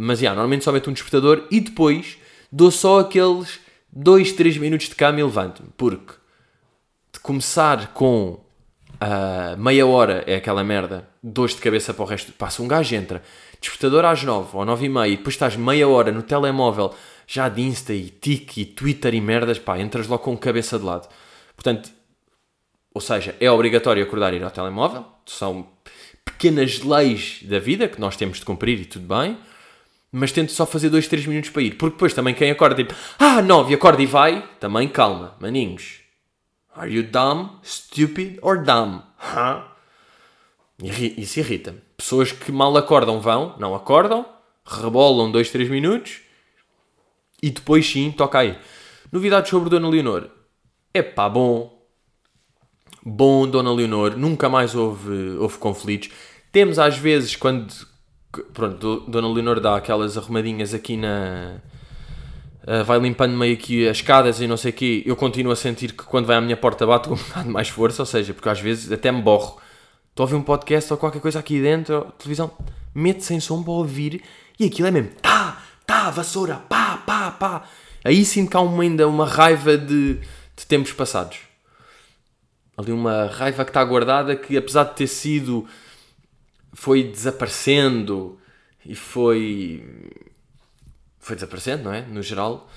Mas, 0.04 0.18
já, 0.18 0.30
normalmente 0.30 0.64
só 0.64 0.72
meto 0.72 0.90
um 0.90 0.92
despertador 0.92 1.46
e 1.48 1.60
depois 1.60 2.18
dou 2.50 2.72
só 2.72 2.98
aqueles 2.98 3.60
2, 3.92 4.32
3 4.32 4.56
minutos 4.58 4.88
de 4.88 4.96
cama 4.96 5.20
e 5.20 5.22
levanto-me. 5.22 5.68
Porque 5.76 6.14
de 7.12 7.20
começar 7.20 7.92
com 7.94 8.40
uh, 8.94 9.56
meia 9.56 9.86
hora 9.86 10.24
é 10.26 10.34
aquela 10.34 10.64
merda, 10.64 11.08
dores 11.22 11.54
de 11.54 11.60
cabeça 11.60 11.94
para 11.94 12.02
o 12.02 12.06
resto. 12.06 12.32
Passa 12.32 12.62
um 12.64 12.66
gajo, 12.66 12.96
entra, 12.96 13.22
despertador 13.60 14.04
às 14.04 14.24
9 14.24 14.56
ou 14.56 14.64
9 14.64 14.86
e 14.86 14.88
meia 14.88 15.06
e 15.06 15.16
depois 15.16 15.34
estás 15.34 15.54
meia 15.54 15.86
hora 15.86 16.10
no 16.10 16.22
telemóvel 16.22 16.92
já 17.24 17.48
de 17.48 17.62
Insta 17.62 17.94
e 17.94 18.10
Tik 18.10 18.60
e 18.60 18.64
Twitter 18.64 19.14
e 19.14 19.20
merdas, 19.20 19.60
pá, 19.60 19.78
entras 19.78 20.08
logo 20.08 20.24
com 20.24 20.36
cabeça 20.36 20.80
de 20.80 20.84
lado. 20.84 21.08
Portanto, 21.54 21.90
ou 22.92 23.00
seja, 23.00 23.36
é 23.38 23.48
obrigatório 23.48 24.02
acordar 24.02 24.34
e 24.34 24.36
ir 24.38 24.42
ao 24.42 24.50
telemóvel, 24.50 25.04
são 25.24 25.68
pequenas 26.24 26.80
leis 26.80 27.38
da 27.44 27.60
vida 27.60 27.86
que 27.86 28.00
nós 28.00 28.16
temos 28.16 28.38
de 28.38 28.44
cumprir 28.44 28.80
e 28.80 28.84
tudo 28.84 29.06
bem, 29.06 29.38
mas 30.12 30.30
tento 30.30 30.52
só 30.52 30.66
fazer 30.66 30.90
2, 30.90 31.08
3 31.08 31.26
minutos 31.26 31.50
para 31.50 31.62
ir, 31.62 31.76
porque 31.76 31.94
depois 31.94 32.12
também 32.12 32.34
quem 32.34 32.50
acorda 32.50 32.76
tipo, 32.76 32.94
ah, 33.18 33.40
9 33.40 33.74
acorda 33.74 34.02
e 34.02 34.06
vai, 34.06 34.46
também 34.60 34.88
calma, 34.88 35.34
maninhos. 35.40 36.00
Are 36.74 36.92
you 36.92 37.02
dumb, 37.02 37.50
stupid 37.64 38.38
or 38.42 38.62
dumb? 38.62 39.02
Huh? 39.18 39.62
Isso 40.78 41.40
irrita-me. 41.40 41.80
Pessoas 41.96 42.30
que 42.32 42.52
mal 42.52 42.76
acordam 42.76 43.20
vão, 43.20 43.56
não 43.58 43.74
acordam, 43.74 44.26
rebolam 44.64 45.30
2, 45.30 45.50
3 45.50 45.70
minutos 45.70 46.20
e 47.42 47.50
depois 47.50 47.88
sim, 47.88 48.10
toca 48.12 48.38
aí. 48.38 48.56
Novidades 49.10 49.50
sobre 49.50 49.68
Dona 49.68 49.88
Leonor. 49.88 50.30
É 50.94 51.02
pá, 51.02 51.28
bom. 51.28 51.82
Bom, 53.04 53.48
Dona 53.48 53.72
Leonor. 53.72 54.16
Nunca 54.16 54.48
mais 54.48 54.74
houve, 54.74 55.36
houve 55.38 55.58
conflitos. 55.58 56.10
Temos 56.52 56.78
às 56.78 56.96
vezes, 56.96 57.34
quando. 57.34 57.72
Pronto, 58.54 59.04
Dona 59.06 59.28
Leonor 59.28 59.60
dá 59.60 59.76
aquelas 59.76 60.16
arrumadinhas 60.16 60.72
aqui 60.72 60.96
na. 60.96 61.56
Uh, 62.62 62.84
vai 62.84 62.98
limpando 62.98 63.36
meio 63.36 63.54
aqui 63.54 63.88
as 63.88 63.98
escadas 63.98 64.40
e 64.40 64.46
não 64.46 64.56
sei 64.56 64.70
o 64.70 64.74
quê. 64.74 65.02
Eu 65.04 65.16
continuo 65.16 65.52
a 65.52 65.56
sentir 65.56 65.92
que 65.92 66.04
quando 66.04 66.26
vai 66.26 66.36
à 66.36 66.40
minha 66.40 66.56
porta 66.56 66.86
bate 66.86 67.08
com 67.08 67.14
um 67.14 67.18
bocado 67.22 67.50
mais 67.50 67.68
força. 67.68 68.02
Ou 68.02 68.06
seja, 68.06 68.32
porque 68.32 68.48
às 68.48 68.60
vezes 68.60 68.90
até 68.90 69.12
me 69.12 69.20
borro. 69.20 69.60
Estou 70.10 70.24
a 70.24 70.26
ouvir 70.26 70.36
um 70.36 70.42
podcast 70.42 70.92
ou 70.92 70.98
qualquer 70.98 71.20
coisa 71.20 71.38
aqui 71.38 71.60
dentro, 71.60 72.12
televisão, 72.18 72.50
mete 72.94 73.24
sem 73.24 73.40
som 73.40 73.62
para 73.62 73.72
ouvir 73.72 74.22
e 74.60 74.66
aquilo 74.66 74.88
é 74.88 74.90
mesmo. 74.90 75.10
Tá, 75.22 75.62
tá, 75.86 76.10
vassoura, 76.10 76.56
pá, 76.68 76.98
pá, 76.98 77.30
pá. 77.30 77.62
Aí 78.04 78.24
sinto 78.24 78.50
que 78.50 78.56
há 78.56 78.60
uma, 78.60 78.82
ainda 78.82 79.08
uma 79.08 79.26
raiva 79.26 79.76
de, 79.76 80.14
de 80.14 80.66
tempos 80.68 80.92
passados. 80.92 81.38
Ali 82.76 82.92
uma 82.92 83.26
raiva 83.26 83.64
que 83.64 83.70
está 83.70 83.82
guardada 83.82 84.36
que 84.36 84.54
apesar 84.56 84.84
de 84.84 84.96
ter 84.96 85.06
sido 85.06 85.66
foi 86.72 87.04
desaparecendo 87.04 88.38
e 88.84 88.94
foi 88.94 89.84
foi 91.18 91.36
desaparecendo, 91.36 91.84
não 91.84 91.94
é? 91.94 92.02
No 92.02 92.20
geral, 92.20 92.68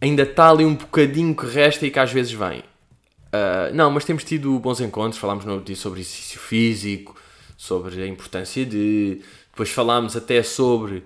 ainda 0.00 0.22
está 0.22 0.50
ali 0.50 0.64
um 0.64 0.74
bocadinho 0.74 1.34
que 1.36 1.46
resta 1.46 1.86
e 1.86 1.90
que 1.90 1.98
às 1.98 2.12
vezes 2.12 2.32
vem. 2.32 2.60
Uh, 2.60 3.74
não, 3.74 3.90
mas 3.90 4.04
temos 4.04 4.24
tido 4.24 4.58
bons 4.58 4.80
encontros, 4.80 5.20
falámos 5.20 5.44
no 5.44 5.60
dia 5.60 5.76
sobre 5.76 6.00
exercício 6.00 6.40
físico, 6.40 7.16
sobre 7.56 8.02
a 8.02 8.06
importância 8.06 8.64
de. 8.66 9.20
Depois 9.50 9.70
falámos 9.70 10.16
até 10.16 10.42
sobre 10.42 11.04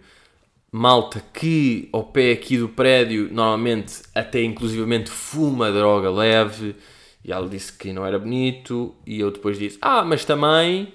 malta 0.71 1.23
que 1.33 1.89
ao 1.93 2.05
pé 2.05 2.33
aqui 2.33 2.59
do 2.59 2.69
prédio 2.69 3.29
normalmente 3.33 4.03
até 4.15 4.43
inclusivamente 4.43 5.11
fuma 5.11 5.73
droga 5.73 6.11
leve 6.11 6.77
e 7.25 7.33
ela 7.33 7.49
disse 7.49 7.73
que 7.73 7.91
não 7.91 8.05
era 8.05 8.19
bonito 8.19 8.95
e 9.07 9.19
eu 9.21 9.31
depois 9.31 9.59
disse 9.59 9.79
ah 9.81 10.05
mas 10.05 10.27
também 10.27 10.93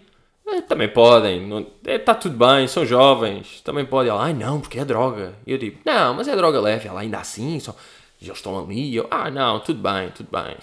também 0.68 0.90
podem 0.90 1.50
é, 1.86 1.96
está 1.96 2.14
tudo 2.14 2.38
bem 2.38 2.68
são 2.68 2.86
jovens 2.86 3.62
também 3.62 3.86
podem 3.86 4.12
ela 4.12 4.24
ai 4.26 4.34
não 4.34 4.60
porque 4.60 4.80
é 4.80 4.86
droga 4.86 5.34
e 5.48 5.52
eu 5.52 5.58
digo 5.58 5.80
não 5.86 6.14
mas 6.14 6.28
é 6.28 6.36
droga 6.36 6.60
leve 6.60 6.88
ela 6.88 7.02
ainda 7.02 7.20
assim 7.20 7.60
só 7.60 7.76
eles 8.22 8.38
estão 8.38 8.58
ali 8.58 8.92
e 8.92 8.96
eu 8.96 9.08
ah 9.10 9.32
não 9.32 9.60
tudo 9.60 9.82
bem 9.82 10.10
tudo 10.10 10.30
bem 10.32 10.56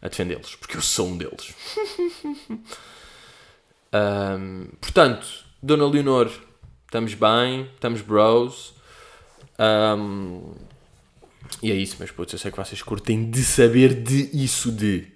a 0.00 0.08
defendê-los 0.08 0.54
porque 0.56 0.76
eu 0.76 0.82
sou 0.82 1.08
um 1.08 1.16
deles 1.16 1.54
um, 3.92 4.68
portanto 4.80 5.26
Dona 5.62 5.86
Leonor 5.86 6.30
estamos 6.86 7.14
bem, 7.14 7.68
estamos 7.74 8.00
bros. 8.00 8.74
Um, 9.58 10.54
e 11.62 11.70
é 11.70 11.74
isso, 11.74 11.96
mas 11.98 12.10
putz, 12.10 12.32
eu 12.32 12.38
sei 12.38 12.50
que 12.50 12.56
vocês 12.56 12.82
curtem 12.82 13.30
de 13.30 13.42
saber 13.42 13.94
de 13.94 14.30
isso 14.32 14.72
de. 14.72 15.08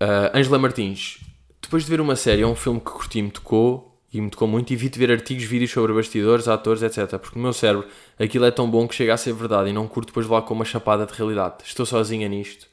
Uh, 0.00 0.34
Angela 0.34 0.58
Martins, 0.58 1.20
depois 1.66 1.84
de 1.84 1.90
ver 1.90 2.00
uma 2.00 2.14
série 2.14 2.44
ou 2.44 2.52
um 2.52 2.54
filme 2.54 2.78
que 2.78 2.86
curti 2.86 3.20
me 3.20 3.30
tocou 3.30 4.00
e 4.12 4.20
me 4.20 4.30
tocou 4.30 4.46
muito, 4.46 4.72
evito 4.72 4.98
ver 4.98 5.10
artigos, 5.10 5.42
vídeos 5.42 5.72
sobre 5.72 5.92
bastidores, 5.92 6.46
atores, 6.46 6.80
etc. 6.80 7.18
Porque 7.18 7.36
no 7.36 7.42
meu 7.42 7.52
cérebro 7.52 7.88
aquilo 8.16 8.44
é 8.44 8.52
tão 8.52 8.70
bom 8.70 8.86
que 8.86 8.94
chega 8.94 9.12
a 9.12 9.16
ser 9.16 9.32
verdade 9.32 9.70
e 9.70 9.72
não 9.72 9.88
curto 9.88 10.06
depois 10.06 10.26
de 10.26 10.32
lá 10.32 10.40
com 10.40 10.54
uma 10.54 10.64
chapada 10.64 11.04
de 11.04 11.12
realidade. 11.12 11.64
Estou 11.64 11.84
sozinha 11.84 12.28
nisto. 12.28 12.68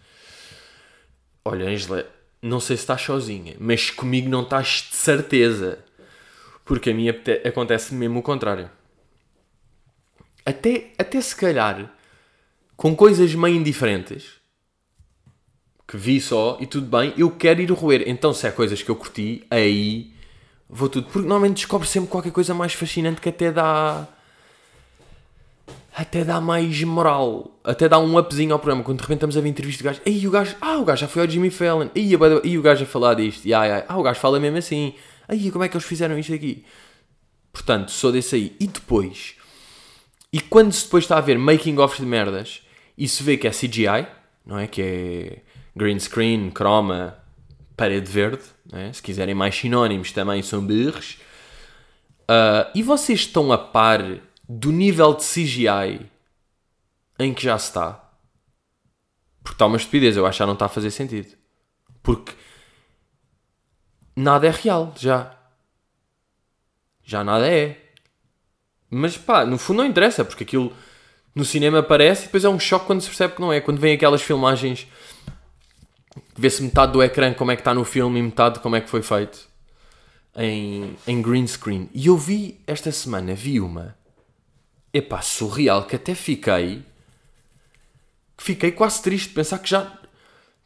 Olha, 1.44 1.68
Angela, 1.68 2.08
não 2.40 2.60
sei 2.60 2.78
se 2.78 2.84
estás 2.84 3.02
sozinha, 3.02 3.56
mas 3.60 3.90
comigo 3.90 4.30
não 4.30 4.44
estás 4.44 4.88
de 4.90 4.96
certeza. 4.96 5.80
Porque 6.64 6.92
a 6.92 6.94
mim 6.94 7.08
acontece 7.46 7.96
mesmo 7.96 8.20
o 8.20 8.24
contrário. 8.24 8.70
Até, 10.46 10.92
até 11.00 11.20
se 11.20 11.36
calhar 11.36 11.92
com 12.78 12.96
coisas 12.96 13.34
meio 13.34 13.56
indiferentes 13.56 14.43
que 15.88 15.98
vi 15.98 16.20
só 16.22 16.58
e 16.60 16.66
tudo 16.66 16.88
bem, 16.88 17.14
eu 17.18 17.30
quero 17.32 17.62
ir 17.62 17.70
roer. 17.72 18.04
Então, 18.08 18.34
se 18.34 18.48
é 18.48 18.52
coisas 18.52 18.82
que 18.82 18.90
eu 18.90 18.96
curti, 18.96 19.44
aí 19.50 20.12
vou 20.70 20.90
tudo. 20.90 21.06
Porque 21.06 21.20
normalmente 21.20 21.56
descobre 21.56 21.88
sempre 21.88 22.10
qualquer 22.10 22.32
coisa 22.32 22.54
mais 22.54 22.74
fascinante 22.74 23.22
que 23.22 23.30
até 23.30 23.52
dá. 23.52 24.08
Até 25.96 26.24
dá 26.24 26.42
mais 26.42 26.82
moral. 26.84 27.52
Até 27.64 27.88
dá 27.88 28.00
um 28.00 28.18
upzinho 28.18 28.54
ao 28.54 28.60
programa. 28.60 28.84
Quando 28.84 28.98
de 28.98 29.04
repente 29.04 29.18
estamos 29.18 29.38
a 29.38 29.42
ver 29.42 29.50
entrevista 29.50 29.84
do 29.84 29.86
gajo. 29.86 30.02
Aí 30.06 30.28
o 30.28 30.32
gajo. 30.32 30.56
Ah, 30.60 30.78
o 30.78 30.86
gajo 30.86 31.02
já 31.02 31.08
foi 31.08 31.22
ao 31.22 31.30
Jimmy 31.30 31.52
Fallon. 31.52 31.90
Aí 31.96 32.16
o 32.58 32.62
gajo 32.62 32.84
a 32.84 32.88
falar 32.88 33.14
disto. 33.14 33.46
E, 33.46 33.54
ai, 33.54 33.72
ai. 33.72 33.86
Ah, 33.88 33.98
o 34.00 34.04
gajo 34.04 34.20
fala 34.20 34.40
mesmo 34.40 34.58
assim. 34.58 34.96
Aí, 35.28 35.52
como 35.52 35.64
é 35.64 35.70
que 35.70 35.78
eles 35.78 35.86
fizeram 35.86 36.18
isto 36.18 36.34
aqui? 36.34 36.66
Portanto, 37.52 37.92
sou 37.92 38.12
desse 38.12 38.36
aí. 38.36 38.56
E 38.60 38.66
depois, 38.66 39.36
e 40.34 40.42
quando 40.42 40.72
se 40.72 40.86
depois 40.86 41.04
está 41.04 41.18
a 41.18 41.22
ver 41.22 41.38
making 41.38 41.78
of 41.78 42.02
de 42.02 42.08
merdas 42.08 42.64
e 42.98 43.08
se 43.08 43.22
vê 43.22 43.38
que 43.38 43.48
é 43.48 43.52
CGI, 43.52 44.08
não 44.44 44.58
é? 44.58 44.66
Que 44.66 44.82
é 44.82 45.38
green 45.76 46.00
screen, 46.00 46.52
croma, 46.52 47.18
parede 47.76 48.12
verde, 48.12 48.44
é? 48.72 48.92
se 48.94 49.02
quiserem 49.02 49.36
mais 49.36 49.56
sinónimos 49.56 50.12
também 50.12 50.42
são 50.42 50.66
birres. 50.66 51.20
Uh, 52.24 52.70
e 52.74 52.82
vocês 52.82 53.22
estão 53.22 53.52
a 53.52 53.58
par 53.58 54.02
do 54.48 54.72
nível 54.72 55.14
de 55.14 55.24
CGI 55.24 56.10
em 57.20 57.34
que 57.34 57.44
já 57.44 57.58
se 57.58 57.70
está? 57.70 58.04
Porque 59.44 59.56
está 59.56 59.66
uma 59.66 59.78
estupidez, 59.78 60.16
eu 60.16 60.26
acho 60.26 60.38
que 60.38 60.40
já 60.40 60.46
não 60.46 60.54
está 60.54 60.66
a 60.66 60.70
fazer 60.70 60.92
sentido. 60.92 61.36
Porque 62.02 62.34
nada 64.16 64.48
é 64.48 64.52
real, 64.52 64.94
já. 64.98 65.36
Já 67.04 67.24
nada 67.24 67.48
é. 67.50 67.78
Mas 68.90 69.18
pá, 69.18 69.46
no 69.46 69.58
fundo 69.58 69.78
não 69.78 69.86
interessa, 69.86 70.24
porque 70.24 70.44
aquilo 70.44 70.74
no 71.36 71.44
cinema 71.44 71.80
aparece 71.80 72.24
e 72.24 72.26
depois 72.26 72.46
é 72.46 72.50
um 72.50 72.60
choque 72.60 72.86
quando 72.86 73.02
se 73.02 73.08
percebe 73.08 73.36
que 73.36 73.42
não 73.42 73.52
é. 73.52 73.60
Quando 73.60 73.80
vem 73.80 73.94
aquelas 73.94 74.22
filmagens, 74.22 74.88
vê-se 76.36 76.62
metade 76.62 76.92
do 76.92 77.02
ecrã 77.02 77.34
como 77.34 77.52
é 77.52 77.56
que 77.56 77.62
está 77.62 77.74
no 77.74 77.84
filme 77.84 78.20
e 78.20 78.24
metade 78.24 78.60
como 78.60 78.76
é 78.76 78.82
que 78.82 78.90
foi 78.90 79.02
feito 79.02 79.48
em, 80.36 80.96
em 81.08 81.22
green 81.22 81.48
screen. 81.48 81.90
E 81.94 82.08
eu 82.08 82.18
vi 82.18 82.60
esta 82.68 82.92
semana, 82.92 83.34
vi 83.34 83.60
uma 83.60 83.96
epá, 84.94 85.22
surreal, 85.22 85.86
que 85.86 85.96
até 85.96 86.14
fiquei. 86.14 86.84
Fiquei 88.38 88.72
quase 88.72 89.02
triste 89.02 89.30
de 89.30 89.36
pensar 89.36 89.58
que 89.60 89.70
já. 89.70 89.92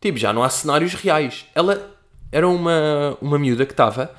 Tipo, 0.02 0.18
já 0.18 0.34
não 0.34 0.44
há 0.44 0.50
cenários 0.50 0.94
reais. 0.94 1.46
Ela 1.56 1.96
era 2.32 2.48
uma, 2.48 3.18
uma 3.22 3.40
miúda 3.40 3.66
que 3.66 3.74
estava. 3.74 4.14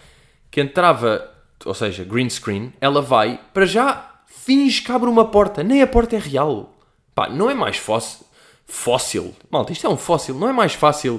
Que 0.50 0.60
entrava, 0.60 1.30
ou 1.64 1.74
seja, 1.74 2.04
green 2.04 2.30
screen. 2.30 2.72
Ela 2.80 3.02
vai, 3.02 3.38
para 3.52 3.66
já, 3.66 4.22
finge 4.26 4.82
que 4.82 4.90
abre 4.90 5.08
uma 5.08 5.26
porta. 5.30 5.62
Nem 5.62 5.82
a 5.82 5.86
porta 5.86 6.16
é 6.16 6.18
real. 6.18 6.74
Pá, 7.14 7.28
não 7.28 7.50
é 7.50 7.54
mais 7.54 7.76
fóssil. 7.76 8.26
Fóssil. 8.68 9.34
Malta, 9.50 9.72
isto 9.72 9.86
é 9.86 9.90
um 9.90 9.96
fóssil. 9.96 10.34
Não 10.38 10.48
é 10.48 10.52
mais 10.52 10.74
fácil. 10.74 11.16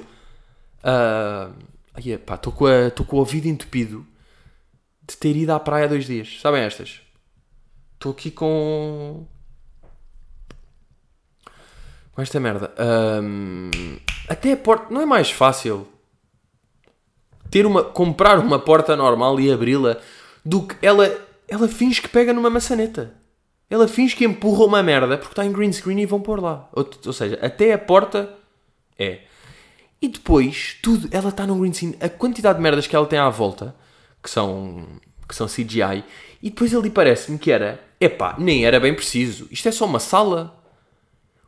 Uh, 0.84 1.54
ai, 1.94 2.18
pá, 2.18 2.36
estou 2.36 2.54
com, 2.54 2.66
a- 2.68 2.92
com 3.08 3.16
o 3.16 3.20
ouvido 3.20 3.48
entupido 3.48 4.06
de 5.06 5.18
ter 5.18 5.36
ido 5.36 5.52
à 5.52 5.60
praia 5.60 5.88
dois 5.88 6.06
dias. 6.06 6.40
Sabem 6.40 6.62
estas? 6.62 7.02
Estou 7.96 8.12
aqui 8.12 8.30
com. 8.32 9.26
Com 12.14 12.22
esta 12.22 12.40
merda. 12.40 12.74
Ahm, 12.78 13.98
até 14.28 14.54
a 14.54 14.58
porta. 14.58 14.94
Não 14.94 15.02
é 15.02 15.06
mais 15.06 15.32
fácil 15.32 15.88
ter 17.50 17.66
uma. 17.66 17.84
comprar 17.84 18.40
uma 18.40 18.60
porta 18.60 18.96
normal 18.96 19.40
e 19.40 19.52
abri-la 19.52 19.98
do 20.46 20.68
que 20.68 20.76
ela. 20.86 21.08
Ela 21.48 21.68
finge 21.68 22.02
que 22.02 22.08
pega 22.10 22.32
numa 22.32 22.50
maçaneta. 22.50 23.16
Ela 23.70 23.88
finge 23.88 24.16
que 24.16 24.26
empurra 24.26 24.66
uma 24.66 24.82
merda 24.82 25.18
porque 25.18 25.32
está 25.32 25.46
em 25.46 25.52
green 25.52 25.72
screen 25.72 26.02
e 26.02 26.06
vão 26.06 26.20
pôr 26.20 26.42
lá. 26.42 26.68
Ou, 26.74 26.90
ou 27.06 27.14
seja, 27.14 27.38
até 27.42 27.72
a 27.74 27.78
porta 27.78 28.36
é. 28.98 29.20
E 30.02 30.08
depois, 30.08 30.78
tudo, 30.82 31.08
ela 31.12 31.30
está 31.30 31.46
num 31.46 31.60
green 31.60 31.74
screen. 31.74 31.96
A 32.00 32.10
quantidade 32.10 32.58
de 32.58 32.64
merdas 32.64 32.88
que 32.88 32.96
ela 32.96 33.06
tem 33.06 33.20
à 33.20 33.30
volta, 33.30 33.76
que 34.24 34.30
são, 34.30 34.88
que 35.28 35.36
são 35.36 35.46
CGI, 35.46 36.04
e 36.42 36.50
depois 36.50 36.74
ali 36.74 36.90
parece-me 36.90 37.38
que 37.38 37.52
era, 37.52 37.80
epá, 38.00 38.36
nem 38.40 38.66
era 38.66 38.80
bem 38.80 38.94
preciso. 38.94 39.48
Isto 39.52 39.68
é 39.70 39.72
só 39.72 39.86
uma 39.86 40.00
sala. 40.00 40.56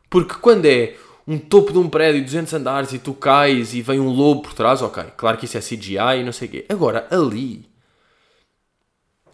Porque 0.08 0.34
quando 0.34 0.66
é 0.66 0.94
um 1.26 1.38
topo 1.38 1.72
de 1.72 1.78
um 1.78 1.88
prédio, 1.88 2.22
200 2.22 2.52
andares, 2.54 2.92
e 2.92 2.98
tu 2.98 3.14
cais 3.14 3.74
e 3.74 3.82
vem 3.82 3.98
um 3.98 4.10
lobo 4.10 4.42
por 4.42 4.54
trás, 4.54 4.82
ok, 4.82 5.04
claro 5.16 5.38
que 5.38 5.46
isso 5.46 5.56
é 5.56 5.60
CGI 5.60 6.20
e 6.20 6.24
não 6.24 6.32
sei 6.32 6.48
o 6.48 6.50
quê. 6.50 6.66
Agora, 6.68 7.06
ali. 7.10 7.71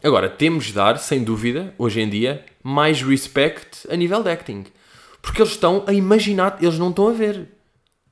Agora, 0.03 0.29
temos 0.29 0.67
de 0.67 0.75
dar, 0.75 0.97
sem 0.99 1.25
dúvida, 1.25 1.75
hoje 1.77 2.01
em 2.01 2.09
dia, 2.09 2.45
mais 2.63 3.03
respect 3.03 3.87
a 3.91 3.97
nível 3.97 4.23
de 4.23 4.31
acting. 4.31 4.65
Porque 5.21 5.43
eles 5.43 5.53
estão 5.53 5.85
a 5.87 5.93
imaginar, 5.93 6.59
eles 6.63 6.79
não 6.79 6.91
estão 6.91 7.09
a 7.09 7.13
ver. 7.13 7.49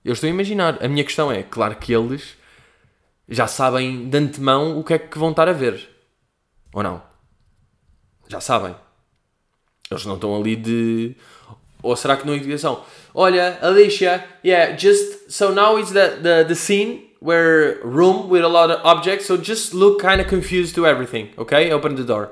Eles 0.05 0.19
estão 0.19 0.29
a 0.29 0.33
imaginar. 0.33 0.85
A 0.85 0.89
minha 0.89 1.05
questão 1.05 1.31
é, 1.31 1.43
claro 1.43 1.77
que 1.77 1.93
eles 1.93 2.37
já 3.29 3.47
sabem 3.47 4.09
de 4.09 4.19
antemão 4.19 4.79
o 4.79 4.85
que 4.85 4.95
é 4.95 4.99
que 4.99 5.19
vão 5.19 5.31
estar 5.31 5.49
a 5.49 5.53
ver. 5.53 5.89
Ou 6.73 6.83
não? 6.83 7.03
Já 8.29 8.41
sabem. 8.41 8.75
Eles 9.91 10.05
não 10.05 10.17
estão 10.17 10.37
ali 10.37 10.57
de. 10.57 11.15
Ou 11.83 11.95
será 11.95 12.17
que 12.17 12.27
não 12.27 12.35
é 12.35 12.37
indicação? 12.37 12.85
Olha, 13.15 13.59
Alicia, 13.63 14.25
yeah, 14.45 14.77
just. 14.77 15.31
So 15.31 15.53
now 15.53 15.79
it's 15.79 15.93
the, 15.93 16.17
the, 16.17 16.45
the 16.45 16.55
scene 16.55 17.11
where 17.27 17.81
room 17.83 18.29
with 18.31 18.45
a 18.45 18.49
lot 18.49 18.71
of 18.71 18.81
objects, 18.85 19.27
so 19.27 19.37
just 19.37 19.75
look 19.75 20.01
kind 20.01 20.21
of 20.21 20.29
confused 20.29 20.75
to 20.77 20.87
everything, 20.87 21.31
ok? 21.37 21.73
Open 21.73 21.97
the 21.97 22.05
door. 22.05 22.31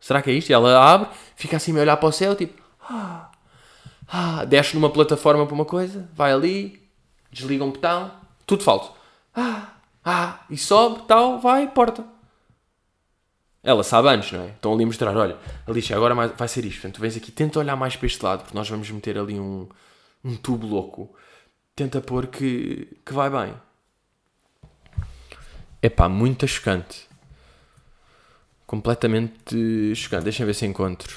Será 0.00 0.20
que 0.20 0.30
é 0.30 0.34
isto? 0.34 0.50
E 0.50 0.52
ela 0.52 0.76
abre, 0.78 1.08
fica 1.36 1.56
assim 1.56 1.76
a 1.76 1.80
olhar 1.80 1.96
para 1.96 2.08
o 2.08 2.12
céu, 2.12 2.34
tipo. 2.34 2.60
Ah, 2.80 3.30
ah, 4.08 4.44
desce 4.44 4.74
numa 4.74 4.90
plataforma 4.90 5.46
para 5.46 5.54
uma 5.54 5.64
coisa, 5.64 6.08
vai 6.12 6.32
ali, 6.32 6.82
desliga 7.30 7.64
um 7.64 7.70
botão, 7.70 8.10
tudo 8.44 8.64
falso. 8.64 8.92
Ah, 9.34 9.68
ah, 10.04 10.40
e 10.50 10.56
sobe, 10.56 11.02
tal, 11.06 11.38
vai, 11.38 11.68
porta. 11.68 12.04
Ela 13.62 13.82
sabe 13.82 14.08
antes, 14.08 14.30
não 14.30 14.42
é? 14.42 14.48
Estão 14.48 14.72
ali 14.74 14.84
a 14.84 14.86
mostrar, 14.86 15.16
olha, 15.16 15.36
Alicia, 15.66 15.96
agora 15.96 16.14
vai 16.14 16.48
ser 16.48 16.64
isto. 16.64 16.80
Portanto, 16.80 16.94
tu 16.96 17.00
vens 17.00 17.16
aqui, 17.16 17.32
tenta 17.32 17.58
olhar 17.58 17.74
mais 17.74 17.96
para 17.96 18.06
este 18.06 18.24
lado, 18.24 18.42
porque 18.42 18.56
nós 18.56 18.68
vamos 18.68 18.88
meter 18.90 19.18
ali 19.18 19.40
um, 19.40 19.68
um 20.24 20.36
tubo 20.36 20.66
louco. 20.66 21.14
Tenta 21.76 22.00
pôr 22.00 22.28
que, 22.28 22.88
que 23.04 23.12
vai 23.12 23.28
bem. 23.28 23.54
Epá, 25.82 26.08
muito 26.08 26.48
chocante. 26.48 27.06
Completamente 28.66 29.94
chocante. 29.94 30.24
Deixa-me 30.24 30.46
ver 30.46 30.54
se 30.54 30.64
encontro. 30.64 31.14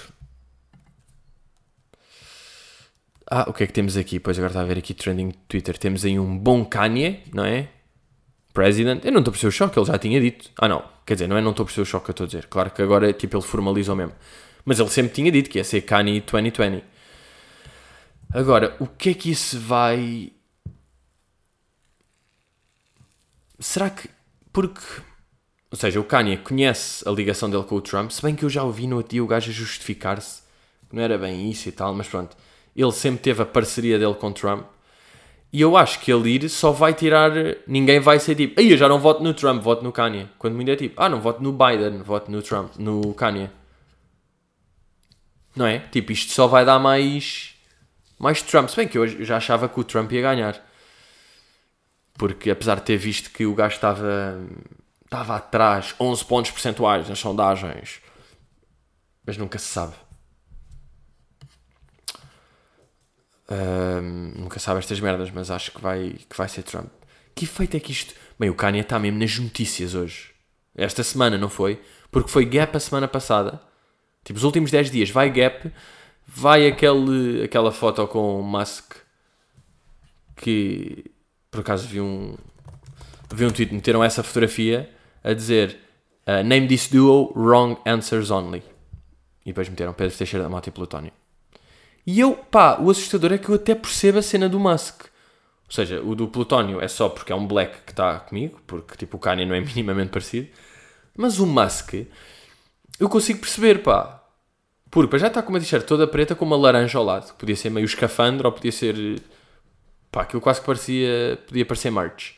Ah, 3.31 3.45
o 3.47 3.53
que 3.53 3.63
é 3.63 3.67
que 3.67 3.71
temos 3.73 3.95
aqui? 3.95 4.19
Pois 4.19 4.37
agora 4.37 4.51
está 4.51 4.61
a 4.61 4.65
ver 4.65 4.77
aqui 4.77 4.93
trending 4.93 5.31
Twitter. 5.47 5.77
Temos 5.77 6.03
aí 6.03 6.19
um 6.19 6.37
bom 6.37 6.65
Kanye, 6.65 7.23
não 7.33 7.45
é? 7.45 7.69
President. 8.53 9.05
Eu 9.05 9.13
não 9.13 9.19
estou 9.19 9.31
a 9.31 9.33
perceber 9.33 9.49
o 9.49 9.51
choque, 9.51 9.79
ele 9.79 9.85
já 9.85 9.97
tinha 9.97 10.19
dito. 10.19 10.49
Ah, 10.57 10.67
não. 10.67 10.83
Quer 11.05 11.13
dizer, 11.13 11.27
não 11.27 11.37
é 11.37 11.41
não 11.41 11.51
estou 11.51 11.63
a 11.63 11.67
perceber 11.67 11.83
o 11.83 11.85
choque 11.85 12.05
que 12.05 12.09
eu 12.09 12.13
estou 12.13 12.25
a 12.25 12.27
dizer. 12.27 12.47
Claro 12.47 12.71
que 12.71 12.81
agora 12.81 13.13
tipo, 13.13 13.37
ele 13.37 13.43
formalizou 13.43 13.95
mesmo. 13.95 14.13
Mas 14.65 14.77
ele 14.77 14.89
sempre 14.89 15.13
tinha 15.13 15.31
dito 15.31 15.49
que 15.49 15.57
ia 15.57 15.63
ser 15.63 15.81
Kanye 15.83 16.19
2020. 16.19 16.83
Agora, 18.33 18.75
o 18.79 18.87
que 18.87 19.11
é 19.11 19.13
que 19.13 19.31
isso 19.31 19.57
vai. 19.57 20.33
Será 23.59 23.89
que. 23.89 24.09
Porque. 24.51 24.81
Ou 25.71 25.77
seja, 25.77 25.99
o 25.99 26.03
Kanye 26.03 26.37
conhece 26.37 27.07
a 27.07 27.11
ligação 27.11 27.49
dele 27.49 27.63
com 27.63 27.75
o 27.75 27.81
Trump, 27.81 28.09
se 28.09 28.21
bem 28.21 28.35
que 28.35 28.43
eu 28.43 28.49
já 28.49 28.63
ouvi 28.63 28.87
no 28.87 28.97
outro 28.97 29.11
dia 29.11 29.23
o 29.23 29.27
gajo 29.27 29.51
a 29.51 29.53
justificar-se. 29.53 30.41
Não 30.91 31.03
era 31.03 31.17
bem 31.17 31.49
isso 31.51 31.69
e 31.69 31.71
tal, 31.71 31.93
mas 31.93 32.07
pronto. 32.07 32.35
Ele 32.75 32.91
sempre 32.91 33.21
teve 33.21 33.43
a 33.43 33.45
parceria 33.45 33.99
dele 33.99 34.15
com 34.15 34.29
o 34.29 34.33
Trump. 34.33 34.65
E 35.51 35.61
eu 35.61 35.75
acho 35.75 35.99
que 35.99 36.11
ele 36.11 36.29
ir 36.29 36.49
só 36.49 36.71
vai 36.71 36.93
tirar. 36.93 37.31
Ninguém 37.67 37.99
vai 37.99 38.19
ser 38.19 38.35
tipo, 38.35 38.59
aí 38.59 38.71
eu 38.71 38.77
já 38.77 38.87
não 38.87 38.99
voto 38.99 39.23
no 39.23 39.33
Trump, 39.33 39.61
voto 39.61 39.83
no 39.83 39.91
Kanye. 39.91 40.29
Quando 40.37 40.55
muito 40.55 40.71
é 40.71 40.75
tipo, 40.75 41.01
ah, 41.01 41.09
não 41.09 41.19
voto 41.21 41.41
no 41.41 41.51
Biden, 41.51 42.01
voto 42.03 42.31
no 42.31 42.41
Trump, 42.41 42.75
no 42.77 43.13
Kanye. 43.13 43.49
Não 45.55 45.65
é? 45.65 45.79
Tipo, 45.79 46.11
isto 46.11 46.31
só 46.31 46.47
vai 46.47 46.65
dar 46.65 46.79
mais. 46.79 47.55
Mais 48.17 48.41
Trump. 48.41 48.69
Se 48.69 48.75
bem 48.75 48.87
que 48.87 48.97
eu 48.97 49.07
já 49.07 49.37
achava 49.37 49.67
que 49.67 49.79
o 49.79 49.83
Trump 49.83 50.11
ia 50.11 50.21
ganhar. 50.21 50.68
Porque 52.19 52.51
apesar 52.51 52.75
de 52.75 52.81
ter 52.81 52.97
visto 52.97 53.31
que 53.31 53.45
o 53.45 53.55
gajo 53.55 53.75
estava. 53.75 54.37
Estava 55.05 55.37
atrás 55.37 55.95
11 55.99 56.25
pontos 56.25 56.51
percentuais 56.51 57.07
nas 57.07 57.17
sondagens. 57.17 58.01
Mas 59.25 59.37
nunca 59.37 59.57
se 59.57 59.65
sabe. 59.65 59.93
Ahm, 63.49 64.33
nunca 64.35 64.59
sabe 64.59 64.79
estas 64.79 64.99
merdas, 64.99 65.31
mas 65.31 65.49
acho 65.49 65.71
que 65.71 65.81
vai, 65.81 66.17
que 66.29 66.37
vai 66.37 66.47
ser 66.49 66.61
Trump. 66.63 66.91
Que 67.33 67.45
efeito 67.45 67.77
é 67.77 67.79
que 67.79 67.93
isto. 67.93 68.13
Bem, 68.37 68.49
o 68.49 68.53
Kanye 68.53 68.81
está 68.81 68.99
mesmo 68.99 69.17
nas 69.17 69.39
notícias 69.39 69.95
hoje. 69.95 70.31
Esta 70.75 71.03
semana, 71.03 71.37
não 71.37 71.49
foi? 71.49 71.81
Porque 72.11 72.29
foi 72.29 72.45
Gap 72.45 72.75
a 72.75 72.79
semana 72.81 73.07
passada. 73.07 73.61
Tipo, 74.25 74.37
os 74.37 74.43
últimos 74.43 74.71
10 74.71 74.91
dias 74.91 75.09
vai 75.09 75.31
Gap, 75.31 75.71
vai 76.27 76.67
aquele, 76.67 77.43
aquela 77.43 77.71
foto 77.71 78.05
com 78.07 78.41
o 78.41 78.43
Musk 78.43 78.93
que 80.35 81.05
por 81.51 81.61
acaso 81.61 81.87
vi 81.87 82.01
um 82.01 82.35
vi 83.31 83.45
um 83.45 83.51
tweet, 83.51 83.73
meteram 83.73 84.03
essa 84.03 84.23
fotografia 84.23 84.89
a 85.23 85.33
dizer 85.33 85.77
uh, 86.27 86.43
Name 86.43 86.67
this 86.67 86.87
duo 86.87 87.31
wrong 87.35 87.77
answers 87.85 88.31
only. 88.31 88.63
E 89.45 89.49
depois 89.49 89.69
meteram 89.69 89.93
Pedro 89.93 90.17
Teixeira 90.17 90.43
da 90.43 90.49
Mota 90.49 90.69
e 90.69 90.71
Plutónio. 90.71 91.11
E 92.05 92.19
eu, 92.19 92.33
pá, 92.35 92.79
o 92.79 92.89
assustador 92.89 93.33
é 93.33 93.37
que 93.37 93.49
eu 93.49 93.55
até 93.55 93.75
percebo 93.75 94.19
a 94.19 94.21
cena 94.21 94.49
do 94.49 94.59
Musk. 94.59 95.03
Ou 95.67 95.71
seja, 95.71 96.01
o 96.01 96.15
do 96.15 96.27
Plutónio 96.27 96.81
é 96.81 96.87
só 96.87 97.07
porque 97.07 97.31
é 97.31 97.35
um 97.35 97.45
black 97.45 97.83
que 97.85 97.91
está 97.91 98.19
comigo, 98.19 98.59
porque 98.65 98.97
tipo 98.97 99.17
o 99.17 99.19
Kanye 99.19 99.45
não 99.45 99.53
é 99.53 99.61
minimamente 99.61 100.09
parecido. 100.09 100.47
Mas 101.15 101.39
o 101.39 101.45
Musk, 101.45 101.93
eu 102.99 103.09
consigo 103.09 103.39
perceber, 103.39 103.83
pá. 103.83 104.23
Porque 104.89 105.19
já 105.19 105.27
está 105.27 105.43
com 105.43 105.49
uma 105.49 105.59
t-shirt 105.59 105.85
toda 105.85 106.07
preta 106.07 106.33
com 106.33 106.45
uma 106.45 106.57
laranja 106.57 106.97
ao 106.97 107.03
lado. 107.03 107.31
Podia 107.35 107.55
ser 107.55 107.69
meio 107.69 107.85
escafandro 107.85 108.47
ou 108.47 108.51
podia 108.51 108.71
ser. 108.71 109.21
Pá, 110.11 110.23
aquilo 110.23 110.41
quase 110.41 110.59
que 110.59 110.65
parecia. 110.65 111.39
Podia 111.47 111.65
parecer 111.65 111.91
merch. 111.91 112.33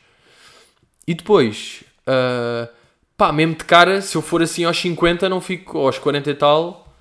E 1.06 1.14
depois. 1.14 1.84
ah, 2.06 2.68
pá, 3.16 3.32
mesmo 3.32 3.54
de 3.54 3.64
cara, 3.64 4.00
se 4.00 4.16
eu 4.16 4.22
for 4.22 4.42
assim 4.42 4.64
aos 4.64 4.78
50, 4.78 5.28
não 5.28 5.40
fico. 5.40 5.78
Aos 5.78 5.98
40 5.98 6.30
e 6.30 6.34
tal, 6.34 6.92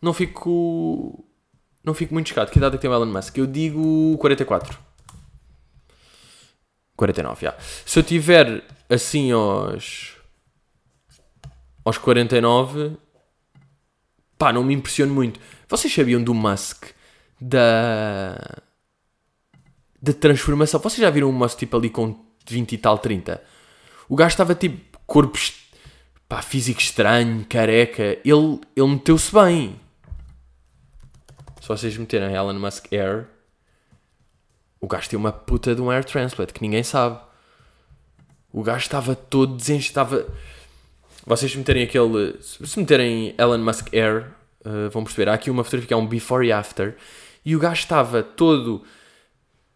não 0.00 0.12
fico. 0.12 1.24
Não 1.84 1.94
fico 1.94 2.14
muito 2.14 2.28
chocado. 2.28 2.50
Que 2.50 2.58
idade 2.58 2.76
é 2.76 2.78
que 2.78 2.82
tem 2.82 2.90
o 2.90 2.94
Elon 2.94 3.06
Musk? 3.06 3.36
Eu 3.38 3.46
digo 3.46 4.16
44. 4.18 4.78
49, 6.96 7.46
já. 7.46 7.56
Se 7.84 7.98
eu 7.98 8.02
tiver 8.02 8.62
assim 8.88 9.32
aos. 9.32 10.16
aos 11.84 11.98
49. 11.98 12.96
pá, 14.38 14.52
não 14.52 14.62
me 14.62 14.74
impressiono 14.74 15.12
muito. 15.14 15.40
Vocês 15.68 15.92
sabiam 15.92 16.22
do 16.22 16.34
Musk? 16.34 16.84
Da. 17.40 18.38
Da 20.02 20.12
transformação? 20.12 20.80
Vocês 20.80 21.00
já 21.00 21.08
viram 21.10 21.30
o 21.30 21.32
Musk 21.32 21.60
tipo 21.60 21.76
ali 21.76 21.88
com 21.88 22.18
20 22.48 22.72
e 22.72 22.78
tal, 22.78 22.98
30? 22.98 23.40
O 24.08 24.16
gajo 24.16 24.30
estava 24.30 24.54
tipo. 24.54 24.98
corpo. 25.06 25.38
pá, 26.28 26.42
físico 26.42 26.80
estranho, 26.80 27.46
careca. 27.48 28.18
Ele, 28.24 28.60
ele 28.76 28.88
meteu-se 28.88 29.32
bem. 29.32 29.80
Se 31.60 31.68
vocês 31.68 31.96
meterem 31.96 32.34
Elon 32.34 32.58
Musk 32.58 32.92
Air, 32.92 33.28
o 34.80 34.88
gajo 34.88 35.08
tem 35.08 35.16
uma 35.16 35.30
puta 35.30 35.76
de 35.76 35.80
um 35.80 35.90
air 35.90 36.04
transplant 36.04 36.50
que 36.50 36.60
ninguém 36.60 36.82
sabe. 36.82 37.20
O 38.52 38.64
gajo 38.64 38.80
estava 38.80 39.14
todo 39.14 39.56
desenchado. 39.56 40.16
Estava... 40.16 40.26
Vocês 41.24 41.54
meterem 41.54 41.84
aquele. 41.84 42.36
Se 42.42 42.78
meterem 42.78 43.32
Elon 43.38 43.58
Musk 43.58 43.94
Air 43.94 44.32
uh, 44.66 44.90
vão 44.90 45.04
perceber. 45.04 45.28
Há 45.28 45.34
aqui 45.34 45.50
uma 45.50 45.62
fotografia 45.62 45.94
é 45.94 45.98
um 45.98 46.06
before 46.06 46.44
e 46.44 46.50
after. 46.50 46.96
E 47.44 47.54
o 47.54 47.60
gajo 47.60 47.80
estava 47.80 48.24
todo. 48.24 48.82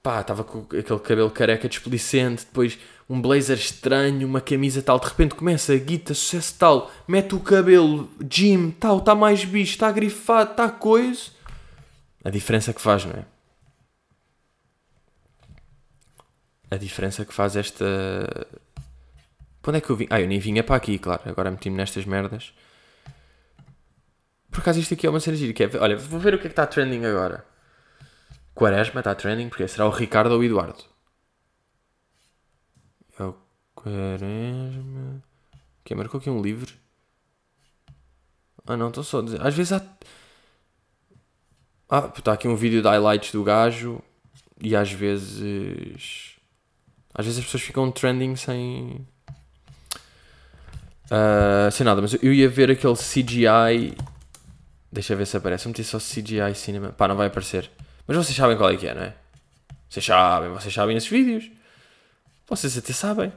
Pá, 0.07 0.20
estava 0.20 0.44
com 0.44 0.61
aquele 0.61 1.00
cabelo 1.00 1.30
careca 1.32 1.68
desplicente, 1.68 2.44
depois 2.44 2.78
um 3.11 3.20
blazer 3.20 3.57
estranho, 3.57 4.24
uma 4.24 4.40
camisa 4.40 4.80
tal. 4.80 5.00
De 5.00 5.07
repente 5.09 5.34
começa 5.34 5.72
a 5.72 5.76
guita, 5.76 6.14
sucesso 6.14 6.54
tal, 6.57 6.92
mete 7.09 7.34
o 7.34 7.40
cabelo, 7.40 8.09
gym, 8.20 8.70
tal, 8.70 8.98
está 8.98 9.16
mais 9.16 9.44
bicho, 9.44 9.72
está 9.72 9.90
grifado, 9.90 10.52
está 10.52 10.70
coisa. 10.70 11.22
A 12.22 12.30
diferença 12.30 12.72
que 12.72 12.80
faz, 12.80 13.04
não 13.04 13.14
é? 13.14 13.24
A 16.70 16.76
diferença 16.76 17.24
que 17.24 17.34
faz 17.34 17.57
esta. 17.57 17.84
Para 19.61 19.70
onde 19.70 19.78
é 19.78 19.80
que 19.80 19.90
eu 19.90 19.96
vim? 19.96 20.07
Ah, 20.09 20.20
eu 20.20 20.28
nem 20.28 20.38
vinha 20.38 20.62
para 20.62 20.76
aqui, 20.76 21.00
claro. 21.00 21.22
Agora 21.26 21.50
meti-me 21.50 21.76
nestas 21.76 22.04
merdas. 22.04 22.52
Por 24.52 24.61
acaso 24.61 24.78
isto 24.78 24.94
aqui 24.94 25.04
é 25.04 25.11
uma 25.11 25.18
cena 25.18 25.36
gira. 25.36 25.52
É, 25.64 25.78
olha, 25.78 25.96
vou 25.96 26.20
ver 26.20 26.34
o 26.34 26.38
que 26.38 26.46
é 26.46 26.48
que 26.48 26.52
está 26.52 26.64
trending 26.64 27.04
agora. 27.04 27.55
Quaresma 28.57 29.00
está 29.00 29.14
trending, 29.14 29.50
porque 29.50 29.68
será 29.68 29.86
o 29.86 29.90
Ricardo 29.90 30.32
ou 30.32 30.40
o 30.40 30.44
Eduardo? 30.44 30.82
É 33.18 33.22
o 33.22 33.36
Quaresma. 33.74 35.22
Quem 35.84 35.94
marcou 35.94 36.18
aqui 36.18 36.30
um 36.30 36.40
livro? 36.40 36.72
Ah 38.66 38.74
não, 38.74 38.88
estou 38.88 39.04
só 39.04 39.18
a 39.18 39.22
dizer. 39.22 39.46
Às 39.46 39.54
vezes 39.54 39.72
há. 39.72 39.82
Ah, 41.90 42.11
está 42.16 42.32
aqui 42.32 42.48
um 42.48 42.57
vídeo 42.57 42.80
de 42.80 42.88
highlights 42.88 43.30
do 43.30 43.44
gajo 43.44 44.02
e 44.59 44.74
às 44.74 44.90
vezes. 44.90 46.36
Às 47.14 47.26
vezes 47.26 47.40
as 47.40 47.44
pessoas 47.44 47.62
ficam 47.62 47.92
trending 47.92 48.36
sem. 48.36 49.07
Uh, 51.11 51.70
sem 51.70 51.84
nada, 51.84 52.00
mas 52.00 52.14
eu 52.14 52.32
ia 52.32 52.48
ver 52.48 52.70
aquele 52.70 52.96
CGI. 52.96 53.94
Deixa 54.90 55.12
eu 55.12 55.18
ver 55.18 55.26
se 55.26 55.36
aparece. 55.36 55.66
Eu 55.66 55.70
meti 55.72 55.84
só 55.84 55.98
CGI 55.98 56.54
Cinema. 56.54 56.88
Pá, 56.88 57.07
não 57.07 57.16
vai 57.16 57.26
aparecer. 57.26 57.70
Mas 58.07 58.16
vocês 58.16 58.36
sabem 58.36 58.57
qual 58.57 58.70
é 58.70 58.76
que 58.76 58.86
é, 58.86 58.94
não 58.94 59.02
é? 59.02 59.14
Vocês 59.88 60.04
sabem, 60.04 60.50
vocês 60.50 60.72
sabem 60.72 60.96
esses 60.96 61.09
vídeos. 61.09 61.50
Vocês 62.46 62.76
até 62.78 62.92
sabem. 62.92 63.32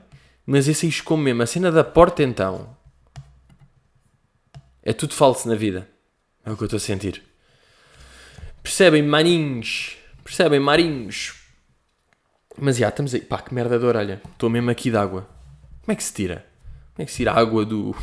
Mas 0.45 0.67
esse 0.67 0.85
aí 0.85 1.01
como 1.01 1.23
mesmo. 1.23 1.41
A 1.41 1.45
cena 1.45 1.71
da 1.71 1.83
porta 1.83 2.23
então. 2.23 2.75
É 4.83 4.93
tudo 4.93 5.13
falso 5.13 5.47
na 5.47 5.55
vida. 5.55 5.87
É 6.45 6.51
o 6.51 6.57
que 6.57 6.63
eu 6.63 6.65
estou 6.65 6.77
a 6.77 6.79
sentir. 6.79 7.23
Percebem, 8.63 9.03
maninhos? 9.03 9.97
Percebem, 10.23 10.59
marinhos? 10.59 11.35
Mas 12.57 12.77
já, 12.77 12.89
estamos 12.89 13.13
aí. 13.13 13.21
Pá, 13.21 13.41
que 13.41 13.53
merda 13.53 13.79
de 13.79 13.85
orelha. 13.85 14.21
Estou 14.31 14.49
mesmo 14.49 14.69
aqui 14.69 14.89
de 14.89 14.97
água. 14.97 15.27
Como 15.81 15.93
é 15.93 15.95
que 15.95 16.03
se 16.03 16.13
tira? 16.13 16.45
Como 16.93 17.03
é 17.03 17.05
que 17.05 17.11
se 17.11 17.17
tira 17.17 17.31
a 17.31 17.39
água 17.39 17.65
do, 17.65 17.95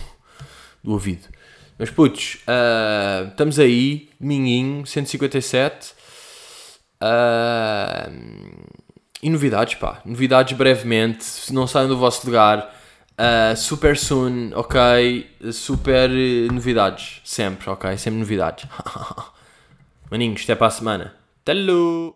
do 0.83 0.93
ouvido? 0.93 1.29
Mas 1.79 1.91
putos, 1.91 2.39
uh, 2.47 3.29
estamos 3.29 3.59
aí. 3.59 4.09
Minhinho, 4.19 4.87
157. 4.87 5.96
Uh, 7.03 8.67
e 9.23 9.31
novidades, 9.31 9.75
pá. 9.75 10.01
Novidades 10.05 10.57
brevemente. 10.57 11.25
Se 11.25 11.53
não 11.53 11.67
saem 11.67 11.89
do 11.89 11.97
vosso 11.97 12.27
lugar. 12.27 12.75
Uh, 13.19 13.57
super 13.57 13.97
soon, 13.97 14.53
ok? 14.55 15.27
Super 15.51 16.11
uh, 16.11 16.53
novidades. 16.53 17.23
Sempre, 17.25 17.71
ok? 17.71 17.97
Sempre 17.97 18.21
novidades. 18.21 18.69
Maninhos, 20.11 20.43
até 20.45 20.55
para 20.55 20.67
a 20.67 20.71
semana. 20.71 21.15
Hello! 21.47 22.15